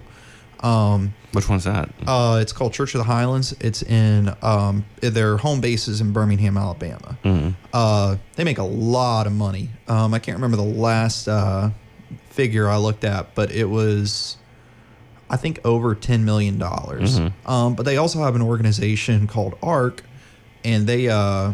Um, 0.62 1.14
Which 1.34 1.50
one's 1.50 1.66
that? 1.66 1.90
uh, 2.08 2.40
it's 2.42 2.54
called 2.54 2.74
Church 2.74 2.94
of 2.96 3.00
the 3.00 3.04
Highlands. 3.06 3.54
It's 3.60 3.84
in 3.84 4.34
um, 4.42 4.86
their 5.02 5.38
home 5.38 5.62
base 5.62 5.88
is 5.88 6.02
in 6.02 6.12
Birmingham, 6.14 6.58
Alabama. 6.58 7.18
Mhm. 7.24 7.54
Uh, 7.74 8.16
they 8.36 8.44
make 8.44 8.58
a 8.58 8.64
lot 8.64 9.28
of 9.28 9.34
money. 9.34 9.70
Um, 9.88 10.14
I 10.14 10.20
can't 10.20 10.38
remember 10.38 10.58
the 10.58 10.64
last 10.64 11.28
uh, 11.28 11.72
figure 12.30 12.70
I 12.70 12.78
looked 12.78 13.04
at, 13.04 13.36
but 13.36 13.52
it 13.52 13.70
was, 13.70 14.38
I 15.30 15.38
think, 15.38 15.60
over 15.66 15.94
ten 15.94 16.24
million 16.26 16.58
dollars. 16.58 17.20
Mhm. 17.20 17.34
Um, 17.46 17.74
but 17.76 17.86
they 17.86 17.98
also 17.98 18.20
have 18.24 18.36
an 18.36 18.42
organization 18.42 19.28
called 19.28 19.56
ARC, 19.62 20.04
and 20.64 20.88
they 20.88 21.10
uh, 21.10 21.54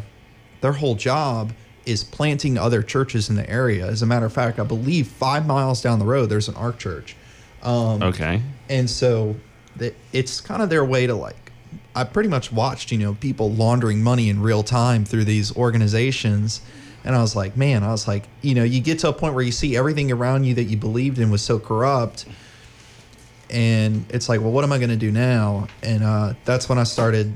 their 0.61 0.73
whole 0.73 0.95
job 0.95 1.53
is 1.87 2.03
planting 2.03 2.59
other 2.59 2.83
churches 2.83 3.29
in 3.29 3.35
the 3.35 3.49
area. 3.49 3.87
As 3.87 4.03
a 4.03 4.05
matter 4.05 4.27
of 4.27 4.33
fact, 4.33 4.59
I 4.59 4.63
believe 4.63 5.07
five 5.07 5.47
miles 5.47 5.81
down 5.81 5.97
the 5.97 6.05
road 6.05 6.27
there's 6.29 6.47
an 6.47 6.53
ARC 6.55 6.77
church. 6.77 7.15
Um, 7.63 8.01
Okay. 8.03 8.41
and 8.69 8.89
so 8.89 9.35
the, 9.75 9.93
it's 10.11 10.41
kind 10.41 10.61
of 10.61 10.69
their 10.69 10.83
way 10.83 11.07
to 11.07 11.15
like 11.15 11.35
i 11.95 12.03
pretty 12.03 12.27
much 12.27 12.51
watched 12.51 12.91
you 12.91 12.97
know 12.97 13.13
people 13.15 13.51
laundering 13.51 14.01
money 14.03 14.27
in 14.29 14.41
real 14.41 14.63
time 14.63 15.05
through 15.05 15.23
these 15.25 15.55
organizations. 15.55 16.61
And 17.03 17.15
i 17.15 17.21
was 17.21 17.35
like 17.35 17.55
man 17.57 17.83
i 17.83 17.91
was 17.91 18.07
like 18.07 18.23
you 18.41 18.53
know 18.55 18.63
you 18.63 18.79
get 18.81 18.99
to 18.99 19.09
a 19.09 19.13
point 19.13 19.33
where 19.33 19.43
you 19.43 19.51
see 19.51 19.75
everything 19.77 20.11
around 20.11 20.43
you 20.43 20.53
that 20.55 20.65
you 20.65 20.77
believed 20.77 21.17
in 21.19 21.29
was 21.31 21.41
so 21.41 21.59
corrupt. 21.59 22.25
And 23.49 24.05
it's 24.09 24.29
like 24.29 24.39
well 24.41 24.51
what 24.51 24.63
am 24.63 24.71
i 24.71 24.77
going 24.77 24.89
to 24.89 24.95
do 24.95 25.11
now? 25.11 25.67
And 25.83 26.03
uh, 26.03 26.33
that's 26.45 26.67
when 26.69 26.77
i 26.77 26.83
started 26.83 27.31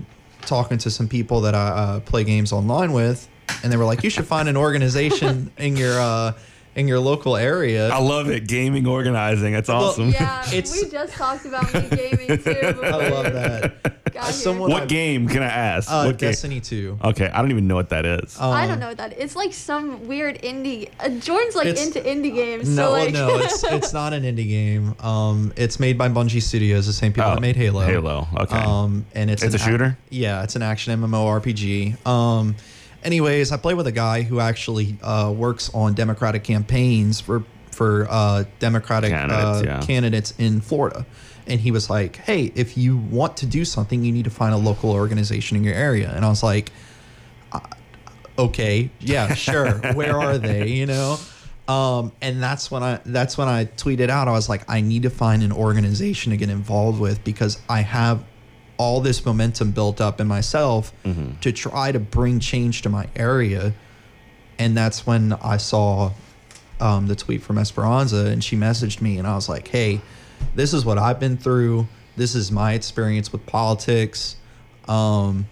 talking 0.45 0.77
to 0.79 0.89
some 0.91 1.07
people 1.07 1.41
that 1.41 1.55
i 1.55 1.67
uh, 1.67 1.99
play 2.01 2.23
games 2.23 2.51
online 2.51 2.93
with. 2.93 3.27
And 3.63 3.71
they 3.71 3.77
were 3.77 3.85
like 3.85 4.03
you 4.03 4.09
should 4.09 4.27
find 4.27 4.47
an 4.47 4.57
organization 4.57 5.51
in 5.57 5.75
your 5.75 5.99
uh, 5.99 6.33
in 6.75 6.87
your 6.87 6.99
local 6.99 7.37
area 7.37 7.89
I 7.89 7.99
love 7.99 8.29
it. 8.29 8.47
Gaming 8.47 8.85
organizing. 8.87 9.53
That's 9.53 9.69
awesome. 9.69 10.09
Yeah, 10.09 10.41
It's- 10.53 10.71
we 10.83 10.89
just 10.89 11.13
talked 11.13 11.45
about 11.45 11.73
me 11.73 11.87
gaming 11.89 12.37
too. 12.37 12.51
i 12.83 13.09
love 13.09 13.33
that 13.33 13.81
Got 14.15 14.29
As 14.29 14.35
here. 14.35 14.43
someone- 14.43 14.71
what 14.71 14.87
game 14.87 15.27
can 15.27 15.41
I 15.43 15.47
ask? 15.47 15.91
uh, 15.91 16.03
what 16.03 16.17
game? 16.17 16.29
destiny 16.31 16.61
2 16.61 16.99
Okay, 17.03 17.27
I 17.27 17.41
don't 17.41 17.51
even 17.51 17.67
know 17.67 17.75
what 17.75 17.89
that 17.89 18.05
is. 18.05 18.39
Um, 18.39 18.51
I 18.53 18.65
don't 18.65 18.79
know 18.79 18.87
what 18.89 18.97
that. 18.97 19.13
It's 19.19 19.35
like 19.35 19.51
some 19.53 20.07
weird 20.07 20.41
indie. 20.41 20.89
Uh, 20.99 21.09
Jordan's 21.19 21.55
like 21.55 21.67
into 21.67 21.99
indie 21.99 22.33
games. 22.33 22.69
No, 22.69 22.85
so 22.87 22.91
like, 22.91 23.13
no, 23.13 23.39
it's 23.39 23.63
it's 23.69 23.91
not 23.93 24.13
an 24.13 24.23
indie 24.23 24.47
game. 24.47 24.95
Um, 25.01 25.51
it's 25.57 25.79
made 25.81 25.97
by 25.97 26.07
Bungie 26.07 26.41
Studios, 26.41 26.85
the 26.87 26.93
same 26.93 27.11
people 27.11 27.29
Oh, 27.29 27.35
that 27.35 27.41
made 27.41 27.57
Halo. 27.57 27.81
Halo, 27.81 28.27
okay. 28.37 28.57
Um, 28.57 29.05
and 29.15 29.29
it's 29.29 29.43
It's 29.43 29.55
an 29.55 29.61
a 29.61 29.63
shooter? 29.63 29.85
ac- 29.85 29.95
yeah, 30.21 30.43
it's 30.43 30.55
an 30.55 30.61
action 30.61 30.97
MMORPG. 31.01 32.05
Um, 32.07 32.55
anyways, 33.05 33.53
I 33.53 33.57
play 33.57 33.73
with 33.73 33.87
a 33.87 33.93
guy 33.93 34.23
who 34.23 34.41
actually 34.41 34.97
uh, 35.01 35.33
works 35.35 35.73
on 35.73 35.93
Democratic 35.93 36.43
campaigns 36.43 37.21
for 37.21 37.43
for 37.71 38.07
uh, 38.09 38.45
Democratic 38.59 39.11
Candidates, 39.11 39.61
uh, 39.61 39.63
yeah. 39.65 39.81
candidates 39.81 40.33
in 40.37 40.61
Florida. 40.61 41.05
And 41.47 41.61
he 41.61 41.71
was 41.71 41.89
like, 41.89 42.17
"Hey, 42.17 42.51
if 42.55 42.77
you 42.77 42.97
want 42.97 43.37
to 43.37 43.45
do 43.45 43.63
something, 43.63 44.03
you 44.03 44.11
need 44.11 44.25
to 44.25 44.31
find 44.31 44.53
a 44.53 44.57
local 44.57 44.91
organization 44.91 45.55
in 45.55 45.63
your 45.63 45.75
area." 45.75 46.11
And 46.13 46.25
I 46.25 46.29
was 46.29 46.43
like, 46.43 46.71
okay 48.37 48.89
yeah 48.99 49.33
sure 49.33 49.71
where 49.93 50.19
are 50.19 50.37
they 50.37 50.67
you 50.71 50.85
know 50.85 51.17
um, 51.67 52.11
and 52.21 52.43
that's 52.43 52.69
when 52.69 52.83
i 52.83 52.99
that's 53.05 53.37
when 53.37 53.47
i 53.47 53.65
tweeted 53.65 54.09
out 54.09 54.27
i 54.27 54.31
was 54.31 54.49
like 54.49 54.63
i 54.69 54.81
need 54.81 55.03
to 55.03 55.09
find 55.09 55.41
an 55.41 55.51
organization 55.51 56.31
to 56.31 56.37
get 56.37 56.49
involved 56.49 56.99
with 56.99 57.23
because 57.23 57.59
i 57.69 57.81
have 57.81 58.23
all 58.77 59.01
this 59.01 59.25
momentum 59.25 59.71
built 59.71 60.01
up 60.01 60.19
in 60.21 60.27
myself 60.27 60.91
Mm-hmm. 61.03 61.39
to 61.41 61.51
try 61.51 61.91
to 61.91 61.99
bring 61.99 62.39
change 62.39 62.81
to 62.83 62.89
my 62.89 63.07
area 63.15 63.73
and 64.59 64.75
that's 64.75 65.05
when 65.07 65.33
i 65.41 65.57
saw 65.57 66.11
um, 66.79 67.07
the 67.07 67.15
tweet 67.15 67.41
from 67.41 67.57
esperanza 67.57 68.25
and 68.27 68.43
she 68.43 68.55
messaged 68.55 69.01
me 69.01 69.17
and 69.17 69.27
i 69.27 69.35
was 69.35 69.47
like 69.49 69.67
hey 69.69 70.01
this 70.55 70.73
is 70.73 70.83
what 70.85 70.97
i've 70.97 71.19
been 71.19 71.37
through 71.37 71.87
this 72.17 72.35
is 72.35 72.51
my 72.51 72.73
experience 72.73 73.31
with 73.31 73.45
politics 73.45 74.35
um, 74.87 75.47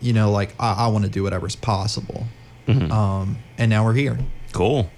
you 0.00 0.12
know, 0.12 0.30
like 0.32 0.54
I, 0.60 0.72
I 0.84 0.86
want 0.88 1.04
to 1.04 1.10
do 1.10 1.22
whatever's 1.22 1.56
possible. 1.56 2.24
Mm-hmm. 2.66 2.90
Um, 2.92 3.38
and 3.56 3.68
now 3.70 3.84
we're 3.84 3.94
here. 3.94 4.18
cool. 4.52 4.90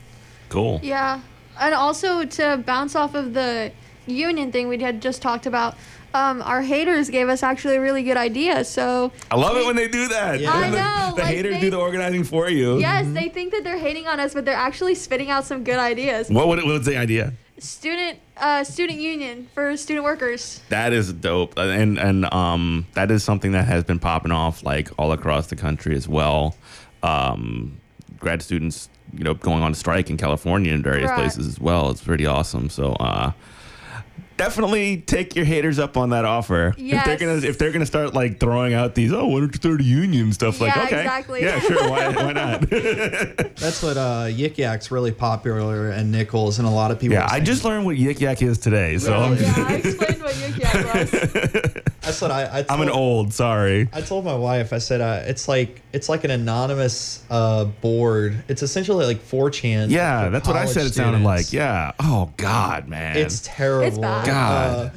Cool. 0.49 0.81
Yeah, 0.83 1.21
and 1.59 1.75
also 1.75 2.25
to 2.25 2.63
bounce 2.67 2.95
off 2.97 3.15
of 3.15 3.33
the 3.35 3.71
union 4.11 4.53
thing 4.53 4.69
we 4.69 4.79
had 4.79 5.01
just 5.01 5.23
talked 5.23 5.47
about, 5.47 5.77
um, 6.13 6.43
our 6.43 6.61
haters 6.63 7.09
gave 7.09 7.29
us 7.29 7.43
actually 7.43 7.77
a 7.77 7.81
really 7.81 8.03
good 8.03 8.17
idea. 8.17 8.65
So 8.65 9.13
I 9.31 9.37
love 9.37 9.57
it 9.57 9.65
when 9.65 9.77
they 9.77 9.89
do 9.89 10.09
that. 10.09 10.41
Yeah. 10.41 10.53
I 10.53 10.61
When 10.61 10.71
the, 10.73 10.77
The 11.17 11.23
like 11.23 11.35
haters 11.35 11.55
they- 11.55 11.61
do 11.61 11.71
the 11.71 11.79
organizing 11.79 12.25
for 12.25 12.49
you. 12.51 12.79
yes, 12.79 13.07
they 13.09 13.29
think 13.29 13.53
that 13.53 13.63
they're 13.65 13.79
hating 13.79 14.07
on 14.07 14.19
us, 14.21 14.35
but 14.35 14.45
they're 14.45 14.55
actually 14.57 14.95
spitting 14.97 15.31
out 15.31 15.45
some 15.45 15.63
good 15.65 15.79
ideas. 15.79 16.29
What, 16.29 16.49
what, 16.49 16.59
what 16.59 16.67
was 16.67 16.87
the 16.87 16.97
idea? 16.97 17.33
Student, 17.59 18.19
uh, 18.39 18.65
student 18.65 18.99
union 18.99 19.47
for 19.55 19.77
student 19.77 20.03
workers. 20.05 20.61
That 20.71 20.95
is 20.95 21.13
dope, 21.13 21.59
Uh, 21.59 21.65
and 21.65 21.99
and 21.99 22.25
um, 22.33 22.87
that 22.95 23.11
is 23.11 23.23
something 23.23 23.53
that 23.53 23.67
has 23.67 23.85
been 23.85 23.99
popping 23.99 24.33
off 24.33 24.63
like 24.65 24.89
all 24.99 25.13
across 25.13 25.49
the 25.49 25.57
country 25.57 25.95
as 25.95 26.09
well. 26.09 26.57
Um, 27.03 27.79
grad 28.19 28.41
students, 28.43 28.89
you 29.13 29.25
know, 29.25 29.35
going 29.35 29.63
on 29.63 29.75
strike 29.75 30.09
in 30.09 30.17
California 30.17 30.73
and 30.73 30.83
various 30.83 31.11
Right. 31.11 31.19
places 31.19 31.47
as 31.47 31.61
well. 31.61 31.91
It's 31.91 32.03
pretty 32.03 32.25
awesome. 32.27 32.71
So, 32.71 32.93
uh, 32.95 33.33
definitely 34.41 34.97
take 35.03 35.37
your 35.37 35.45
haters 35.45 35.79
up 35.79 35.97
on 35.97 36.11
that 36.11 36.25
offer. 36.25 36.75
If 36.79 37.05
they're 37.05 37.19
gonna 37.19 37.47
if 37.47 37.59
they're 37.59 37.73
gonna 37.73 37.85
start 37.87 38.15
like 38.15 38.41
throwing 38.41 38.73
out 38.73 38.95
these, 38.95 39.13
oh, 39.13 39.27
why 39.27 39.41
don't 39.41 39.49
you 39.51 39.57
start 39.57 39.81
a 39.81 39.85
union 39.85 40.33
stuff? 40.33 40.61
like, 40.61 40.75
Yeah, 40.75 40.85
okay, 40.85 41.01
exactly. 41.01 41.43
yeah, 41.43 41.59
sure, 41.61 41.91
why, 41.91 42.09
why 42.09 42.33
not? 42.33 42.61
That's 42.71 43.83
what 43.83 43.97
uh, 43.97 44.25
Yik 44.29 44.57
Yak's 44.57 44.91
really 44.91 45.13
popular 45.13 45.91
and 45.91 46.11
Nicholls 46.11 46.59
and 46.59 46.67
a 46.67 46.71
lot 46.71 46.91
of 46.91 46.99
people. 46.99 47.15
yeah, 47.15 47.29
I 47.31 47.41
just 47.41 47.65
learned 47.65 47.85
what 47.85 47.97
Yik 47.97 48.21
Yak 48.21 48.41
is 48.43 48.59
today, 48.59 48.97
so 48.99 49.15
I'm 49.15 49.37
yeah, 49.37 49.53
I 49.57 49.75
explained 49.75 50.23
what 50.23 50.35
Yik 50.35 50.59
Yak 50.59 50.95
was. 50.95 51.53
That's 52.11 52.23
what 52.23 52.31
I. 52.31 52.61
I 52.61 52.65
I'm 52.69 52.81
an 52.81 52.91
old. 52.91 53.33
Sorry. 53.33 53.89
I 53.93 54.01
told 54.01 54.25
my 54.25 54.35
wife. 54.35 54.73
I 54.73 54.79
said 54.79 55.01
uh, 55.01 55.23
it's 55.27 55.49
like 55.49 55.83
it's 55.93 56.09
like 56.09 56.25
an 56.25 56.31
anonymous 56.31 57.25
uh, 57.31 57.65
board. 57.67 58.43
It's 58.49 58.63
essentially 58.63 59.07
like 59.07 59.19
4chan. 59.23 59.91
Yeah, 59.91 60.25
for 60.25 60.31
that's 60.31 60.47
what 60.49 60.57
I 60.57 60.61
college 60.61 60.75
said. 60.75 60.87
It 60.87 60.95
sounded 60.95 61.23
like. 61.23 61.53
Yeah. 61.53 61.93
Oh 62.01 62.31
God, 62.37 62.89
man. 62.89 63.17
It's 63.17 63.41
terrible. 63.45 63.87
It's 63.87 63.99
bad. 63.99 64.27
God. 64.27 64.87
Uh, 64.87 64.91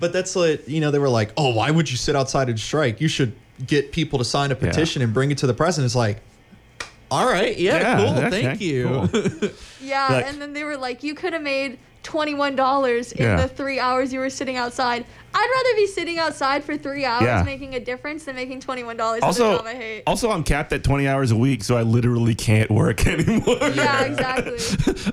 but 0.00 0.12
that's 0.12 0.34
what 0.34 0.68
you 0.68 0.80
know. 0.80 0.90
They 0.90 0.98
were 0.98 1.08
like, 1.08 1.32
"Oh, 1.36 1.54
why 1.54 1.70
would 1.70 1.90
you 1.90 1.96
sit 1.96 2.16
outside 2.16 2.48
and 2.48 2.58
strike? 2.58 3.00
You 3.00 3.08
should 3.08 3.32
get 3.66 3.92
people 3.92 4.18
to 4.18 4.24
sign 4.24 4.50
a 4.50 4.54
Yeah. 4.54 4.60
petition 4.60 5.02
and 5.02 5.12
bring 5.14 5.30
it 5.30 5.38
to 5.38 5.46
the 5.46 5.54
president." 5.54 5.86
It's 5.86 5.94
like, 5.94 6.18
all 7.10 7.26
right, 7.26 7.56
yeah, 7.58 7.76
Yeah, 7.78 7.96
cool, 7.98 8.24
okay, 8.24 8.42
thank 8.42 8.60
you. 8.60 9.08
cool. 9.12 9.50
Yeah, 9.82 10.08
Like- 10.08 10.26
and 10.28 10.40
then 10.40 10.52
they 10.52 10.64
were 10.64 10.76
like, 10.76 11.02
you 11.02 11.14
could 11.14 11.32
have 11.32 11.42
made 11.42 11.78
twenty-one 12.02 12.56
dollars 12.56 13.12
in 13.12 13.22
Yeah. 13.24 13.42
the 13.42 13.48
three 13.48 13.78
hours 13.78 14.12
you 14.12 14.18
were 14.18 14.30
sitting 14.30 14.56
outside. 14.56 15.04
I'd 15.34 15.48
rather 15.56 15.76
be 15.76 15.86
sitting 15.86 16.18
outside 16.18 16.62
for 16.62 16.76
three 16.76 17.06
hours 17.06 17.22
Yeah. 17.22 17.42
making 17.42 17.74
a 17.74 17.80
difference 17.80 18.24
than 18.24 18.34
making 18.36 18.60
twenty-one 18.60 18.96
dollars. 18.98 19.22
also, 19.22 19.62
I 19.64 19.74
hate. 19.74 20.02
also, 20.06 20.30
I'm 20.30 20.42
capped 20.42 20.72
at 20.74 20.84
20 20.84 21.06
hours 21.08 21.30
a 21.30 21.36
week, 21.36 21.64
so 21.64 21.74
I 21.78 21.82
literally 21.82 22.34
can't 22.34 22.70
work 22.70 23.06
anymore. 23.06 23.56
yeah, 23.74 24.02
exactly. 24.02 24.58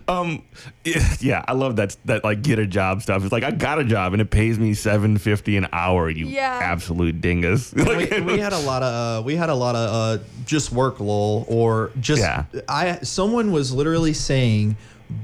um, 0.09 0.43
yeah, 0.84 1.07
yeah, 1.22 1.45
I 1.47 1.53
love 1.53 1.78
that 1.78 1.95
that 2.05 2.24
like 2.26 2.41
get 2.41 2.59
a 2.59 2.65
job 2.67 3.01
stuff. 3.03 3.24
It's 3.24 3.32
like 3.32 3.43
I 3.43 3.51
got 3.51 3.80
a 3.80 3.84
job 3.86 4.11
and 4.13 4.22
it 4.22 4.30
pays 4.32 4.57
me 4.59 4.72
7.50 4.74 5.57
an 5.59 5.67
hour. 5.72 6.09
You 6.09 6.26
Yeah. 6.26 6.59
absolute 6.61 7.22
dingus. 7.22 7.72
we, 7.74 7.86
we 8.22 8.39
had 8.39 8.51
a 8.51 8.59
lot 8.59 8.82
of 8.84 9.22
uh, 9.22 9.24
we 9.26 9.36
had 9.38 9.49
a 9.49 9.55
lot 9.55 9.76
of 9.76 10.20
uh, 10.20 10.24
just 10.45 10.72
work 10.74 10.99
lol 10.99 11.45
or 11.47 11.91
just 12.01 12.20
Yeah. 12.22 12.43
I 12.67 12.97
someone 13.03 13.51
was 13.53 13.72
literally 13.72 14.13
saying 14.13 14.59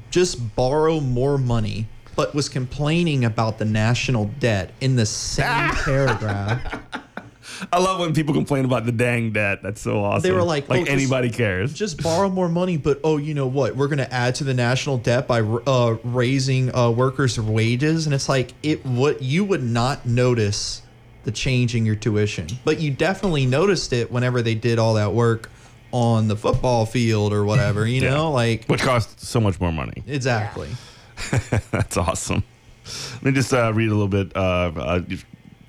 just 0.09 0.55
borrow 0.55 0.99
more 0.99 1.37
money 1.37 1.87
but 2.15 2.33
was 2.33 2.47
complaining 2.47 3.25
about 3.25 3.57
the 3.57 3.65
national 3.65 4.25
debt 4.39 4.71
in 4.81 4.95
the 4.95 5.05
same 5.05 5.69
paragraph 5.85 6.81
I 7.71 7.79
love 7.79 7.99
when 7.99 8.13
people 8.13 8.33
complain 8.33 8.65
about 8.65 8.85
the 8.85 8.91
dang 8.91 9.31
debt. 9.31 9.61
That's 9.61 9.81
so 9.81 10.03
awesome. 10.03 10.23
They 10.23 10.31
were 10.35 10.43
like, 10.43 10.69
like 10.69 10.81
oh, 10.81 10.85
just- 10.85 10.91
anybody 10.91 11.29
cares. 11.29 11.73
just 11.73 12.01
borrow 12.01 12.29
more 12.29 12.49
money 12.49 12.77
but 12.77 12.99
oh 13.03 13.17
you 13.17 13.33
know 13.33 13.47
what 13.47 13.75
we're 13.75 13.87
going 13.87 13.99
to 13.99 14.13
add 14.13 14.35
to 14.35 14.43
the 14.43 14.53
national 14.53 14.97
debt 14.97 15.27
by 15.27 15.41
uh, 15.41 15.97
raising 16.03 16.73
uh, 16.75 16.89
workers 16.89 17.39
wages 17.39 18.05
and 18.05 18.13
it's 18.13 18.29
like 18.29 18.53
it 18.63 18.85
what 18.85 19.21
you 19.21 19.43
would 19.43 19.63
not 19.63 20.05
notice 20.05 20.81
the 21.23 21.31
change 21.31 21.75
in 21.75 21.85
your 21.85 21.95
tuition 21.95 22.47
but 22.63 22.79
you 22.79 22.91
definitely 22.91 23.45
noticed 23.45 23.93
it 23.93 24.11
whenever 24.11 24.41
they 24.41 24.55
did 24.55 24.77
all 24.79 24.93
that 24.95 25.13
work 25.13 25.49
on 25.95 26.27
the 26.27 26.35
football 26.35 26.85
field 26.85 27.31
or 27.31 27.45
whatever 27.45 27.87
you 27.87 28.01
know 28.01 28.29
like 28.31 28.65
Which 28.65 28.81
costs 28.81 29.25
so 29.25 29.39
much 29.39 29.61
more 29.61 29.71
money. 29.71 30.03
exactly 30.05 30.67
That's 31.71 31.95
awesome. 31.95 32.43
Let 33.13 33.23
me 33.23 33.31
just 33.31 33.53
uh, 33.53 33.71
read 33.73 33.87
a 33.89 33.93
little 33.93 34.09
bit. 34.09 34.35
Uh, 34.35 34.71
uh, 34.75 35.01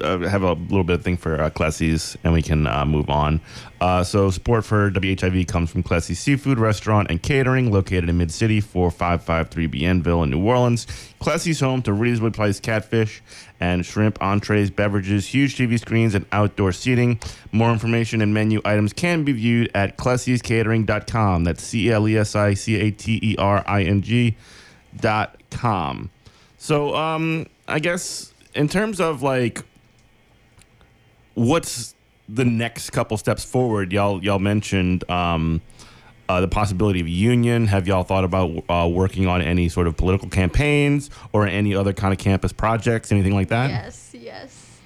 uh, 0.02 0.18
have 0.18 0.42
a 0.42 0.52
little 0.52 0.84
bit 0.84 1.00
of 1.00 1.04
thing 1.04 1.16
for 1.16 1.40
uh, 1.40 1.50
Clesi's, 1.50 2.16
and 2.24 2.32
we 2.32 2.42
can 2.42 2.66
uh, 2.66 2.84
move 2.84 3.08
on. 3.10 3.40
Uh, 3.80 4.02
so, 4.02 4.30
support 4.30 4.64
for 4.64 4.90
WHIV 4.90 5.46
comes 5.46 5.70
from 5.70 5.82
Clesi's 5.82 6.18
Seafood 6.18 6.58
Restaurant 6.58 7.10
and 7.10 7.22
Catering, 7.22 7.70
located 7.70 8.08
in 8.08 8.18
Mid 8.18 8.30
City, 8.30 8.60
4553 8.60 9.66
Bienville 9.66 10.22
in 10.22 10.30
New 10.30 10.44
Orleans. 10.44 10.86
Clesi's 11.20 11.60
home 11.60 11.82
to 11.82 11.92
reasonably 11.92 12.30
priced 12.30 12.62
catfish 12.62 13.22
and 13.60 13.84
shrimp 13.84 14.20
entrees, 14.22 14.70
beverages, 14.70 15.26
huge 15.26 15.56
TV 15.56 15.78
screens, 15.78 16.14
and 16.14 16.26
outdoor 16.32 16.72
seating. 16.72 17.18
More 17.52 17.70
information 17.72 18.20
and 18.22 18.32
menu 18.34 18.60
items 18.64 18.92
can 18.92 19.24
be 19.24 19.32
viewed 19.32 19.70
at 19.74 19.96
clesicatering.com. 19.96 21.44
That's 21.44 21.62
C 21.62 21.90
L 21.90 22.08
E 22.08 22.16
S 22.16 22.36
I 22.36 22.54
C 22.54 22.76
A 22.76 22.90
T 22.90 23.18
E 23.22 23.36
R 23.38 23.64
I 23.66 23.82
N 23.82 24.02
G 24.02 24.36
dot 24.96 25.40
com. 25.50 26.10
So 26.58 26.94
um 26.94 27.46
I 27.68 27.78
guess 27.78 28.32
in 28.54 28.68
terms 28.68 29.00
of 29.00 29.22
like 29.22 29.62
what's 31.36 31.94
the 32.28 32.44
next 32.44 32.90
couple 32.90 33.16
steps 33.16 33.44
forward, 33.44 33.92
y'all 33.92 34.22
y'all 34.24 34.40
mentioned 34.40 35.08
um 35.08 35.60
uh, 36.28 36.40
the 36.40 36.48
possibility 36.48 37.00
of 37.00 37.06
union. 37.06 37.66
Have 37.68 37.86
y'all 37.86 38.02
thought 38.02 38.24
about 38.24 38.64
uh, 38.68 38.88
working 38.90 39.28
on 39.28 39.40
any 39.40 39.68
sort 39.68 39.86
of 39.86 39.96
political 39.96 40.28
campaigns 40.28 41.08
or 41.32 41.46
any 41.46 41.72
other 41.72 41.92
kind 41.92 42.12
of 42.12 42.18
campus 42.18 42.52
projects, 42.52 43.12
anything 43.12 43.32
like 43.32 43.48
that? 43.48 43.70
yes, 43.70 44.10
yes. 44.12 44.80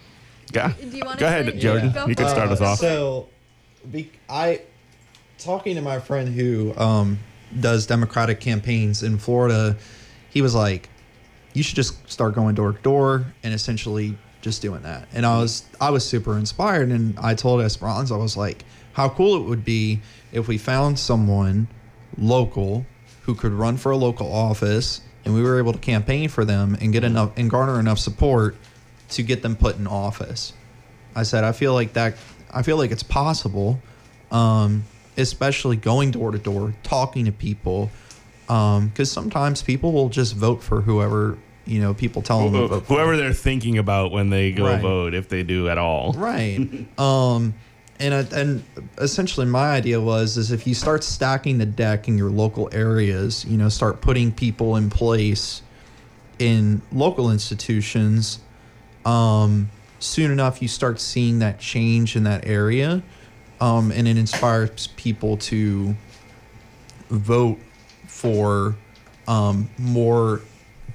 Yeah. 0.52 0.72
Do 0.78 0.96
you 0.96 1.04
want 1.04 1.18
Go 1.18 1.26
ahead, 1.26 1.58
Jordan. 1.58 1.92
Go 1.92 2.06
You 2.06 2.14
can 2.14 2.28
start 2.28 2.50
it. 2.50 2.52
us 2.52 2.60
off. 2.60 2.78
So, 2.78 3.28
be, 3.90 4.10
I 4.28 4.62
talking 5.38 5.76
to 5.76 5.80
my 5.80 5.98
friend 5.98 6.28
who 6.28 6.76
um, 6.76 7.18
does 7.58 7.86
Democratic 7.86 8.40
campaigns 8.40 9.02
in 9.02 9.16
Florida. 9.16 9.76
He 10.28 10.42
was 10.42 10.54
like, 10.54 10.88
"You 11.54 11.62
should 11.62 11.76
just 11.76 12.10
start 12.10 12.34
going 12.34 12.54
door 12.54 12.72
to 12.72 12.82
door 12.82 13.24
and 13.42 13.54
essentially 13.54 14.18
just 14.40 14.62
doing 14.62 14.82
that." 14.82 15.08
And 15.12 15.24
I 15.26 15.38
was 15.38 15.64
I 15.80 15.90
was 15.90 16.04
super 16.04 16.36
inspired, 16.36 16.90
and 16.90 17.18
I 17.18 17.34
told 17.34 17.60
Esperanza, 17.60 18.14
I 18.14 18.18
was 18.18 18.36
like, 18.36 18.64
"How 18.92 19.08
cool 19.08 19.36
it 19.36 19.48
would 19.48 19.64
be 19.64 20.00
if 20.32 20.48
we 20.48 20.58
found 20.58 20.98
someone 20.98 21.68
local 22.16 22.86
who 23.22 23.34
could 23.34 23.52
run 23.52 23.76
for 23.76 23.92
a 23.92 23.96
local 23.96 24.32
office." 24.32 25.02
And 25.24 25.34
we 25.34 25.42
were 25.42 25.58
able 25.58 25.74
to 25.74 25.78
campaign 25.78 26.30
for 26.30 26.46
them 26.46 26.78
and 26.80 26.94
get 26.94 27.04
enough 27.04 27.32
and 27.36 27.50
garner 27.50 27.78
enough 27.78 27.98
support 27.98 28.56
to 29.10 29.22
get 29.22 29.42
them 29.42 29.54
put 29.54 29.76
in 29.76 29.86
office. 29.86 30.54
I 31.14 31.24
said 31.24 31.44
I 31.44 31.52
feel 31.52 31.74
like 31.74 31.92
that. 31.92 32.14
I 32.52 32.62
feel 32.62 32.76
like 32.78 32.90
it's 32.90 33.02
possible, 33.02 33.80
um, 34.32 34.84
especially 35.16 35.76
going 35.76 36.12
door 36.12 36.30
to 36.30 36.38
door, 36.38 36.74
talking 36.82 37.26
to 37.26 37.32
people, 37.32 37.90
because 38.46 39.10
sometimes 39.12 39.62
people 39.62 39.92
will 39.92 40.08
just 40.08 40.34
vote 40.34 40.62
for 40.62 40.80
whoever 40.80 41.38
you 41.70 41.80
know 41.80 41.94
people 41.94 42.20
tell 42.20 42.50
them 42.50 42.68
vote. 42.68 42.84
Whoever 42.86 43.16
they're 43.16 43.32
thinking 43.32 43.78
about 43.78 44.10
when 44.10 44.28
they 44.28 44.50
go 44.50 44.64
Right. 44.64 44.82
vote, 44.82 45.14
if 45.14 45.28
they 45.28 45.44
do 45.44 45.68
at 45.68 45.78
all. 45.78 46.12
Right. 46.14 46.58
um, 46.98 47.54
and 48.00 48.12
uh, 48.12 48.24
and 48.32 48.64
essentially 48.98 49.46
my 49.46 49.70
idea 49.70 50.00
was 50.00 50.36
is 50.36 50.50
if 50.50 50.66
you 50.66 50.74
start 50.74 51.04
stacking 51.04 51.58
the 51.58 51.66
deck 51.66 52.08
in 52.08 52.18
your 52.18 52.30
local 52.30 52.68
areas, 52.72 53.44
you 53.44 53.56
know, 53.56 53.68
start 53.68 54.00
putting 54.00 54.32
people 54.32 54.74
in 54.76 54.90
place 54.90 55.62
in 56.40 56.82
local 56.90 57.30
institutions, 57.30 58.40
um, 59.04 59.70
soon 60.00 60.32
enough 60.32 60.60
you 60.60 60.66
start 60.66 60.98
seeing 60.98 61.38
that 61.38 61.60
change 61.60 62.16
in 62.16 62.24
that 62.24 62.46
area, 62.46 63.02
um, 63.60 63.92
and 63.92 64.08
it 64.08 64.16
inspires 64.16 64.88
people 64.96 65.36
to 65.36 65.94
vote 67.10 67.58
for 68.08 68.74
um, 69.28 69.68
more 69.78 70.40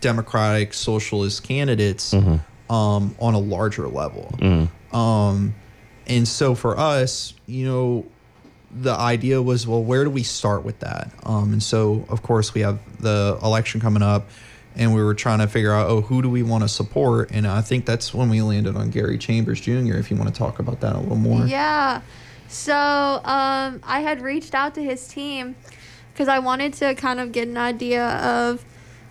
democratic 0.06 0.72
socialist 0.72 1.42
candidates 1.42 2.14
um, 2.14 3.16
on 3.20 3.34
a 3.34 3.40
larger 3.40 3.88
level. 3.88 4.30
Um, 4.94 5.56
and 6.06 6.28
so 6.28 6.54
for 6.54 6.78
us, 6.78 7.34
you 7.48 7.66
know, 7.66 8.06
the 8.72 8.94
idea 8.94 9.42
was, 9.42 9.66
well, 9.66 9.84
where 9.84 10.04
do 10.04 10.12
we 10.12 10.22
start 10.22 10.64
with 10.64 10.80
that? 10.82 11.12
Um, 11.24 11.54
and 11.54 11.64
so, 11.64 12.06
of 12.10 12.22
course, 12.22 12.54
we 12.54 12.62
have 12.62 12.78
the 13.02 13.40
election 13.42 13.82
coming 13.82 14.04
up, 14.04 14.30
and 14.76 14.94
we 14.94 15.02
were 15.02 15.16
trying 15.16 15.40
to 15.40 15.48
figure 15.48 15.74
out, 15.74 15.90
oh, 15.90 16.02
who 16.02 16.22
do 16.22 16.30
we 16.30 16.44
want 16.44 16.64
to 16.64 16.68
support? 16.68 17.32
And 17.32 17.48
I 17.48 17.62
think 17.62 17.88
that's 17.88 18.14
when 18.14 18.30
we 18.30 18.44
landed 18.44 18.76
on 18.76 18.92
Gary 18.92 19.18
Chambers 19.18 19.60
Jr. 19.60 19.96
If 19.96 20.12
you 20.12 20.18
want 20.18 20.32
to 20.32 20.38
talk 20.38 20.60
about 20.60 20.82
that 20.82 20.96
a 20.96 21.00
little 21.00 21.16
more. 21.16 21.48
Yeah. 21.48 22.02
So 22.48 22.76
um, 22.76 23.82
I 23.84 24.02
had 24.02 24.22
reached 24.22 24.54
out 24.54 24.76
to 24.76 24.84
his 24.84 25.08
team 25.08 25.56
because 26.14 26.28
I 26.28 26.40
wanted 26.40 26.74
to 26.74 26.94
kind 26.94 27.20
of 27.20 27.32
get 27.32 27.48
an 27.48 27.58
idea 27.58 28.06
of, 28.06 28.64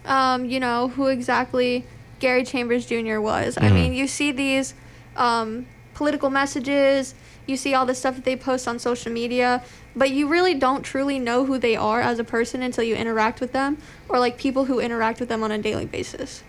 um, 0.04 0.44
you 0.44 0.60
know, 0.60 0.88
who 0.88 1.06
exactly 1.06 1.84
Gary 2.20 2.44
Chambers 2.44 2.86
Jr. 2.86 3.20
was. 3.20 3.56
I 3.60 3.70
mean, 3.70 3.92
you 3.92 4.06
see 4.06 4.32
these 4.32 4.74
um, 5.16 5.66
political 5.94 6.30
messages, 6.30 7.14
you 7.46 7.56
see 7.56 7.74
all 7.74 7.86
the 7.86 7.94
stuff 7.94 8.14
that 8.16 8.24
they 8.24 8.36
post 8.36 8.66
on 8.66 8.78
social 8.78 9.12
media, 9.12 9.62
but 9.96 10.10
you 10.10 10.26
really 10.28 10.54
don't 10.54 10.82
truly 10.82 11.18
know 11.18 11.44
who 11.44 11.58
they 11.58 11.76
are 11.76 12.00
as 12.00 12.18
a 12.18 12.24
person 12.24 12.62
until 12.62 12.84
you 12.84 12.94
interact 12.96 13.40
with 13.40 13.52
them 13.52 13.78
or 14.08 14.18
like 14.18 14.38
people 14.38 14.64
who 14.64 14.80
interact 14.80 15.20
with 15.20 15.28
them 15.28 15.42
on 15.42 15.50
a 15.52 15.58
daily 15.58 15.86
basis. 15.86 16.42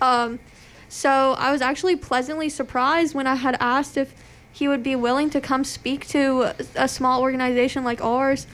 Um, 0.00 0.38
so 0.88 1.34
I 1.38 1.52
was 1.52 1.60
actually 1.60 1.96
pleasantly 1.96 2.48
surprised 2.48 3.14
when 3.14 3.26
I 3.26 3.36
had 3.36 3.56
asked 3.60 3.96
if 3.96 4.12
he 4.52 4.66
would 4.66 4.82
be 4.82 4.96
willing 4.96 5.30
to 5.30 5.40
come 5.40 5.62
speak 5.62 6.08
to 6.08 6.52
a 6.74 6.88
small 6.88 7.20
organization 7.20 7.84
like 7.84 8.02
ours. 8.02 8.46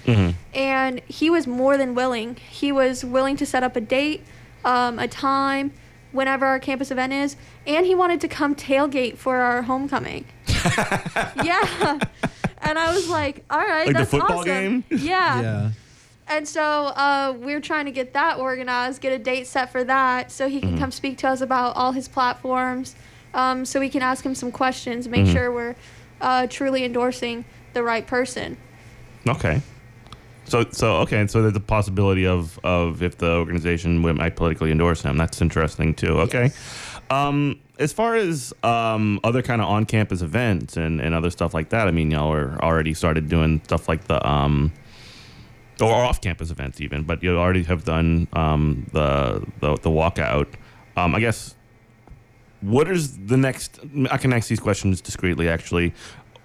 And 0.53 1.01
he 1.09 1.31
was 1.31 1.47
more 1.47 1.79
than 1.79 1.95
willing. 1.95 2.37
He 2.37 2.71
was 2.73 3.05
willing 3.05 3.37
to 3.39 3.47
set 3.47 3.63
up 3.63 3.77
a 3.77 3.81
date, 3.81 4.23
um, 4.67 4.99
a 4.99 5.09
time, 5.09 5.73
whenever 6.13 6.45
our 6.45 6.59
campus 6.59 6.91
event 6.91 7.13
is. 7.15 7.37
And 7.67 7.87
he 7.87 7.95
wanted 7.95 8.21
to 8.23 8.29
come 8.29 8.55
tailgate 8.55 9.17
for 9.17 9.37
our 9.39 9.63
homecoming. 9.63 10.25
yeah. 11.43 11.99
And 12.63 12.79
I 12.79 12.93
was 12.95 13.09
like, 13.09 13.45
all 13.51 13.59
right, 13.59 13.87
Like 13.87 13.89
the 13.89 13.93
that's 14.01 14.11
football 14.11 14.39
awesome. 14.41 14.45
game? 14.45 14.85
Yeah. 14.91 15.41
Yeah. 15.41 15.71
And 16.29 16.49
so 16.49 16.63
uh, 16.63 17.35
we're 17.39 17.61
trying 17.61 17.85
to 17.85 17.93
get 17.93 18.13
that 18.15 18.39
organized, 18.39 19.01
get 19.01 19.13
a 19.13 19.19
date 19.19 19.47
set 19.47 19.71
for 19.71 19.85
that, 19.85 20.33
so 20.33 20.49
he 20.49 20.59
can 20.61 20.71
Mm-hmm. 20.71 20.79
come 20.79 20.91
speak 20.91 21.19
to 21.19 21.29
us 21.29 21.41
about 21.41 21.77
all 21.77 21.93
his 21.93 22.09
platforms, 22.09 22.97
um, 23.35 23.65
so 23.65 23.79
we 23.79 23.89
can 23.89 24.03
ask 24.03 24.25
him 24.27 24.35
some 24.35 24.51
questions, 24.51 25.07
make 25.07 25.25
Mm-hmm. 25.27 25.33
sure 25.35 25.53
we're 25.53 25.77
uh, 26.21 26.47
truly 26.49 26.85
endorsing 26.85 27.45
the 27.75 27.83
right 27.85 28.05
person. 28.07 28.57
Okay. 29.29 29.61
So 30.47 30.65
so 30.71 30.97
okay, 30.99 31.27
so 31.27 31.43
there's 31.43 31.57
a 31.57 31.61
possibility 31.61 32.27
of 32.27 32.59
of 32.65 33.03
if 33.03 33.19
the 33.19 33.33
organization 33.33 33.99
might 33.99 34.37
politically 34.37 34.71
endorse 34.71 35.03
him. 35.03 35.17
That's 35.17 35.41
interesting 35.41 35.95
too. 35.95 36.21
Okay. 36.21 36.51
Um, 37.11 37.61
as 37.79 37.93
far 37.93 38.17
as 38.17 38.53
um, 38.63 39.21
other 39.23 39.43
kind 39.43 39.61
of 39.61 39.69
on-campus 39.69 40.23
events 40.23 40.77
and, 40.77 41.01
and 41.01 41.15
other 41.15 41.31
stuff 41.31 41.55
like 41.55 41.69
that, 41.69 41.87
I 41.87 41.91
mean, 41.93 42.11
y'all 42.11 42.33
are 42.33 42.59
already 42.63 42.95
started 42.95 43.29
doing 43.29 43.61
stuff 43.65 43.89
like 43.89 44.09
the 44.09 44.27
um, 44.27 44.73
or 45.81 45.93
off-campus 45.93 46.51
events 46.51 46.81
even, 46.81 47.05
but 47.05 47.23
you 47.23 47.37
already 47.39 47.63
have 47.65 47.85
done 47.85 48.27
um, 48.33 48.87
the, 48.93 49.47
the 49.61 49.77
the 49.77 49.91
walkout. 49.91 50.49
Um, 50.97 51.15
I 51.15 51.21
guess 51.21 51.55
what 52.61 52.91
is 52.91 53.19
the 53.19 53.37
next? 53.37 53.79
I 54.11 54.17
can 54.17 54.33
ask 54.33 54.49
these 54.49 54.61
questions 54.61 55.01
discreetly, 55.01 55.49
actually. 55.49 55.93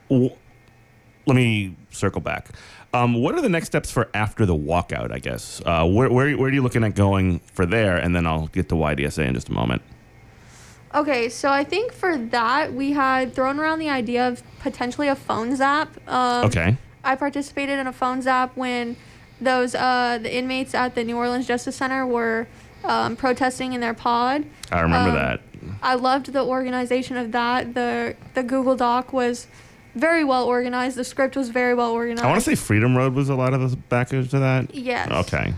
Let 0.10 1.36
me 1.36 1.76
circle 1.92 2.22
back. 2.22 2.50
Um, 2.94 3.14
what 3.22 3.36
are 3.36 3.42
the 3.42 3.50
next 3.50 3.68
steps 3.68 3.90
for 3.90 4.10
after 4.14 4.46
the 4.46 4.56
walkout? 4.56 5.12
I 5.12 5.20
guess 5.20 5.62
uh, 5.66 5.88
where, 5.88 6.10
where 6.10 6.36
where 6.38 6.50
are 6.50 6.54
you 6.54 6.62
looking 6.62 6.84
at 6.84 6.94
going 6.96 7.40
for 7.54 7.66
there, 7.66 7.96
and 7.98 8.16
then 8.16 8.26
I'll 8.28 8.48
get 8.48 8.68
to 8.70 8.76
YDSA 8.76 9.26
in 9.28 9.34
just 9.34 9.50
a 9.50 9.54
moment. 9.54 9.82
Okay, 10.94 11.30
so 11.30 11.50
I 11.50 11.64
think 11.64 11.94
for 11.94 12.18
that 12.18 12.74
we 12.74 12.92
had 12.92 13.34
thrown 13.34 13.60
around 13.60 13.80
the 13.80 13.90
idea 13.90 14.28
of 14.28 14.44
potentially 14.60 15.08
a 15.08 15.16
phone 15.16 15.56
zap. 15.56 15.96
Um, 16.10 16.46
Okay. 16.48 16.78
I 17.04 17.16
participated 17.16 17.80
in 17.80 17.88
a 17.88 17.94
phone 17.94 18.22
zap 18.22 18.56
when 18.58 18.98
those 19.40 19.74
uh, 19.74 20.20
the 20.22 20.36
inmates 20.36 20.76
at 20.76 20.94
the 20.94 21.04
New 21.06 21.16
Orleans 21.16 21.48
Justice 21.48 21.78
Center 21.78 22.06
were 22.06 22.48
um, 22.84 23.16
protesting 23.16 23.72
in 23.74 23.80
their 23.80 23.94
pod. 23.94 24.44
I 24.72 24.82
remember 24.82 25.10
Um, 25.12 25.16
that. 25.16 25.42
I 25.82 25.96
loved 25.96 26.34
the 26.34 26.44
organization 26.44 27.16
of 27.16 27.32
that. 27.32 27.74
the 27.74 28.16
The 28.34 28.44
Google 28.44 28.76
Doc 28.76 29.14
was 29.14 29.48
very 29.96 30.24
well 30.24 30.46
organized. 30.46 30.96
The 30.98 31.04
script 31.04 31.36
was 31.36 31.50
very 31.50 31.74
well 31.74 31.92
organized. 31.92 32.24
I 32.26 32.28
want 32.30 32.40
to 32.44 32.50
say 32.50 32.56
Freedom 32.56 32.96
Road 32.96 33.14
was 33.14 33.30
a 33.30 33.36
lot 33.36 33.54
of 33.54 33.70
the 33.72 33.76
backers 33.78 34.30
to 34.30 34.40
that. 34.40 34.74
yes. 34.76 35.10
Okay. 35.12 35.54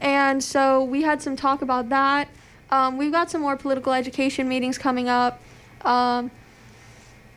And 0.00 0.42
so 0.42 0.82
we 0.84 1.02
had 1.02 1.20
some 1.20 1.36
talk 1.36 1.60
about 1.62 1.88
that. 1.90 2.28
Um, 2.70 2.96
we've 2.96 3.12
got 3.12 3.30
some 3.30 3.40
more 3.42 3.56
political 3.56 3.92
education 3.92 4.48
meetings 4.48 4.78
coming 4.78 5.08
up. 5.08 5.40
Um, 5.84 6.30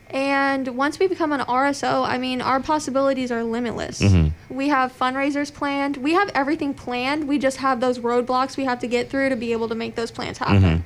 and 0.10 0.68
once 0.78 1.00
we 1.00 1.08
become 1.08 1.32
an 1.32 1.40
RSO, 1.42 2.08
I 2.08 2.18
mean, 2.20 2.40
our 2.40 2.60
possibilities 2.60 3.32
are 3.32 3.44
limitless. 3.44 4.00
Mhm. 4.00 4.32
We 4.50 4.68
have 4.70 4.98
fundraisers 4.98 5.52
planned. 5.52 5.98
We 5.98 6.14
have 6.14 6.30
everything 6.36 6.74
planned. 6.76 7.28
We 7.28 7.40
just 7.40 7.58
have 7.58 7.80
those 7.80 7.98
roadblocks 8.00 8.56
we 8.56 8.66
have 8.66 8.80
to 8.80 8.88
get 8.88 9.10
through 9.10 9.30
to 9.30 9.36
be 9.36 9.54
able 9.54 9.68
to 9.70 9.76
make 9.76 9.96
those 9.96 10.12
plans 10.12 10.38
happen. 10.38 10.84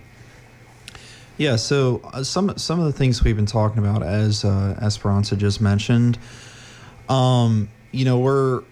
Yeah, 1.38 1.56
so 1.56 2.02
uh, 2.14 2.24
some 2.24 2.58
some 2.58 2.80
of 2.80 2.86
the 2.86 2.92
things 2.92 3.24
we've 3.24 3.36
been 3.36 3.46
talking 3.46 3.78
about, 3.78 4.02
as 4.02 4.44
uh, 4.44 4.78
Esperanza 4.82 5.36
just 5.36 5.62
mentioned, 5.62 6.18
um, 7.10 7.70
you 7.92 8.06
know, 8.06 8.20
we're 8.20 8.64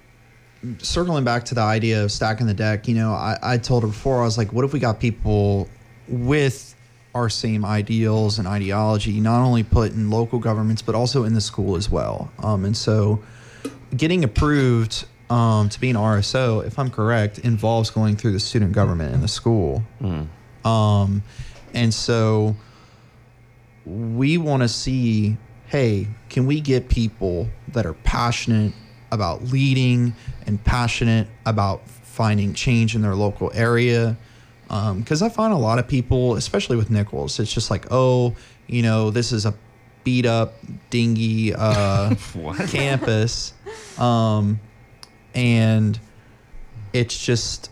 circling 0.80 1.24
back 1.24 1.46
to 1.46 1.56
the 1.56 1.62
idea 1.62 2.04
of 2.04 2.12
stacking 2.12 2.48
the 2.48 2.54
deck. 2.54 2.88
You 2.88 2.96
know, 2.96 3.12
I, 3.12 3.38
I 3.42 3.58
told 3.58 3.84
her 3.84 3.88
before, 3.88 4.22
I 4.22 4.26
was 4.26 4.38
like, 4.38 4.52
what 4.52 4.66
if 4.66 4.74
we 4.74 4.80
got 4.80 5.00
people 5.00 5.70
with 6.08 6.76
our 7.14 7.30
same 7.30 7.64
ideals 7.64 8.40
and 8.40 8.48
ideology, 8.48 9.20
not 9.20 9.44
only 9.46 9.64
put 9.64 9.92
in 9.92 10.10
local 10.10 10.40
governments, 10.40 10.82
but 10.82 10.96
also 10.96 11.24
in 11.24 11.34
the 11.34 11.42
school 11.42 11.76
as 11.76 11.90
well? 11.90 12.32
Um, 12.40 12.66
and 12.66 12.76
so 12.76 13.24
getting 13.96 14.24
approved 14.24 15.06
um, 15.30 15.70
to 15.70 15.80
be 15.80 15.92
an 15.92 15.96
RSO, 15.96 16.66
if 16.66 16.80
I'm 16.80 16.90
correct, 16.90 17.40
involves 17.40 17.92
going 17.92 18.16
through 18.16 18.32
the 18.32 18.40
student 18.40 18.74
government 18.74 19.14
in 19.14 19.22
the 19.22 19.28
school. 19.28 19.84
Um, 20.68 21.22
and 21.76 21.94
so 21.94 22.56
we 23.86 24.40
want 24.40 24.64
to 24.64 24.68
see 24.68 25.38
hey, 25.68 26.08
can 26.30 26.46
we 26.46 26.62
get 26.62 26.90
people 26.90 27.50
that 27.70 27.86
are 27.86 27.94
passionate 27.94 28.72
about 29.12 29.44
leading 29.44 30.14
and 30.46 30.64
passionate 30.64 31.28
about 31.46 31.88
finding 31.90 32.54
change 32.54 32.96
in 32.96 33.02
their 33.02 33.16
local 33.16 33.52
area? 33.54 34.16
Because 34.68 35.22
I 35.22 35.30
find 35.30 35.54
a 35.54 35.58
lot 35.58 35.80
of 35.80 35.88
people, 35.88 36.36
especially 36.36 36.78
with 36.78 36.90
Nicholls, 36.90 37.40
it's 37.40 37.52
just 37.52 37.72
like, 37.72 37.88
oh, 37.92 38.36
you 38.68 38.84
know, 38.84 39.10
this 39.10 39.32
is 39.32 39.46
a 39.46 39.54
beat 40.04 40.26
up, 40.26 40.54
dingy 40.90 41.54
uh, 41.54 42.16
campus. 42.68 43.54
Um, 43.98 44.60
and 45.34 46.00
it's 46.94 47.24
just 47.24 47.70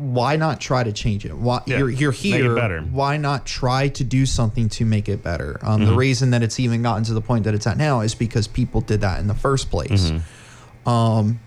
why 0.00 0.36
not 0.36 0.60
try 0.60 0.82
to 0.82 0.92
change 0.92 1.26
it? 1.26 1.36
Why 1.36 1.60
Yeah, 1.66 1.78
you're 1.78 1.90
you're 1.90 2.12
here? 2.12 2.54
better. 2.54 2.80
Why 2.80 3.18
not 3.18 3.44
try 3.44 3.88
to 3.88 4.02
do 4.04 4.24
something 4.24 4.68
to 4.70 4.84
make 4.86 5.08
it 5.10 5.22
better? 5.22 5.58
Um, 5.62 5.80
Mm-hmm. 5.80 5.90
The 5.90 5.96
reason 5.96 6.30
that 6.30 6.42
it's 6.42 6.58
even 6.58 6.80
gotten 6.82 7.04
to 7.04 7.12
the 7.14 7.20
point 7.20 7.44
that 7.44 7.54
it's 7.54 7.66
at 7.66 7.76
now 7.76 8.00
is 8.00 8.14
because 8.14 8.48
people 8.48 8.80
did 8.80 9.02
that 9.02 9.20
in 9.20 9.26
the 9.26 9.34
first 9.34 9.70
place. 9.70 10.10
Mm-hmm. 10.10 10.88
Um, 10.88 11.40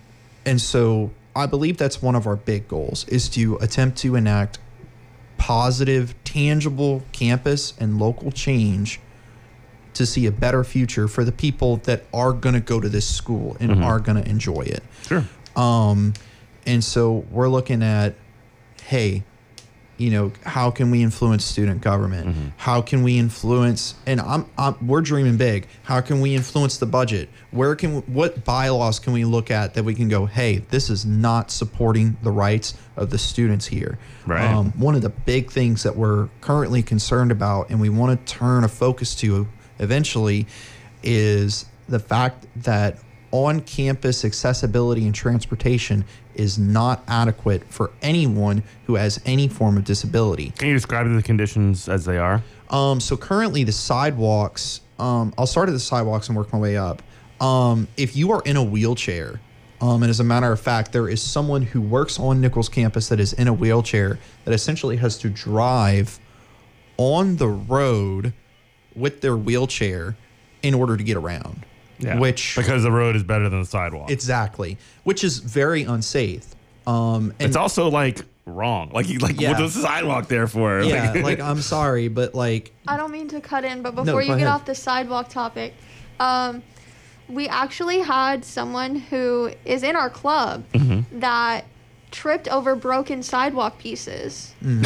and 0.46 0.60
so 0.60 1.10
I 1.34 1.46
believe 1.46 1.76
that's 1.78 2.00
one 2.00 2.14
of 2.14 2.26
our 2.28 2.36
big 2.36 2.68
goals 2.68 3.04
is 3.08 3.28
to 3.30 3.56
attempt 3.56 3.98
to 3.98 4.14
enact 4.14 4.60
positive, 5.36 6.14
tangible 6.24 7.02
campus 7.12 7.74
and 7.80 7.98
local 7.98 8.30
change 8.30 9.00
to 9.94 10.06
see 10.06 10.26
a 10.26 10.32
better 10.32 10.64
future 10.64 11.06
for 11.08 11.24
the 11.24 11.32
people 11.32 11.76
that 11.78 12.04
are 12.12 12.32
going 12.32 12.54
to 12.54 12.60
go 12.60 12.80
to 12.80 12.88
this 12.88 13.06
school 13.06 13.56
and 13.60 13.82
are 13.84 14.00
going 14.00 14.20
to 14.22 14.28
enjoy 14.28 14.60
it. 14.62 14.82
Sure. 15.06 15.24
Um, 15.56 16.14
and 16.66 16.82
so 16.82 17.24
we're 17.30 17.48
looking 17.48 17.82
at, 17.82 18.14
hey, 18.84 19.22
you 19.96 20.10
know, 20.10 20.32
how 20.44 20.72
can 20.72 20.90
we 20.90 21.02
influence 21.02 21.44
student 21.44 21.80
government? 21.80 22.52
How 22.56 22.82
can 22.82 23.04
we 23.04 23.16
influence? 23.16 23.94
And 24.06 24.20
I'm, 24.20 24.44
I'm, 24.58 24.74
we're 24.84 25.02
dreaming 25.02 25.36
big. 25.36 25.68
How 25.84 26.00
can 26.00 26.20
we 26.20 26.34
influence 26.34 26.78
the 26.78 26.86
budget? 26.86 27.28
Where 27.52 27.76
can, 27.76 28.00
what 28.12 28.44
bylaws 28.44 28.98
can 28.98 29.12
we 29.12 29.24
look 29.24 29.52
at 29.52 29.74
that 29.74 29.84
we 29.84 29.94
can 29.94 30.08
go, 30.08 30.26
hey, 30.26 30.58
this 30.70 30.90
is 30.90 31.06
not 31.06 31.52
supporting 31.52 32.16
the 32.22 32.32
rights 32.32 32.74
of 32.96 33.10
the 33.10 33.18
students 33.18 33.66
here. 33.66 33.98
Right. 34.26 34.44
Um, 34.44 34.72
one 34.72 34.96
of 34.96 35.02
the 35.02 35.10
big 35.10 35.52
things 35.52 35.84
that 35.84 35.94
we're 35.94 36.28
currently 36.40 36.82
concerned 36.82 37.30
about, 37.30 37.70
and 37.70 37.80
we 37.80 37.88
want 37.88 38.26
to 38.26 38.34
turn 38.34 38.64
a 38.64 38.68
focus 38.68 39.14
to 39.16 39.46
eventually, 39.78 40.48
is 41.04 41.66
the 41.88 42.00
fact 42.00 42.46
that 42.56 42.98
on 43.34 43.60
campus 43.62 44.24
accessibility 44.24 45.04
and 45.04 45.12
transportation 45.12 46.04
is 46.36 46.56
not 46.56 47.02
adequate 47.08 47.64
for 47.64 47.90
anyone 48.00 48.62
who 48.86 48.94
has 48.94 49.20
any 49.26 49.48
form 49.48 49.76
of 49.76 49.82
disability. 49.82 50.50
Can 50.50 50.68
you 50.68 50.74
describe 50.74 51.12
the 51.12 51.20
conditions 51.20 51.88
as 51.88 52.04
they 52.04 52.16
are? 52.16 52.44
Um, 52.70 53.00
so 53.00 53.16
currently 53.16 53.64
the 53.64 53.72
sidewalks, 53.72 54.82
um, 55.00 55.34
I'll 55.36 55.48
start 55.48 55.68
at 55.68 55.72
the 55.72 55.80
sidewalks 55.80 56.28
and 56.28 56.36
work 56.36 56.52
my 56.52 56.60
way 56.60 56.76
up. 56.76 57.02
Um, 57.40 57.88
if 57.96 58.14
you 58.14 58.30
are 58.30 58.42
in 58.44 58.56
a 58.56 58.62
wheelchair, 58.62 59.40
um, 59.80 60.04
and 60.04 60.10
as 60.10 60.20
a 60.20 60.24
matter 60.24 60.52
of 60.52 60.60
fact, 60.60 60.92
there 60.92 61.08
is 61.08 61.20
someone 61.20 61.62
who 61.62 61.80
works 61.80 62.20
on 62.20 62.40
Nicholls 62.40 62.68
campus 62.68 63.08
that 63.08 63.18
is 63.18 63.32
in 63.32 63.48
a 63.48 63.52
wheelchair 63.52 64.20
that 64.44 64.54
essentially 64.54 64.98
has 64.98 65.18
to 65.18 65.28
drive 65.28 66.20
on 66.98 67.34
the 67.38 67.48
road 67.48 68.32
with 68.94 69.22
their 69.22 69.36
wheelchair 69.36 70.16
in 70.62 70.72
order 70.72 70.96
to 70.96 71.02
get 71.02 71.16
around. 71.16 71.66
Which 72.18 72.56
because 72.56 72.82
the 72.82 72.90
road 72.92 73.16
is 73.16 73.22
better 73.22 73.48
than 73.48 73.60
the 73.60 73.66
sidewalk. 73.66 74.10
exactly, 74.10 74.78
which 75.04 75.22
is 75.24 75.38
very 75.38 75.82
unsafe. 75.84 76.46
Um, 76.86 77.32
and 77.38 77.48
it's 77.48 77.56
also 77.56 77.88
like 77.88 78.20
wrong. 78.46 78.90
Like 78.92 79.08
you 79.08 79.18
like 79.20 79.40
Yeah. 79.40 79.58
what's 79.58 79.74
the 79.74 79.80
sidewalk 79.82 80.28
there 80.28 80.46
for? 80.46 80.82
yeah, 80.82 81.12
like 81.22 81.40
I'm 81.50 81.60
sorry, 81.62 82.08
but 82.08 82.34
like 82.34 82.72
I 82.86 82.96
don't 82.96 83.10
mean 83.12 83.28
to 83.28 83.40
cut 83.40 83.64
in, 83.64 83.82
but 83.82 83.94
before 83.94 84.12
go 84.14 84.18
you 84.20 84.26
get 84.26 84.34
ahead. 84.36 84.48
off 84.48 84.64
the 84.66 84.74
sidewalk 84.74 85.28
topic, 85.30 85.72
um, 86.20 86.62
we 87.28 87.48
actually 87.48 88.00
had 88.00 88.44
someone 88.44 88.96
who 88.96 89.50
is 89.64 89.82
in 89.82 89.96
our 89.96 90.10
club 90.10 90.64
Mm-hmm. 90.74 91.20
that 91.20 91.64
tripped 92.14 92.46
over 92.48 92.76
broken 92.76 93.22
sidewalk 93.22 93.76
pieces 93.78 94.54
and 94.62 94.82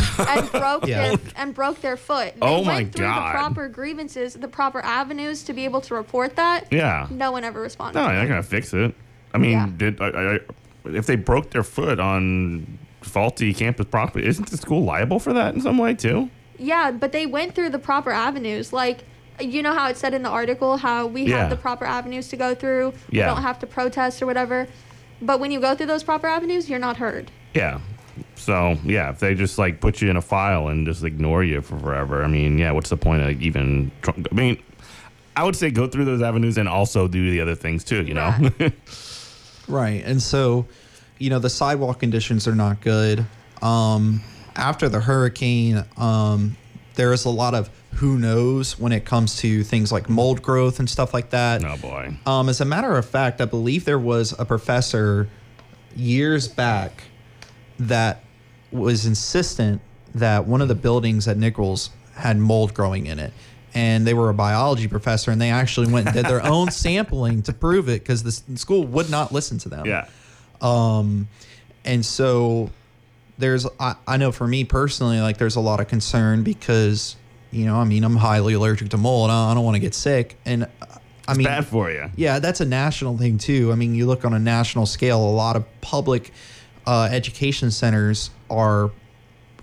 broke 0.50 0.82
Mm-hmm. 0.82 0.88
Yeah. 0.88 1.08
their 1.10 1.18
and 1.36 1.54
broke 1.54 1.80
their 1.82 1.96
foot. 1.96 2.32
They 2.34 2.40
Oh 2.40 2.64
my 2.64 2.76
went 2.76 2.94
through 2.94 3.04
God. 3.06 3.28
the 3.34 3.38
proper 3.38 3.68
grievances, 3.68 4.34
the 4.34 4.48
proper 4.48 4.80
avenues 4.84 5.42
to 5.44 5.52
be 5.52 5.64
able 5.66 5.80
to 5.82 5.94
report 5.94 6.36
that. 6.36 6.66
yeah. 6.72 7.06
No 7.10 7.30
one 7.32 7.44
ever 7.44 7.60
responded. 7.60 7.98
No, 8.00 8.06
they're 8.08 8.18
not 8.22 8.28
gonna 8.28 8.42
fix 8.42 8.72
it. 8.72 8.94
I 9.34 9.38
mean, 9.38 9.50
Yeah. 9.52 9.68
did 9.76 10.00
I, 10.00 10.06
I, 10.36 10.38
if 10.86 11.06
they 11.06 11.16
broke 11.16 11.50
their 11.50 11.62
foot 11.62 12.00
on 12.00 12.78
faulty 13.02 13.52
campus 13.52 13.86
property, 13.90 14.26
isn't 14.26 14.48
the 14.50 14.56
school 14.56 14.82
liable 14.84 15.18
for 15.18 15.32
that 15.34 15.54
in 15.54 15.60
some 15.60 15.76
way 15.78 15.94
too? 15.94 16.30
Yeah, 16.58 16.90
but 16.90 17.12
they 17.12 17.26
went 17.26 17.54
through 17.54 17.70
the 17.70 17.78
proper 17.78 18.10
avenues. 18.10 18.72
Like, 18.72 19.04
you 19.40 19.62
know 19.62 19.72
how 19.74 19.88
it 19.90 19.96
said 19.96 20.14
in 20.14 20.22
the 20.22 20.28
article 20.30 20.76
how 20.78 21.06
we 21.06 21.22
Yeah. 21.24 21.38
have 21.42 21.50
the 21.50 21.56
proper 21.56 21.84
avenues 21.84 22.28
to 22.28 22.36
go 22.36 22.54
through. 22.54 22.94
We 23.12 23.18
Yeah. 23.18 23.26
don't 23.26 23.42
have 23.42 23.58
to 23.60 23.66
protest 23.66 24.20
or 24.22 24.26
whatever. 24.26 24.66
But 25.20 25.40
when 25.40 25.50
you 25.50 25.60
go 25.60 25.74
through 25.74 25.86
those 25.86 26.02
proper 26.04 26.26
avenues, 26.26 26.68
you're 26.70 26.78
not 26.78 26.96
heard. 26.96 27.30
Yeah. 27.54 27.80
So 28.36 28.76
yeah, 28.84 29.10
if 29.10 29.18
they 29.18 29.34
just 29.34 29.58
like 29.58 29.80
put 29.80 30.00
you 30.00 30.10
in 30.10 30.16
a 30.16 30.22
file 30.22 30.68
and 30.68 30.86
just 30.86 31.04
ignore 31.04 31.44
you 31.44 31.60
for 31.60 31.78
forever, 31.78 32.22
I 32.22 32.28
mean, 32.28 32.58
yeah, 32.58 32.72
what's 32.72 32.90
the 32.90 32.96
point 32.96 33.22
of 33.22 33.40
even? 33.42 33.90
Tr- 34.02 34.10
I 34.30 34.34
mean, 34.34 34.62
I 35.36 35.44
would 35.44 35.56
say 35.56 35.70
go 35.70 35.86
through 35.86 36.04
those 36.04 36.22
avenues 36.22 36.58
and 36.58 36.68
also 36.68 37.06
do 37.08 37.30
the 37.30 37.40
other 37.40 37.54
things 37.54 37.84
too. 37.84 38.04
You 38.04 38.14
know. 38.14 38.34
Right. 38.58 38.72
Right. 39.68 40.02
And 40.02 40.22
so, 40.22 40.64
you 41.18 41.28
know, 41.28 41.38
the 41.38 41.50
sidewalk 41.50 42.00
conditions 42.00 42.48
are 42.48 42.54
not 42.54 42.80
good. 42.80 43.26
Um, 43.60 44.22
after 44.56 44.88
the 44.88 44.98
hurricane, 44.98 45.84
um, 45.98 46.56
there 46.98 47.12
is 47.12 47.24
a 47.24 47.30
lot 47.30 47.54
of 47.54 47.70
who 47.94 48.18
knows 48.18 48.76
when 48.76 48.90
it 48.90 49.04
comes 49.04 49.36
to 49.36 49.62
things 49.62 49.92
like 49.92 50.10
mold 50.10 50.42
growth 50.42 50.80
and 50.80 50.90
stuff 50.90 51.14
like 51.14 51.30
that. 51.30 51.64
oh 51.64 51.76
boy. 51.76 52.12
Um, 52.26 52.48
as 52.48 52.60
a 52.60 52.64
matter 52.64 52.96
of 52.96 53.06
fact, 53.06 53.40
I 53.40 53.44
believe 53.44 53.84
there 53.84 54.00
was 54.00 54.34
a 54.36 54.44
professor 54.44 55.28
years 55.94 56.48
back 56.48 57.04
that 57.78 58.24
was 58.72 59.06
insistent 59.06 59.80
that 60.16 60.46
one 60.46 60.60
of 60.60 60.66
the 60.66 60.74
buildings 60.74 61.28
at 61.28 61.36
Nicholls 61.36 61.90
had 62.14 62.36
mold 62.36 62.74
growing 62.74 63.06
in 63.06 63.20
it. 63.20 63.32
And 63.74 64.04
they 64.04 64.14
were 64.14 64.28
a 64.28 64.34
biology 64.34 64.88
professor, 64.88 65.30
and 65.30 65.40
they 65.40 65.50
actually 65.50 65.92
went 65.92 66.06
and 66.06 66.16
did 66.16 66.26
their 66.26 66.44
own 66.54 66.72
sampling 66.72 67.42
to 67.42 67.52
prove 67.52 67.88
it 67.88 68.02
because 68.02 68.24
the 68.24 68.58
school 68.58 68.84
would 68.88 69.08
not 69.08 69.30
listen 69.30 69.58
to 69.58 69.68
them. 69.68 69.86
Yeah. 69.86 70.08
Um, 70.60 71.28
and 71.84 72.04
so 72.04 72.70
there's, 73.38 73.66
I, 73.80 73.94
I 74.06 74.16
know 74.16 74.32
for 74.32 74.46
me 74.46 74.64
personally, 74.64 75.20
like 75.20 75.38
there's 75.38 75.56
a 75.56 75.60
lot 75.60 75.80
of 75.80 75.88
concern 75.88 76.42
because, 76.42 77.16
you 77.50 77.64
know, 77.64 77.76
I 77.76 77.84
mean, 77.84 78.04
I'm 78.04 78.16
highly 78.16 78.54
allergic 78.54 78.90
to 78.90 78.96
mold. 78.98 79.30
I, 79.30 79.50
I 79.50 79.54
don't 79.54 79.64
want 79.64 79.76
to 79.76 79.80
get 79.80 79.94
sick. 79.94 80.36
And 80.44 80.64
I 80.64 81.30
It's 81.30 81.38
mean, 81.38 81.46
bad 81.46 81.66
for 81.66 81.90
you. 81.90 82.10
yeah, 82.16 82.38
that's 82.40 82.60
a 82.60 82.64
national 82.66 83.16
thing 83.18 83.38
too. 83.38 83.70
I 83.72 83.74
mean, 83.74 83.94
you 83.94 84.06
look 84.06 84.24
on 84.24 84.34
a 84.34 84.38
national 84.38 84.86
scale, 84.86 85.18
a 85.20 85.30
lot 85.30 85.56
of 85.56 85.64
public 85.80 86.32
uh, 86.86 87.08
education 87.12 87.70
centers 87.70 88.30
are 88.50 88.90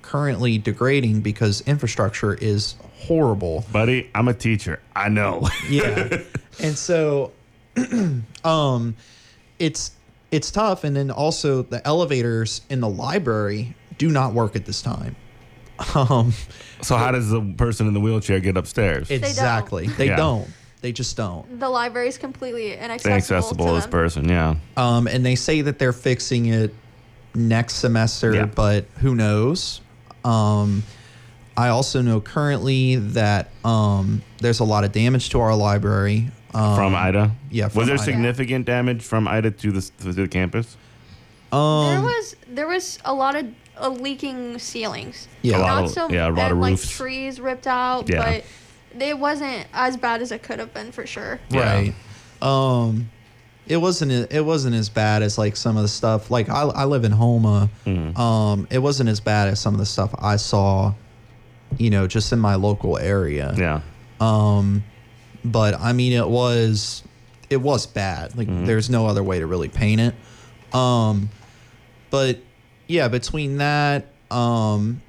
currently 0.02 0.58
degrading 0.58 1.22
because 1.22 1.62
infrastructure 1.62 2.34
is 2.36 2.76
horrible. 3.08 3.66
Buddy, 3.72 4.10
I'm 4.16 4.28
a 4.28 4.34
teacher. 4.34 4.80
I 4.96 5.10
know. 5.10 5.50
Yeah. 5.70 6.20
and 6.60 6.78
so 6.78 7.32
um 8.44 8.96
it's 9.60 9.92
it's 10.36 10.52
tough 10.52 10.84
and 10.84 10.96
then 10.96 11.10
also 11.12 11.64
the 11.64 11.86
elevators 11.88 12.62
in 12.70 12.80
the 12.82 12.90
library 12.90 13.76
do 13.98 14.10
not 14.10 14.34
work 14.34 14.56
at 14.56 14.66
this 14.66 14.82
time. 14.82 15.16
Um 15.96 16.34
so 16.82 16.96
how 16.98 17.12
does 17.12 17.30
the 17.30 17.42
person 17.58 17.88
in 17.88 17.94
the 17.94 18.00
wheelchair 18.00 18.40
get 18.40 18.56
upstairs? 18.58 19.10
don't. 19.10 19.18
exactly. 19.18 19.88
They 19.88 20.08
Yeah. 20.08 20.16
don't. 20.18 20.48
They 20.82 20.92
just 20.92 21.18
don't. 21.18 21.60
The 21.60 21.68
library 21.70 22.08
is 22.10 22.18
completely 22.18 22.74
inaccessible. 22.74 23.12
inaccessible 23.12 23.66
to 23.66 23.72
to 23.72 23.76
this 23.76 23.84
them. 23.86 23.92
person. 23.92 24.30
Yeah. 24.30 24.56
Um, 24.78 25.08
and 25.08 25.26
they 25.26 25.36
say 25.36 25.62
that 25.62 25.80
they're 25.80 25.94
fixing 25.94 26.46
it 26.46 26.74
next 27.34 27.76
semester, 27.76 28.34
Yeah. 28.36 28.46
but 28.46 28.86
who 29.00 29.16
knows? 29.16 29.82
Um, 30.24 30.84
I 31.58 31.70
also 31.70 32.02
know 32.02 32.22
currently 32.22 32.98
that 32.98 33.50
um, 33.64 34.22
there's 34.42 34.60
a 34.60 34.64
lot 34.64 34.84
of 34.84 34.92
damage 34.92 35.30
to 35.32 35.40
our 35.40 35.56
library. 35.56 36.30
Um, 36.56 36.76
From 36.76 36.96
Ida. 36.96 37.32
yeah, 37.52 37.68
from 37.68 37.80
was 37.80 37.88
there 37.88 37.96
Ida. 37.96 38.04
significant 38.04 38.66
damage 38.66 39.04
from 39.04 39.28
Ida 39.28 39.52
to 39.52 39.72
the 39.72 39.82
to 40.04 40.14
the 40.14 40.28
campus? 40.28 40.78
Um, 41.52 41.88
there 41.88 42.02
was 42.02 42.36
there 42.48 42.68
was 42.68 42.98
a 43.06 43.14
lot 43.14 43.36
of 43.36 43.46
uh, 43.80 43.90
leaking 43.90 44.58
ceilings. 44.60 45.28
Yeah. 45.42 45.58
A 45.58 45.60
lot 45.60 45.68
Not 45.68 45.84
of- 45.86 45.92
so 45.92 46.10
yeah, 46.10 46.28
a 46.28 46.30
lot 46.30 46.40
and, 46.40 46.52
of 46.54 46.58
like 46.60 46.72
roofs. 46.72 46.90
trees 46.90 47.40
ripped 47.42 47.68
out, 47.68 48.10
Yeah. 48.10 48.24
but 48.94 49.04
it 49.06 49.20
wasn't 49.20 49.68
as 49.74 49.98
bad 49.98 50.22
as 50.22 50.32
it 50.32 50.44
could 50.44 50.60
have 50.60 50.74
been 50.74 50.92
for 50.94 51.06
sure. 51.06 51.40
Yeah. 51.50 51.60
right. 51.74 51.94
Um, 52.42 53.10
it 53.68 53.78
wasn't 53.78 54.12
it 54.32 54.46
wasn't 54.46 54.76
as 54.76 54.88
bad 54.90 55.24
as 55.24 55.38
like 55.38 55.56
some 55.58 55.76
of 55.76 55.82
the 55.84 55.90
stuff. 55.90 56.32
Like 56.32 56.48
I, 56.50 56.62
I 56.64 56.86
live 56.86 57.04
in 57.04 57.12
Houma. 57.12 57.70
Mhm. 57.86 58.18
Um, 58.18 58.68
it 58.70 58.80
wasn't 58.80 59.10
as 59.10 59.20
bad 59.20 59.50
as 59.50 59.60
some 59.60 59.74
of 59.74 59.80
the 59.80 59.86
stuff 59.86 60.14
I 60.20 60.38
saw. 60.38 60.94
You 61.78 61.90
know, 61.90 62.08
just 62.08 62.32
in 62.32 62.40
my 62.40 62.56
local 62.56 62.98
area. 62.98 63.54
Yeah. 63.58 63.82
Um, 64.22 64.84
but 65.46 65.80
I 65.80 65.94
mean, 65.94 66.12
it 66.12 66.28
was 66.28 67.04
it 67.50 67.58
was 67.62 67.86
bad. 67.86 68.36
Like 68.36 68.48
Mhm. 68.48 68.66
there's 68.66 68.90
no 68.90 69.06
other 69.06 69.24
way 69.24 69.40
to 69.40 69.46
really 69.46 69.70
paint 69.70 70.02
it. 70.02 70.16
Um, 70.76 71.30
but 72.10 72.40
yeah, 72.88 73.08
between 73.08 73.58
that, 73.60 74.08
um, 74.32 75.02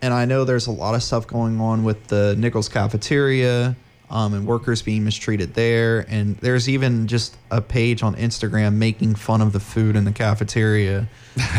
and 0.00 0.12
I 0.14 0.24
know 0.24 0.44
there's 0.44 0.66
a 0.66 0.70
lot 0.72 0.94
of 0.94 1.02
stuff 1.02 1.26
going 1.26 1.60
on 1.60 1.84
with 1.84 2.06
the 2.08 2.34
Nicholls 2.38 2.68
cafeteria. 2.68 3.76
Um, 4.10 4.34
and 4.34 4.46
workers 4.46 4.82
being 4.82 5.02
mistreated 5.02 5.54
there, 5.54 6.04
and 6.10 6.36
there's 6.36 6.68
even 6.68 7.06
just 7.08 7.34
a 7.56 7.60
page 7.60 8.02
on 8.02 8.14
Instagram 8.16 8.74
making 8.74 9.14
fun 9.14 9.40
of 9.40 9.52
the 9.52 9.60
food 9.60 9.96
in 9.96 10.04
the 10.04 10.12
cafeteria 10.12 11.06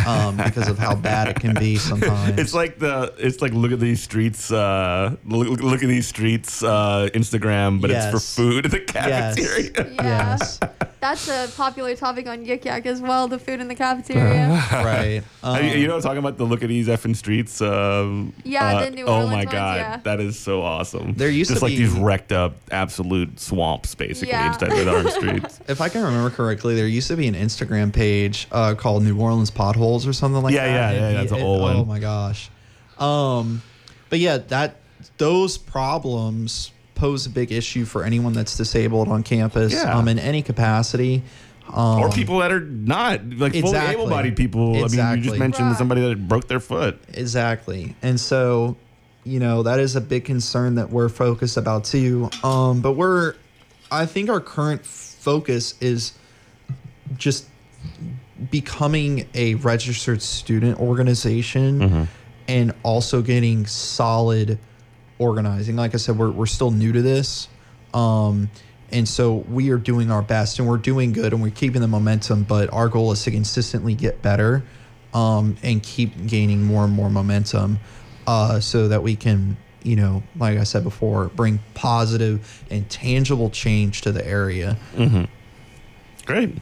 um, 0.08 0.38
because 0.46 0.68
of 0.68 0.78
how 0.78 0.93
bad 0.96 1.28
it 1.30 1.38
can 1.39 1.54
be 1.56 1.78
sometimes. 1.78 2.38
It's 2.39 2.54
like 2.54 2.80
the 2.80 3.14
it's 3.18 3.41
like 3.41 3.54
look 3.54 3.72
at 3.72 3.80
these 3.80 4.02
streets 4.04 4.52
uh 4.52 5.16
look, 5.26 5.60
look 5.62 5.82
at 5.84 5.88
these 5.89 6.08
streets 6.08 6.62
uh 6.64 7.10
Instagram 7.14 7.82
but 7.82 7.91
it's 7.91 8.08
for 8.12 8.20
food 8.20 8.66
in 8.66 8.72
the 8.72 8.84
Yes. 8.93 9.36
cafeteria. 9.36 9.93
Yeah. 9.96 10.38
yes, 10.38 10.60
That's 11.00 11.28
a 11.30 11.48
popular 11.56 11.96
topic 11.96 12.28
on 12.28 12.46
Yik 12.46 12.66
Yak 12.66 12.86
as 12.86 13.00
well, 13.02 13.28
the 13.28 13.39
food 13.39 13.60
in 13.62 13.68
the 13.68 13.76
cafeteria. 13.76 14.48
right. 14.72 15.24
Uh, 15.43 15.60
you- 15.62 15.72
Um, 15.72 15.78
you 15.78 15.88
know, 15.88 16.00
talking 16.02 16.18
about 16.18 16.38
the 16.38 16.43
look 16.46 16.64
at 16.64 16.70
these 16.70 16.88
effing 16.88 17.16
streets. 17.16 17.62
Um, 17.62 18.34
Yeah, 18.43 18.66
uh, 18.78 18.86
the 18.86 18.91
New 18.91 19.06
Oh 19.06 19.14
Orleans 19.14 19.32
my 19.32 19.38
ones, 19.38 19.52
god, 19.52 19.78
yeah. 19.78 19.98
that 20.04 20.20
is 20.20 20.38
so 20.39 20.62
awesome. 20.62 21.14
There 21.14 21.30
used 21.30 21.50
to 21.50 21.54
just 21.56 21.60
to 21.62 21.66
like 21.66 21.78
be- 21.78 21.86
these 21.86 21.91
wrecked 21.93 22.32
up 22.32 22.56
absolute 22.72 23.39
swamps, 23.39 23.93
basically, 23.96 24.30
Yeah. 24.30 24.48
instead 24.50 24.72
of 24.72 24.88
orange 24.88 25.12
streets. 25.12 25.60
If 25.68 25.80
I 25.82 25.85
can 25.90 26.04
remember 26.04 26.30
correctly, 26.30 26.76
there 26.76 26.88
used 26.88 27.08
to 27.10 27.16
be 27.18 27.28
an 27.28 27.36
Instagram 27.36 27.92
page 27.94 28.48
uh, 28.52 28.76
called 28.76 29.04
New 29.04 29.20
Orleans 29.20 29.52
Potholes 29.52 30.06
or 30.08 30.14
something 30.14 30.42
like 30.44 30.54
Yeah, 30.54 30.66
that. 30.66 30.94
yeah, 30.96 31.00
yeah, 31.00 31.10
It- 31.10 31.14
that's 31.16 31.32
an 31.32 31.42
old 31.42 31.62
one. 31.62 31.76
Oh 31.78 31.86
my 31.86 32.00
gosh. 32.00 32.50
Um, 33.00 33.62
but 34.10 34.20
yeah, 34.20 34.38
that 34.38 34.78
those 35.18 35.58
problems 35.58 36.72
pose 36.96 37.26
a 37.26 37.30
big 37.30 37.52
issue 37.52 37.84
for 37.86 38.04
anyone 38.04 38.34
that's 38.34 38.56
disabled 38.56 39.08
on 39.10 39.22
campus 39.24 39.74
Yeah. 39.74 39.98
um, 39.98 40.08
in 40.08 40.18
any 40.18 40.42
capacity. 40.42 41.24
Um, 41.74 42.00
or 42.00 42.10
people 42.12 42.40
that 42.40 42.52
are 42.52 42.60
not 42.62 43.22
like 43.32 43.54
fully 43.54 43.76
able-bodied 43.78 44.36
people. 44.36 44.70
I 44.86 44.88
mean, 44.88 45.18
you 45.18 45.24
just 45.24 45.38
mentioned 45.38 45.70
Right. 45.70 45.78
somebody 45.78 46.02
that 46.02 46.28
broke 46.28 46.48
their 46.48 46.60
foot. 46.60 47.00
Exactly. 47.14 47.96
And 48.04 48.20
so, 48.20 48.78
you 49.24 49.40
know, 49.40 49.64
that 49.64 49.80
is 49.80 49.96
a 49.96 50.02
big 50.02 50.26
concern 50.26 50.76
that 50.76 50.92
we're 50.92 51.10
focused 51.10 51.58
about 51.58 51.84
too. 51.84 52.30
Um, 52.44 52.82
but 52.82 52.94
we're, 52.94 53.34
I 53.92 54.06
think 54.06 54.30
our 54.30 54.40
current 54.40 54.86
focus 55.30 55.74
is 55.82 56.14
just 57.18 57.46
becoming 58.52 59.28
a 59.34 59.56
registered 59.56 60.22
student 60.22 60.80
organization 60.80 61.80
Mhm. 61.80 62.08
and 62.48 62.74
also 62.84 63.22
getting 63.24 63.66
solid 63.66 64.60
organizing. 65.18 65.76
Like 65.78 65.96
I 65.96 65.98
said, 65.98 66.18
we're, 66.20 66.30
we're 66.30 66.46
still 66.46 66.70
new 66.72 66.92
to 66.92 67.02
this. 67.02 67.48
Um, 67.94 68.50
and 68.92 69.08
so 69.08 69.44
we 69.50 69.72
are 69.72 69.78
doing 69.80 70.12
our 70.12 70.22
best 70.22 70.60
and 70.60 70.68
we're 70.68 70.78
doing 70.78 71.12
good 71.12 71.34
and 71.34 71.42
we're 71.42 71.50
keeping 71.50 71.82
the 71.82 71.88
momentum, 71.88 72.44
but 72.44 72.72
our 72.72 72.88
goal 72.88 73.12
is 73.12 73.24
to 73.24 73.32
consistently 73.32 73.96
get 73.96 74.22
better 74.22 74.64
um, 75.14 75.56
and 75.64 75.82
keep 75.82 76.28
gaining 76.28 76.62
more 76.64 76.84
and 76.84 76.94
more 76.94 77.10
momentum 77.10 77.80
uh, 78.28 78.60
so 78.60 78.88
that 78.90 79.02
we 79.02 79.16
can, 79.16 79.58
you 79.86 79.96
know, 79.96 80.24
like 80.38 80.58
I 80.58 80.64
said 80.64 80.84
before, 80.84 81.28
bring 81.30 81.60
positive 81.76 82.64
and 82.72 82.90
tangible 82.90 83.50
change 83.52 84.02
to 84.02 84.12
the 84.12 84.26
area. 84.28 84.78
Great. 86.26 86.58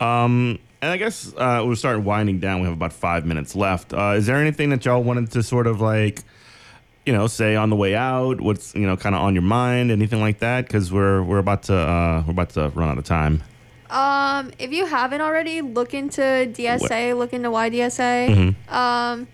Um, 0.00 0.58
and 0.82 0.90
I 0.90 0.96
guess 0.96 1.32
uh, 1.36 1.62
we'll 1.64 1.76
start 1.76 2.00
winding 2.00 2.40
down. 2.40 2.60
We 2.60 2.64
have 2.66 2.76
about 2.76 2.92
five 2.92 3.24
minutes 3.24 3.54
left. 3.54 3.92
Uh, 3.92 4.14
is 4.16 4.26
there 4.26 4.36
anything 4.36 4.70
that 4.70 4.84
y'all 4.84 5.02
wanted 5.02 5.30
to 5.32 5.42
sort 5.42 5.66
of 5.66 5.80
like, 5.80 6.22
you 7.06 7.12
know, 7.12 7.26
say 7.26 7.54
on 7.54 7.70
the 7.70 7.76
way 7.76 7.94
out? 7.94 8.40
What's 8.40 8.74
you 8.74 8.86
know 8.86 8.96
kind 8.96 9.14
of 9.14 9.20
on 9.20 9.34
your 9.34 9.42
mind? 9.42 9.90
Anything 9.90 10.20
like 10.20 10.40
that? 10.40 10.66
Because 10.66 10.92
we're 10.92 11.22
we're 11.22 11.38
about 11.38 11.64
to 11.64 11.76
uh, 11.76 12.24
we're 12.26 12.32
about 12.32 12.50
to 12.50 12.68
run 12.70 12.88
out 12.88 12.98
of 12.98 13.04
time. 13.04 13.42
Um, 13.90 14.52
if 14.58 14.72
you 14.72 14.86
haven't 14.86 15.20
already, 15.20 15.62
look 15.62 15.94
into 15.94 16.20
DSA, 16.20 17.16
look 17.18 17.32
into 17.32 17.48
YDSA. 17.50 18.54
Mhm. 18.68 18.72
Um, 18.72 19.26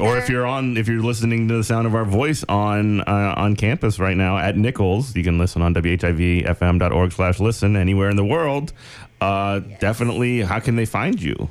Or 0.00 0.18
if 0.18 0.28
you're 0.28 0.46
on, 0.46 0.76
if 0.76 0.88
you're 0.88 1.02
listening 1.02 1.46
to 1.48 1.56
the 1.58 1.64
sound 1.64 1.86
of 1.86 1.94
our 1.94 2.04
voice 2.04 2.44
on 2.48 3.00
uh, 3.02 3.34
on 3.36 3.54
campus 3.54 3.98
right 3.98 4.16
now 4.16 4.38
at 4.38 4.56
Nicholls, 4.56 5.14
you 5.14 5.22
can 5.22 5.38
listen 5.38 5.62
on 5.62 5.72
whivfm.org 5.74 7.12
slash 7.12 7.38
listen 7.40 7.76
anywhere 7.76 8.10
in 8.10 8.16
the 8.16 8.24
world. 8.24 8.72
Uh, 9.20 9.60
Definitely, 9.80 10.40
how 10.42 10.58
can 10.60 10.76
they 10.76 10.84
find 10.86 11.20
you? 11.22 11.48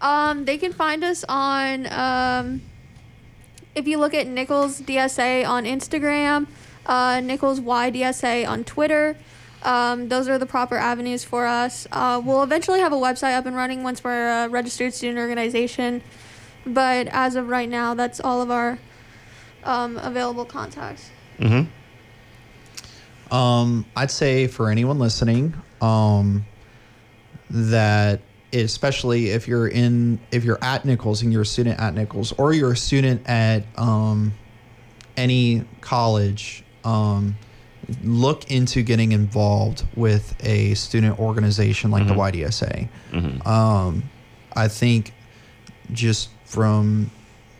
um, 0.00 0.44
they 0.44 0.58
can 0.58 0.72
find 0.72 1.02
us 1.04 1.24
on, 1.28 1.86
um, 1.92 2.62
if 3.74 3.86
you 3.88 3.98
look 3.98 4.12
at 4.14 4.26
Nicholls 4.26 4.80
DSA 4.82 5.46
on 5.46 5.64
Instagram, 5.64 6.46
uh, 6.86 7.20
Nicholls 7.20 7.60
YDSA 7.60 8.46
on 8.46 8.64
Twitter. 8.64 9.16
Um, 9.62 10.08
those 10.08 10.28
are 10.28 10.38
the 10.38 10.46
proper 10.46 10.76
avenues 10.76 11.24
for 11.24 11.46
us. 11.46 11.86
Uh, 11.90 12.20
we'll 12.24 12.42
eventually 12.42 12.80
have 12.80 12.92
a 12.92 12.96
website 12.96 13.36
up 13.36 13.46
and 13.46 13.56
running 13.56 13.82
once 13.82 14.04
we're 14.04 14.44
a 14.44 14.48
registered 14.48 14.94
student 14.94 15.18
organization. 15.18 16.02
But 16.66 17.06
as 17.08 17.36
of 17.36 17.48
right 17.48 17.68
now, 17.68 17.94
that's 17.94 18.18
all 18.20 18.42
of 18.42 18.50
our 18.50 18.78
um, 19.64 19.96
available 19.98 20.44
contacts. 20.44 21.10
Mm-hmm. 21.38 23.34
Um, 23.34 23.84
I'd 23.96 24.10
say 24.10 24.46
for 24.46 24.70
anyone 24.70 24.98
listening, 24.98 25.54
um, 25.80 26.44
that 27.50 28.20
especially 28.52 29.30
if 29.30 29.46
you're 29.48 29.68
in, 29.68 30.18
if 30.30 30.44
you're 30.44 30.62
at 30.62 30.84
Nicholls 30.84 31.22
and 31.22 31.32
you're 31.32 31.42
a 31.42 31.46
student 31.46 31.78
at 31.80 31.94
Nicholls, 31.94 32.32
or 32.38 32.52
you're 32.52 32.72
a 32.72 32.76
student 32.76 33.28
at 33.28 33.64
um, 33.76 34.32
any 35.16 35.64
college, 35.80 36.64
um, 36.84 37.36
look 38.02 38.50
into 38.50 38.82
getting 38.82 39.12
involved 39.12 39.84
with 39.94 40.34
a 40.44 40.74
student 40.74 41.18
organization 41.20 41.90
like 41.90 42.04
Mhm. 42.04 42.08
the 42.08 42.14
YDSA. 42.14 42.88
Mm-hmm. 43.12 43.46
Um, 43.48 44.04
I 44.54 44.68
think 44.68 45.12
just 45.92 46.30
from 46.46 47.10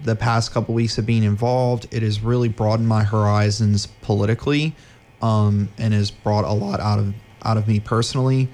the 0.03 0.17
past 0.17 0.53
couple 0.53 0.75
weeks 0.75 0.97
of 0.99 1.05
being 1.07 1.23
involved, 1.23 1.87
it 1.91 2.03
has 2.03 2.21
really 2.21 2.49
broadened 2.49 2.89
my 2.89 3.03
horizons 3.03 3.87
politically, 4.03 4.75
um, 5.21 5.69
and 5.79 5.93
has 5.93 6.11
brought 6.11 6.45
a 6.45 6.53
lot 6.53 6.81
out 6.81 6.99
of 6.99 7.15
out 7.43 7.57
of 7.57 7.69
me 7.69 7.81
personally. 7.81 8.49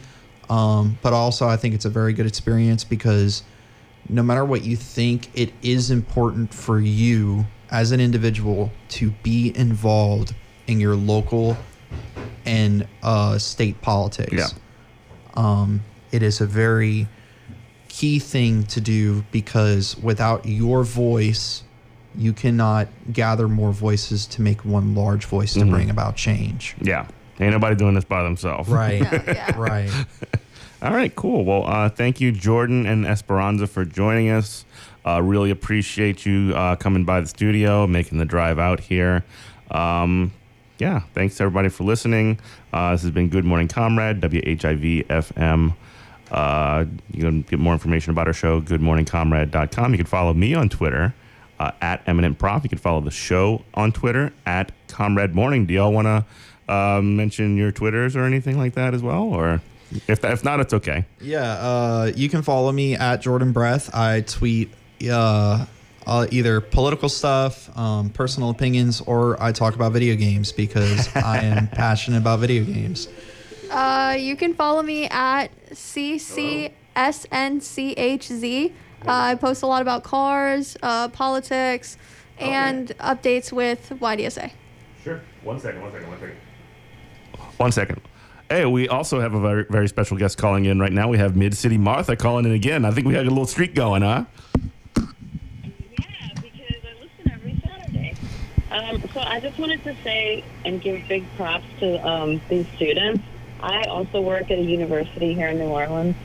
Um, 0.50 0.98
but 1.02 1.12
also, 1.12 1.46
I 1.46 1.56
think 1.56 1.74
it's 1.74 1.84
a 1.84 1.90
very 1.90 2.12
good 2.12 2.26
experience 2.26 2.84
because 2.84 3.42
no 4.08 4.22
matter 4.22 4.44
what 4.44 4.64
you 4.64 4.76
think, 4.76 5.30
it 5.34 5.52
is 5.62 5.90
important 5.90 6.52
for 6.52 6.80
you 6.80 7.46
as 7.70 7.92
an 7.92 8.00
individual 8.00 8.70
to 8.88 9.10
be 9.22 9.56
involved 9.56 10.34
in 10.66 10.80
your 10.80 10.94
local 10.94 11.56
and 12.44 12.86
uh, 13.02 13.38
state 13.38 13.80
politics. 13.80 14.32
Yeah. 14.32 14.48
Um, 15.34 15.82
it 16.10 16.22
is 16.22 16.40
a 16.40 16.46
very 16.46 17.08
key 17.92 18.18
thing 18.18 18.64
to 18.64 18.80
do 18.80 19.22
because 19.30 19.98
without 19.98 20.46
your 20.46 20.82
voice, 20.82 21.62
you 22.16 22.32
cannot 22.32 22.88
gather 23.12 23.46
more 23.46 23.70
voices 23.70 24.26
to 24.26 24.40
make 24.40 24.64
one 24.64 24.94
large 24.94 25.26
voice 25.26 25.52
to 25.52 25.64
bring 25.66 25.90
about 25.90 26.16
change. 26.16 26.74
Yeah. 26.80 27.06
Ain't 27.38 27.52
nobody 27.52 27.76
doing 27.76 27.94
this 27.94 28.04
by 28.04 28.22
themselves. 28.22 28.68
Right. 28.68 29.02
Yeah, 29.12 29.22
yeah. 29.26 29.56
right. 29.58 29.90
All 30.82 30.92
right, 30.92 31.14
cool. 31.14 31.44
Well, 31.44 31.66
uh, 31.66 31.90
thank 31.90 32.20
you, 32.20 32.32
Jordan 32.32 32.86
and 32.86 33.06
Esperanza, 33.06 33.66
for 33.66 33.84
joining 33.84 34.30
us. 34.30 34.64
Uh, 35.06 35.20
really 35.22 35.50
appreciate 35.50 36.24
you 36.24 36.52
uh, 36.56 36.76
coming 36.76 37.04
by 37.04 37.20
the 37.20 37.28
studio, 37.28 37.86
making 37.86 38.18
the 38.18 38.24
drive 38.24 38.58
out 38.58 38.80
here. 38.80 39.22
Um, 39.70 40.32
yeah, 40.78 41.02
thanks 41.14 41.40
everybody 41.40 41.68
for 41.68 41.84
listening. 41.84 42.40
Uh, 42.72 42.92
this 42.92 43.02
has 43.02 43.10
been 43.10 43.28
Good 43.28 43.44
Morning 43.44 43.68
Comrade, 43.68 44.20
WHIV 44.20 45.06
FM. 45.06 45.74
Uh, 46.32 46.86
you 47.12 47.22
can 47.22 47.42
get 47.42 47.58
more 47.58 47.74
information 47.74 48.10
about 48.10 48.26
our 48.26 48.32
show, 48.32 48.60
goodmorningcomrade.com. 48.60 49.92
You 49.92 49.98
can 49.98 50.06
follow 50.06 50.32
me 50.32 50.54
on 50.54 50.70
Twitter 50.70 51.14
uh, 51.60 51.72
at 51.82 52.02
Eminent 52.06 52.38
Prof. 52.38 52.62
You 52.62 52.70
can 52.70 52.78
follow 52.78 53.02
the 53.02 53.10
show 53.10 53.62
on 53.74 53.92
Twitter 53.92 54.32
at 54.46 54.72
Comrade 54.88 55.34
Morning. 55.34 55.66
Do 55.66 55.74
y'all 55.74 55.92
want 55.92 56.06
to 56.06 56.72
uh, 56.72 57.02
mention 57.02 57.58
your 57.58 57.70
Twitters 57.70 58.16
or 58.16 58.24
anything 58.24 58.56
like 58.56 58.74
that 58.74 58.94
as 58.94 59.02
well? 59.02 59.24
Or 59.24 59.60
if, 60.08 60.24
if 60.24 60.42
not, 60.42 60.58
it's 60.60 60.72
okay. 60.72 61.04
Yeah, 61.20 61.52
uh, 61.52 62.12
you 62.16 62.30
can 62.30 62.40
follow 62.40 62.72
me 62.72 62.94
at 62.94 63.20
Jordan 63.20 63.52
Breath. 63.52 63.94
I 63.94 64.22
tweet 64.22 64.72
uh, 65.10 65.66
uh, 66.06 66.26
either 66.30 66.62
political 66.62 67.10
stuff, 67.10 67.76
um, 67.76 68.08
personal 68.08 68.48
opinions, 68.48 69.02
or 69.02 69.40
I 69.42 69.52
talk 69.52 69.74
about 69.74 69.92
video 69.92 70.16
games 70.16 70.50
because 70.50 71.14
I 71.16 71.40
am 71.40 71.68
passionate 71.68 72.18
about 72.18 72.40
video 72.40 72.64
games. 72.64 73.08
Uh, 73.72 74.14
you 74.18 74.36
can 74.36 74.52
follow 74.52 74.82
me 74.82 75.08
at 75.08 75.48
CCSNCHZ. 75.70 76.72
Uh, 78.70 78.72
I 79.06 79.34
post 79.34 79.62
a 79.62 79.66
lot 79.66 79.80
about 79.80 80.04
cars, 80.04 80.76
uh, 80.82 81.08
politics, 81.08 81.96
and 82.38 82.88
updates 82.98 83.50
with 83.50 83.88
YDSA. 83.98 84.50
Sure. 85.02 85.22
One 85.42 85.58
second, 85.58 85.80
one 85.80 85.90
second, 85.90 86.08
one 86.08 86.20
second. 86.20 86.36
One 87.56 87.72
second. 87.72 88.02
Hey, 88.50 88.66
we 88.66 88.88
also 88.88 89.20
have 89.20 89.32
a 89.32 89.40
very, 89.40 89.64
very 89.70 89.88
special 89.88 90.18
guest 90.18 90.36
calling 90.36 90.66
in 90.66 90.78
right 90.78 90.92
now. 90.92 91.08
We 91.08 91.16
have 91.16 91.34
Mid 91.34 91.56
City 91.56 91.78
Martha 91.78 92.14
calling 92.14 92.44
in 92.44 92.52
again. 92.52 92.84
I 92.84 92.90
think 92.90 93.06
we 93.06 93.14
had 93.14 93.26
a 93.26 93.30
little 93.30 93.46
streak 93.46 93.74
going, 93.74 94.02
huh? 94.02 94.26
Yeah, 94.96 95.06
because 96.34 96.76
I 96.84 96.92
listen 97.00 97.30
every 97.32 97.58
Saturday. 97.64 98.14
Um, 98.70 99.02
so 99.14 99.20
I 99.20 99.40
just 99.40 99.58
wanted 99.58 99.82
to 99.84 99.96
say 100.04 100.44
and 100.66 100.82
give 100.82 101.08
big 101.08 101.24
props 101.36 101.64
to 101.80 102.06
um, 102.06 102.42
these 102.50 102.66
students. 102.76 103.24
I 103.62 103.82
also 103.88 104.20
work 104.20 104.50
at 104.50 104.58
a 104.58 104.62
university 104.62 105.34
here 105.34 105.48
in 105.48 105.58
New 105.58 105.68
Orleans, 105.68 106.16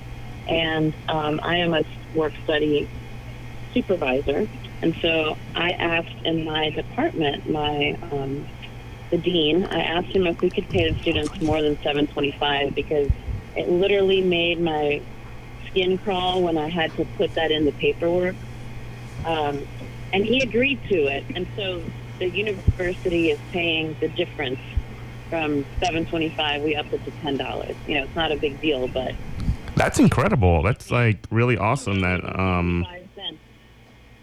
and 0.47 0.93
um, 1.07 1.39
I 1.43 1.57
am 1.57 1.73
a 1.73 1.83
work 2.15 2.33
study 2.43 2.89
supervisor. 3.73 4.47
And 4.81 4.95
so 5.01 5.37
I 5.55 5.71
asked 5.71 6.25
in 6.25 6.45
my 6.45 6.71
department, 6.71 7.49
my 7.49 7.97
um, 8.11 8.47
the 9.11 9.17
dean, 9.17 9.63
I 9.63 9.81
asked 9.81 10.15
him 10.15 10.27
if 10.27 10.41
we 10.41 10.49
could 10.49 10.67
pay 10.69 10.91
the 10.91 10.99
students 11.01 11.39
more 11.41 11.61
than 11.61 11.75
725 11.77 12.75
because 12.75 13.09
it 13.55 13.69
literally 13.69 14.21
made 14.21 14.59
my 14.59 15.01
skin 15.67 15.97
crawl 15.97 16.41
when 16.41 16.57
I 16.57 16.69
had 16.69 16.93
to 16.97 17.05
put 17.17 17.33
that 17.35 17.51
in 17.51 17.65
the 17.65 17.71
paperwork. 17.73 18.35
Um, 19.25 19.65
and 20.11 20.25
he 20.25 20.41
agreed 20.41 20.81
to 20.89 21.07
it. 21.07 21.25
And 21.35 21.47
so 21.55 21.83
the 22.19 22.29
university 22.29 23.29
is 23.29 23.39
paying 23.51 23.95
the 23.99 24.09
difference 24.09 24.59
from 25.29 25.65
725 25.79 26.63
we 26.63 26.75
upped 26.75 26.93
it 26.93 27.03
to 27.05 27.11
$10. 27.11 27.75
You 27.87 27.95
know, 27.95 28.03
it's 28.03 28.15
not 28.15 28.31
a 28.31 28.37
big 28.37 28.59
deal, 28.61 28.87
but 28.87 29.13
That's 29.75 29.99
incredible. 29.99 30.63
That's 30.63 30.91
like 30.91 31.17
really 31.29 31.57
awesome 31.57 32.01
that 32.01 32.23
um 32.39 32.85
five 32.87 33.07
cents 33.15 33.39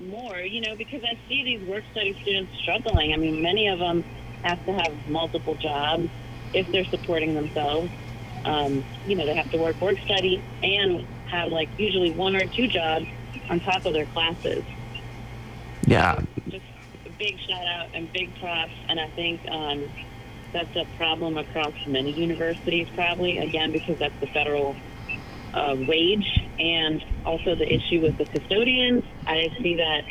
more, 0.01 0.39
you 0.39 0.61
know, 0.61 0.77
because 0.77 1.03
I 1.05 1.19
see 1.29 1.45
these 1.45 1.69
work 1.69 1.85
study 1.93 2.17
students 2.23 2.53
struggling. 2.61 3.13
I 3.13 3.17
mean, 3.17 3.43
many 3.43 3.69
of 3.69 3.79
them 3.79 4.05
have 4.43 4.65
to 4.67 4.73
have 4.73 4.93
multiple 5.09 5.55
jobs 5.55 6.09
if 6.53 6.71
they're 6.71 6.85
supporting 6.85 7.35
themselves. 7.35 7.91
Um, 8.45 8.85
you 9.07 9.17
know, 9.17 9.25
they 9.25 9.35
have 9.35 9.51
to 9.53 9.59
work 9.59 9.81
work 9.81 9.99
study 10.05 10.43
and 10.63 11.07
have 11.29 11.51
like 11.51 11.69
usually 11.79 12.11
one 12.11 12.37
or 12.37 12.47
two 12.47 12.69
jobs 12.69 13.07
on 13.49 13.61
top 13.61 13.85
of 13.87 13.93
their 13.93 14.07
classes. 14.07 14.65
yeah. 15.87 16.21
Just 16.49 16.65
a 17.07 17.11
big 17.19 17.39
shout 17.41 17.67
out 17.67 17.89
and 17.95 18.13
big 18.13 18.35
props, 18.39 18.73
and 18.89 19.01
I 19.01 19.09
think 19.11 19.41
um, 19.51 19.89
that's 20.55 20.75
a 20.77 20.87
problem 20.97 21.37
across 21.37 21.75
many 21.87 22.13
universities, 22.13 22.89
probably 22.95 23.39
again 23.39 23.73
because 23.73 23.99
that's 23.99 24.19
the 24.21 24.29
federal 24.29 24.75
uh, 25.53 25.77
wage, 25.87 26.41
and 26.59 27.05
also 27.27 27.55
the 27.55 27.71
issue 27.71 28.01
with 28.01 28.17
the 28.17 28.25
custodians. 28.25 29.05
I 29.27 29.51
see 29.61 29.75
that 29.77 30.05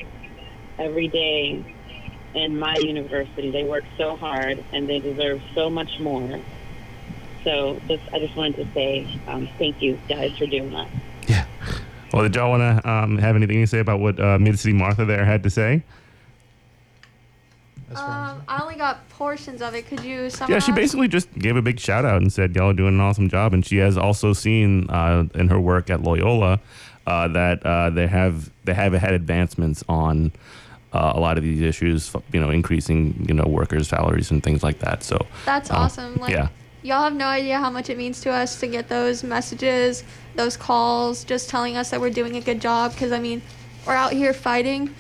every 0.78 1.08
day 1.08 1.66
in 2.36 2.60
my 2.60 2.76
university. 2.76 3.52
They 3.52 3.64
work 3.64 3.86
so 3.98 4.16
hard, 4.16 4.64
and 4.72 4.88
they 4.88 5.00
deserve 5.00 5.41
so 5.56 5.70
much 5.70 6.00
more. 6.00 6.39
So, 7.44 7.80
just 7.88 8.04
I 8.14 8.20
just 8.20 8.36
wanted 8.36 8.58
to 8.58 8.74
say 8.74 9.08
um, 9.28 9.48
thank 9.58 9.82
you 9.82 10.00
guys 10.08 10.38
for 10.38 10.46
doing 10.46 10.72
that. 10.72 10.89
Yeah. 11.28 11.46
Well, 12.12 12.24
did 12.24 12.36
y'all 12.36 12.52
want 12.52 12.84
to 12.84 12.89
um, 12.89 13.18
have 13.18 13.36
anything 13.36 13.62
to 13.62 13.68
say 13.68 13.80
about 13.80 14.00
what 14.00 14.20
uh, 14.20 14.38
Mid 14.39 14.60
City 14.60 14.74
Martha 14.74 15.06
there 15.06 15.26
had 15.26 15.44
to 15.44 15.50
say? 15.50 15.84
Um, 17.98 18.44
I 18.48 18.62
only 18.62 18.76
got 18.76 19.08
portions 19.10 19.62
of 19.62 19.76
it. 19.76 19.88
Could 19.88 20.02
you 20.02 20.30
summarize? 20.30 20.50
Yeah, 20.50 20.60
she 20.60 20.72
basically 20.72 21.08
just 21.08 21.34
gave 21.34 21.56
a 21.56 21.62
big 21.62 21.80
shout 21.80 22.06
out 22.06 22.22
and 22.22 22.32
said 22.32 22.56
y'all 22.56 22.70
are 22.70 22.74
doing 22.74 22.96
an 22.96 23.02
awesome 23.02 23.30
job, 23.30 23.54
and 23.54 23.66
she 23.66 23.78
has 23.78 23.98
also 23.98 24.34
seen 24.34 24.89
uh, 24.89 25.26
in 25.36 25.48
her 25.50 25.60
work 25.60 25.89
at 25.89 26.02
Loyola 26.04 26.60
uh, 27.08 27.28
that 27.30 27.66
uh, 27.66 27.89
they 27.89 28.08
have 28.08 28.50
they 28.64 28.74
have 28.74 28.94
had 28.94 29.14
advancements 29.14 29.84
on 29.89 30.32
uh, 30.94 31.14
a 31.16 31.20
lot 31.20 31.38
of 31.38 31.44
these 31.44 31.62
issues, 31.62 32.16
you 32.32 32.39
know, 32.39 32.50
increasing 32.50 33.26
you 33.28 33.34
know 33.34 33.46
workers' 33.46 33.88
salaries 33.88 34.32
and 34.32 34.44
things 34.44 34.64
like 34.64 34.80
that. 34.80 35.04
So 35.04 35.26
That's 35.46 35.72
uh, 35.72 35.76
awesome. 35.76 36.16
Like, 36.16 36.32
yeah. 36.32 36.50
Y'all 36.84 37.04
have 37.04 37.16
no 37.16 37.28
idea 37.28 37.58
how 37.60 37.70
much 37.70 37.89
it 37.89 37.98
means 37.98 38.20
to 38.22 38.30
us 38.30 38.60
to 38.60 38.68
get 38.68 38.89
those 38.89 39.24
messages, 39.24 40.04
those 40.36 40.58
calls, 40.58 41.24
just 41.24 41.50
telling 41.50 41.78
us 41.78 41.91
that 41.91 42.02
we're 42.02 42.10
doing 42.10 42.36
a 42.36 42.41
good 42.41 42.60
job. 42.60 42.91
Because, 42.91 43.14
I 43.14 43.20
mean, 43.20 43.41
we're 43.88 43.94
out 43.94 44.12
here 44.12 44.34
fighting, 44.34 44.94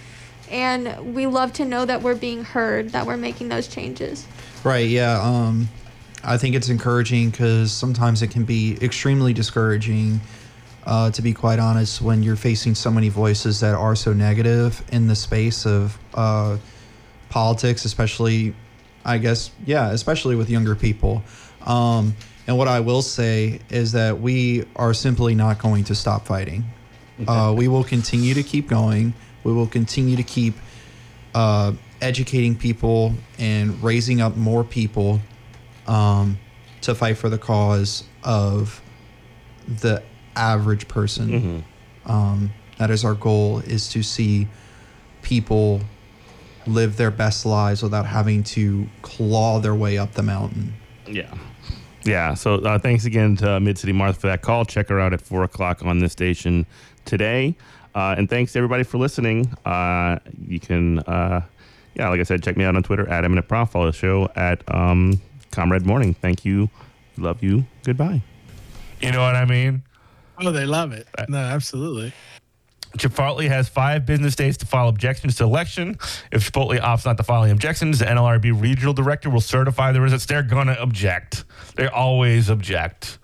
and 0.53 1.15
we 1.15 1.25
love 1.25 1.51
to 1.53 1.65
know 1.65 1.83
that 1.83 2.03
we're 2.03 2.15
being 2.15 2.45
heard, 2.45 2.91
that 2.91 3.07
we're 3.07 3.17
making 3.17 3.49
those 3.49 3.67
changes. 3.67 4.27
Right. 4.63 4.87
Yeah. 4.87 5.19
Um, 5.19 5.67
I 6.23 6.37
think 6.37 6.55
it's 6.55 6.69
encouraging 6.69 7.31
because 7.31 7.71
sometimes 7.71 8.21
it 8.21 8.27
can 8.27 8.45
be 8.45 8.77
extremely 8.79 9.33
discouraging, 9.33 10.21
uh, 10.85 11.09
to 11.11 11.21
be 11.23 11.33
quite 11.33 11.57
honest, 11.57 12.01
when 12.01 12.21
you're 12.21 12.35
facing 12.35 12.75
so 12.75 12.91
many 12.91 13.09
voices 13.09 13.59
that 13.61 13.73
are 13.73 13.95
so 13.95 14.13
negative 14.13 14.81
in 14.91 15.07
the 15.07 15.15
space 15.15 15.65
of 15.65 15.97
uh, 16.13 16.57
politics, 17.29 17.83
especially, 17.83 18.53
I 19.03 19.17
guess, 19.17 19.49
yeah, 19.65 19.89
especially 19.89 20.35
with 20.35 20.51
younger 20.51 20.75
people. 20.75 21.23
Um, 21.65 22.15
and 22.45 22.59
what 22.59 22.67
I 22.67 22.79
will 22.79 23.01
say 23.01 23.59
is 23.71 23.93
that 23.93 24.21
we 24.21 24.65
are 24.75 24.93
simply 24.93 25.33
not 25.33 25.57
going 25.57 25.83
to 25.85 25.95
stop 25.95 26.25
fighting. 26.25 26.63
Uh, 27.27 27.53
we 27.55 27.67
will 27.67 27.83
continue 27.83 28.33
to 28.33 28.41
keep 28.41 28.67
going. 28.67 29.13
We 29.43 29.53
will 29.53 29.67
continue 29.67 30.15
to 30.15 30.23
keep 30.23 30.55
uh, 31.33 31.73
educating 32.01 32.55
people 32.55 33.13
and 33.37 33.81
raising 33.83 34.21
up 34.21 34.35
more 34.35 34.63
people 34.63 35.19
um, 35.87 36.37
to 36.81 36.95
fight 36.95 37.17
for 37.17 37.29
the 37.29 37.37
cause 37.37 38.03
of 38.23 38.81
the 39.67 40.03
average 40.35 40.87
person. 40.87 41.63
Um, 42.05 42.51
that 42.77 42.89
is 42.89 43.05
our 43.05 43.13
goal: 43.13 43.59
is 43.59 43.89
to 43.89 44.03
see 44.03 44.47
people 45.21 45.81
live 46.65 46.97
their 46.97 47.11
best 47.11 47.45
lives 47.45 47.83
without 47.83 48.05
having 48.05 48.43
to 48.43 48.87
claw 49.01 49.59
their 49.59 49.75
way 49.75 49.97
up 49.97 50.13
the 50.13 50.23
mountain. 50.23 50.73
Yeah. 51.07 51.33
Yeah. 52.03 52.33
So 52.33 52.55
uh, 52.55 52.79
thanks 52.79 53.05
again 53.05 53.35
to 53.37 53.59
Mid 53.59 53.77
City 53.77 53.93
Martha 53.93 54.19
for 54.19 54.27
that 54.27 54.41
call. 54.41 54.65
Check 54.65 54.89
her 54.89 54.99
out 54.99 55.13
at 55.13 55.21
four 55.21 55.43
o'clock 55.43 55.83
on 55.83 55.99
this 55.99 56.11
station 56.11 56.65
today. 57.05 57.55
Uh, 57.95 58.15
and 58.17 58.29
thanks 58.29 58.55
everybody 58.55 58.83
for 58.83 58.97
listening. 58.97 59.53
Uh, 59.65 60.17
you 60.47 60.59
can, 60.59 60.99
uh, 60.99 61.41
yeah, 61.95 62.09
like 62.09 62.19
I 62.19 62.23
said, 62.23 62.43
check 62.43 62.57
me 62.57 62.63
out 62.63 62.75
on 62.75 62.83
Twitter 62.83 63.07
at 63.09 63.23
Eminent 63.23 63.47
Prof. 63.47 63.71
Follow 63.71 63.87
the 63.87 63.91
show 63.91 64.29
at 64.35 64.61
um, 64.73 65.21
Comrade 65.51 65.85
Morning. 65.85 66.13
Thank 66.13 66.43
you. 66.45 66.69
Love 67.17 67.43
you. 67.43 67.65
Goodbye. 67.83 68.21
You 69.01 69.11
know 69.11 69.21
what 69.21 69.35
I 69.35 69.45
mean? 69.45 69.83
Oh, 70.39 70.51
they 70.51 70.65
love 70.65 70.93
it. 70.93 71.07
No, 71.29 71.37
absolutely. 71.37 72.13
Chipotle 72.97 73.47
has 73.47 73.67
five 73.67 74.05
business 74.05 74.35
days 74.35 74.57
to 74.57 74.65
file 74.65 74.87
objections 74.87 75.35
to 75.35 75.43
election. 75.43 75.97
If 76.31 76.51
Chipotle 76.51 76.79
opts 76.79 77.05
not 77.05 77.17
to 77.17 77.23
file 77.23 77.43
any 77.43 77.51
objections, 77.51 77.99
the 77.99 78.05
NLRB 78.05 78.59
regional 78.59 78.93
director 78.93 79.29
will 79.29 79.41
certify 79.41 79.91
the 79.91 80.01
results. 80.01 80.25
They're 80.25 80.43
going 80.43 80.67
to 80.67 80.79
object. 80.79 81.43
They 81.75 81.87
always 81.87 82.49
object. 82.49 83.17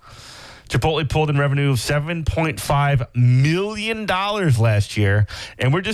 Chipotle 0.70 1.08
pulled 1.08 1.30
in 1.30 1.36
revenue 1.36 1.70
of 1.72 1.78
$7.5 1.78 3.06
million 3.16 4.06
last 4.06 4.96
year, 4.96 5.26
and 5.58 5.74
we're 5.74 5.80
just 5.80 5.88